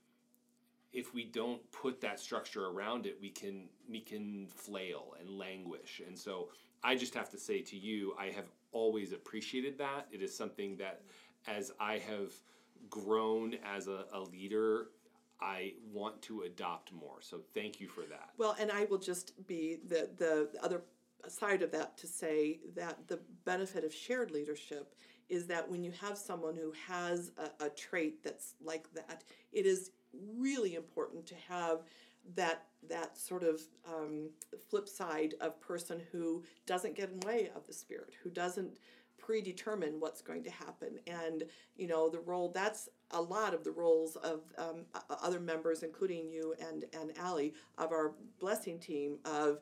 if 0.92 1.14
we 1.14 1.24
don't 1.24 1.62
put 1.72 2.02
that 2.02 2.20
structure 2.20 2.66
around 2.68 3.06
it 3.06 3.18
we 3.22 3.30
can 3.30 3.66
we 3.90 4.00
can 4.00 4.48
flail 4.48 5.16
and 5.20 5.30
languish. 5.30 6.02
And 6.06 6.18
so 6.18 6.50
I 6.84 6.96
just 6.96 7.14
have 7.14 7.30
to 7.32 7.38
say 7.38 7.62
to 7.62 7.78
you 7.78 8.14
I 8.20 8.28
have 8.28 8.46
always 8.72 9.14
appreciated 9.14 9.78
that. 9.80 10.08
It 10.12 10.22
is 10.22 10.36
something 10.36 10.78
that 10.78 11.02
as 11.48 11.72
I 11.80 11.98
have 12.00 12.34
grown 12.90 13.56
as 13.64 13.88
a, 13.88 14.06
a 14.14 14.22
leader 14.22 14.88
I 15.42 15.74
want 15.92 16.22
to 16.24 16.42
adopt 16.42 16.92
more. 16.94 17.22
So 17.22 17.40
thank 17.54 17.80
you 17.80 17.88
for 17.88 18.02
that. 18.02 18.30
Well, 18.38 18.56
and 18.60 18.72
I 18.72 18.86
will 18.86 18.98
just 18.98 19.48
be 19.48 19.78
the 19.88 20.10
the 20.18 20.50
other 20.62 20.84
side 21.28 21.62
of 21.62 21.72
that 21.72 21.98
to 21.98 22.08
say 22.08 22.60
that 22.76 23.08
the 23.08 23.20
benefit 23.46 23.84
of 23.84 23.94
shared 23.94 24.32
leadership 24.32 24.96
is 25.28 25.46
that 25.48 25.70
when 25.70 25.84
you 25.84 25.92
have 26.02 26.18
someone 26.18 26.56
who 26.56 26.74
has 26.88 27.32
a, 27.38 27.66
a 27.66 27.70
trait 27.70 28.24
that's 28.24 28.56
like 28.64 28.92
that, 28.94 29.24
it 29.52 29.66
is 29.66 29.92
really 30.38 30.76
important 30.76 31.26
to 31.28 31.36
have 31.48 31.84
that 32.36 32.66
that 32.88 33.18
sort 33.18 33.44
of 33.44 33.62
um, 33.88 34.30
flip 34.70 34.88
side 34.88 35.34
of 35.42 35.60
person 35.60 36.02
who 36.12 36.44
doesn't 36.66 36.96
get 36.96 37.10
in 37.10 37.20
way 37.22 37.50
of 37.56 37.66
the 37.68 37.74
spirit, 37.74 38.14
who 38.24 38.30
doesn't 38.30 38.78
predetermine 39.30 40.00
what's 40.00 40.24
going 40.24 40.44
to 40.44 40.50
happen, 40.50 40.98
and 41.06 41.44
you 41.78 41.86
know 41.86 42.10
the 42.10 42.20
role 42.20 42.50
that's 42.50 42.90
a 43.12 43.22
lot 43.22 43.54
of 43.54 43.64
the 43.64 43.70
roles 43.70 44.16
of 44.16 44.42
um, 44.58 44.86
other 45.22 45.40
members, 45.40 45.84
including 45.84 46.28
you 46.32 46.56
and 46.60 46.86
and 47.00 47.16
Allie, 47.16 47.54
of 47.78 47.92
our 47.92 48.14
blessing 48.40 48.80
team. 48.80 49.20
Of 49.26 49.60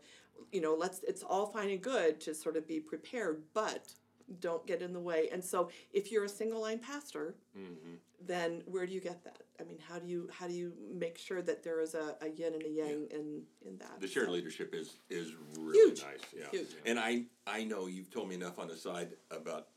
you 0.53 0.61
know, 0.61 0.74
let's 0.74 1.03
it's 1.05 1.22
all 1.22 1.47
fine 1.47 1.70
and 1.70 1.82
good 1.82 2.22
to 2.22 2.34
sort 2.34 2.55
of 2.55 2.65
be 2.65 2.80
prepared, 2.80 3.43
but 3.53 3.93
don't 4.39 4.65
get 4.65 4.82
in 4.82 4.93
the 4.93 5.01
way. 5.01 5.28
And 5.34 5.43
so, 5.43 5.70
if 5.91 6.13
you're 6.13 6.24
a 6.24 6.30
single 6.30 6.61
line 6.61 6.80
pastor, 6.80 7.36
mm-hmm. 7.57 7.95
then 8.26 8.63
where 8.68 8.86
do 8.86 8.93
you 8.93 9.01
get 9.01 9.22
that? 9.26 9.41
I 9.60 9.64
mean, 9.64 9.80
how 9.88 9.97
do 9.97 10.08
you 10.08 10.30
how 10.32 10.47
do 10.47 10.53
you 10.53 10.74
make 10.93 11.18
sure 11.18 11.41
that 11.41 11.64
there 11.64 11.82
is 11.82 11.95
a, 11.95 12.16
a 12.22 12.30
yin 12.30 12.53
and 12.53 12.64
a 12.64 12.70
yang 12.70 13.08
yeah. 13.10 13.18
in 13.18 13.41
in 13.66 13.78
that? 13.80 13.99
The 13.99 14.08
shared 14.08 14.28
so. 14.28 14.34
leadership 14.34 14.74
is 14.74 14.95
is 15.10 15.34
really 15.58 15.89
Huge. 15.89 16.03
nice. 16.03 16.20
Yeah. 16.36 16.45
Huge. 16.51 16.68
And 16.86 16.99
I 16.99 17.24
I 17.47 17.64
know 17.64 17.88
you've 17.88 18.12
told 18.12 18.30
me 18.30 18.36
enough 18.36 18.60
on 18.60 18.68
the 18.68 18.76
side 18.78 19.10
about 19.32 19.68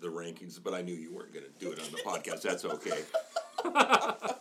the 0.00 0.08
rankings, 0.08 0.62
but 0.62 0.74
I 0.74 0.82
knew 0.82 0.94
you 0.94 1.12
weren't 1.12 1.32
going 1.32 1.46
to 1.46 1.58
do 1.58 1.72
it 1.72 1.80
on 1.80 1.90
the 1.90 1.98
podcast. 2.06 2.42
That's 2.42 2.64
okay. 2.64 4.32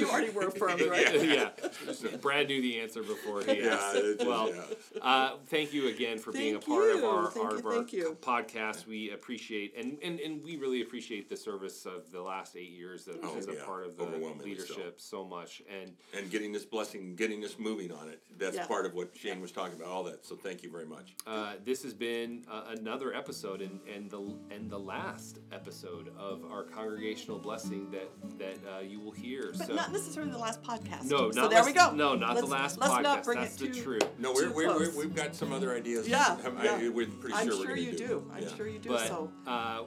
you 0.00 0.10
already 0.10 0.30
were 0.30 0.48
affirmed, 0.48 0.82
right? 0.82 1.14
yeah. 1.24 1.50
yeah. 1.86 2.16
Brad 2.20 2.48
knew 2.48 2.60
the 2.60 2.80
answer 2.80 3.02
before 3.02 3.42
he 3.42 3.62
asked. 3.62 3.96
Yeah, 3.96 4.26
well, 4.26 4.50
yeah. 4.52 5.02
Uh, 5.02 5.36
thank 5.46 5.72
you 5.72 5.88
again 5.88 6.18
for 6.18 6.32
thank 6.32 6.42
being 6.42 6.54
a 6.56 6.58
part 6.58 6.84
you. 6.84 6.98
of 6.98 7.04
our, 7.04 7.26
our, 7.38 7.86
you, 7.88 8.08
our 8.08 8.14
podcast. 8.14 8.86
We 8.86 9.10
appreciate 9.10 9.76
and, 9.76 9.98
and, 10.02 10.20
and 10.20 10.42
we 10.42 10.56
really 10.56 10.82
appreciate 10.82 11.28
the 11.28 11.36
service 11.36 11.86
of 11.86 12.10
the 12.12 12.20
last 12.20 12.56
eight 12.56 12.70
years 12.70 13.08
of, 13.08 13.18
oh, 13.22 13.36
as 13.36 13.48
a 13.48 13.54
part 13.54 13.86
of 13.86 13.96
the 13.96 14.04
leadership 14.42 15.00
so. 15.00 15.18
so. 15.18 15.24
much 15.24 15.62
and 15.70 15.92
and 16.16 16.30
getting 16.30 16.52
this 16.52 16.64
blessing, 16.64 17.14
getting 17.14 17.40
this 17.40 17.58
moving 17.58 17.92
on 17.92 18.08
it. 18.08 18.20
That's 18.38 18.58
part 18.66 18.86
of 18.86 18.94
what 18.94 19.16
Shane 19.16 19.40
was 19.40 19.52
talking 19.52 19.76
about. 19.76 19.88
All 19.88 20.04
that. 20.04 20.24
So 20.24 20.34
thank 20.34 20.62
you 20.62 20.70
very 20.70 20.86
much. 20.86 21.14
Uh, 21.26 21.54
this 21.64 21.82
has 21.82 21.94
been 21.94 22.44
uh, 22.50 22.62
another 22.70 23.14
episode 23.14 23.60
and, 23.60 23.80
and 23.92 24.10
the 24.10 24.20
and 24.50 24.70
the 24.70 24.78
last 24.78 25.38
episode 25.52 26.10
of 26.18 26.44
our 26.50 26.64
congregational 26.64 27.38
blessing 27.38 27.90
that 27.90 28.10
that 28.38 28.58
uh, 28.68 28.80
you 28.80 29.00
will 29.00 29.12
hear. 29.12 29.52
But 29.56 29.66
so 29.66 29.74
not 29.74 29.89
necessarily 29.92 30.32
the 30.32 30.38
last 30.38 30.62
podcast. 30.62 31.04
No, 31.04 31.26
not 31.26 31.34
so 31.34 31.48
there 31.48 31.64
we 31.64 31.72
go. 31.72 31.90
No, 31.92 32.14
not 32.14 32.34
let's, 32.34 32.46
the 32.46 32.52
last 32.52 32.78
let's 32.78 32.92
podcast. 32.92 33.02
Not 33.02 33.24
bring 33.24 33.38
That's 33.40 33.60
it 33.60 33.72
the 33.72 33.80
truth. 33.82 34.08
No, 34.18 34.32
we're, 34.32 34.52
we're, 34.52 34.90
we 34.96 35.04
have 35.04 35.14
got 35.14 35.34
some 35.34 35.52
other 35.52 35.74
ideas. 35.74 36.08
Yeah, 36.08 36.36
yeah. 36.62 36.78
I, 36.80 36.88
we're 36.88 37.06
pretty 37.06 37.34
I'm 37.34 37.48
sure, 37.48 37.66
sure 37.66 37.76
you 37.76 37.92
do. 37.92 38.06
do. 38.06 38.30
I'm 38.34 38.42
yeah. 38.42 38.56
sure 38.56 38.68
you 38.68 38.78
do. 38.78 38.90
But, 38.90 39.06
so. 39.06 39.32
Uh, 39.46 39.82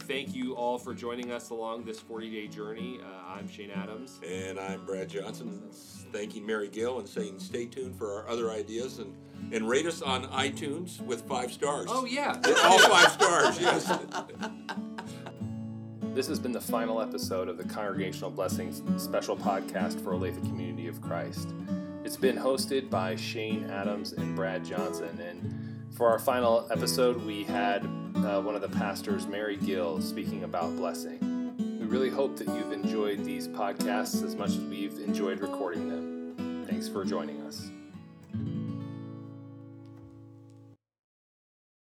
thank 0.00 0.34
you 0.34 0.54
all 0.54 0.78
for 0.78 0.94
joining 0.94 1.30
us 1.30 1.50
along 1.50 1.84
this 1.84 2.00
40 2.00 2.30
day 2.30 2.48
journey. 2.48 3.00
Uh, 3.02 3.32
I'm 3.32 3.48
Shane 3.48 3.70
Adams. 3.70 4.20
And 4.26 4.58
I'm 4.58 4.84
Brad 4.84 5.08
Johnson. 5.08 5.62
Thanking 6.12 6.44
Mary 6.44 6.68
Gill 6.68 6.98
and 6.98 7.08
saying 7.08 7.38
stay 7.38 7.66
tuned 7.66 7.96
for 7.96 8.12
our 8.12 8.28
other 8.28 8.50
ideas 8.50 8.98
and, 8.98 9.14
and 9.52 9.68
rate 9.68 9.86
us 9.86 10.02
on 10.02 10.24
iTunes 10.26 11.00
with 11.02 11.22
five 11.28 11.52
stars. 11.52 11.86
Oh, 11.88 12.04
yeah. 12.04 12.40
All 12.64 12.78
five 12.78 13.12
stars, 13.12 13.60
yes. 13.60 13.88
This 16.12 16.26
has 16.26 16.40
been 16.40 16.50
the 16.50 16.60
final 16.60 17.00
episode 17.00 17.48
of 17.48 17.56
the 17.56 17.62
Congregational 17.64 18.30
Blessings 18.30 18.82
special 19.00 19.36
podcast 19.36 20.02
for 20.02 20.12
Olathe 20.12 20.42
Community 20.42 20.88
of 20.88 21.00
Christ. 21.00 21.54
It's 22.04 22.16
been 22.16 22.36
hosted 22.36 22.90
by 22.90 23.14
Shane 23.14 23.70
Adams 23.70 24.12
and 24.12 24.34
Brad 24.34 24.64
Johnson. 24.64 25.20
And 25.20 25.94
for 25.94 26.08
our 26.08 26.18
final 26.18 26.66
episode, 26.72 27.24
we 27.24 27.44
had 27.44 27.84
uh, 28.16 28.42
one 28.42 28.56
of 28.56 28.60
the 28.60 28.68
pastors, 28.68 29.28
Mary 29.28 29.56
Gill, 29.56 30.00
speaking 30.02 30.42
about 30.42 30.74
blessing. 30.76 31.54
We 31.80 31.86
really 31.86 32.10
hope 32.10 32.36
that 32.38 32.48
you've 32.48 32.72
enjoyed 32.72 33.24
these 33.24 33.46
podcasts 33.46 34.24
as 34.24 34.34
much 34.34 34.50
as 34.50 34.58
we've 34.58 34.98
enjoyed 34.98 35.40
recording 35.40 35.88
them. 35.88 36.66
Thanks 36.68 36.88
for 36.88 37.04
joining 37.04 37.40
us. 37.42 37.70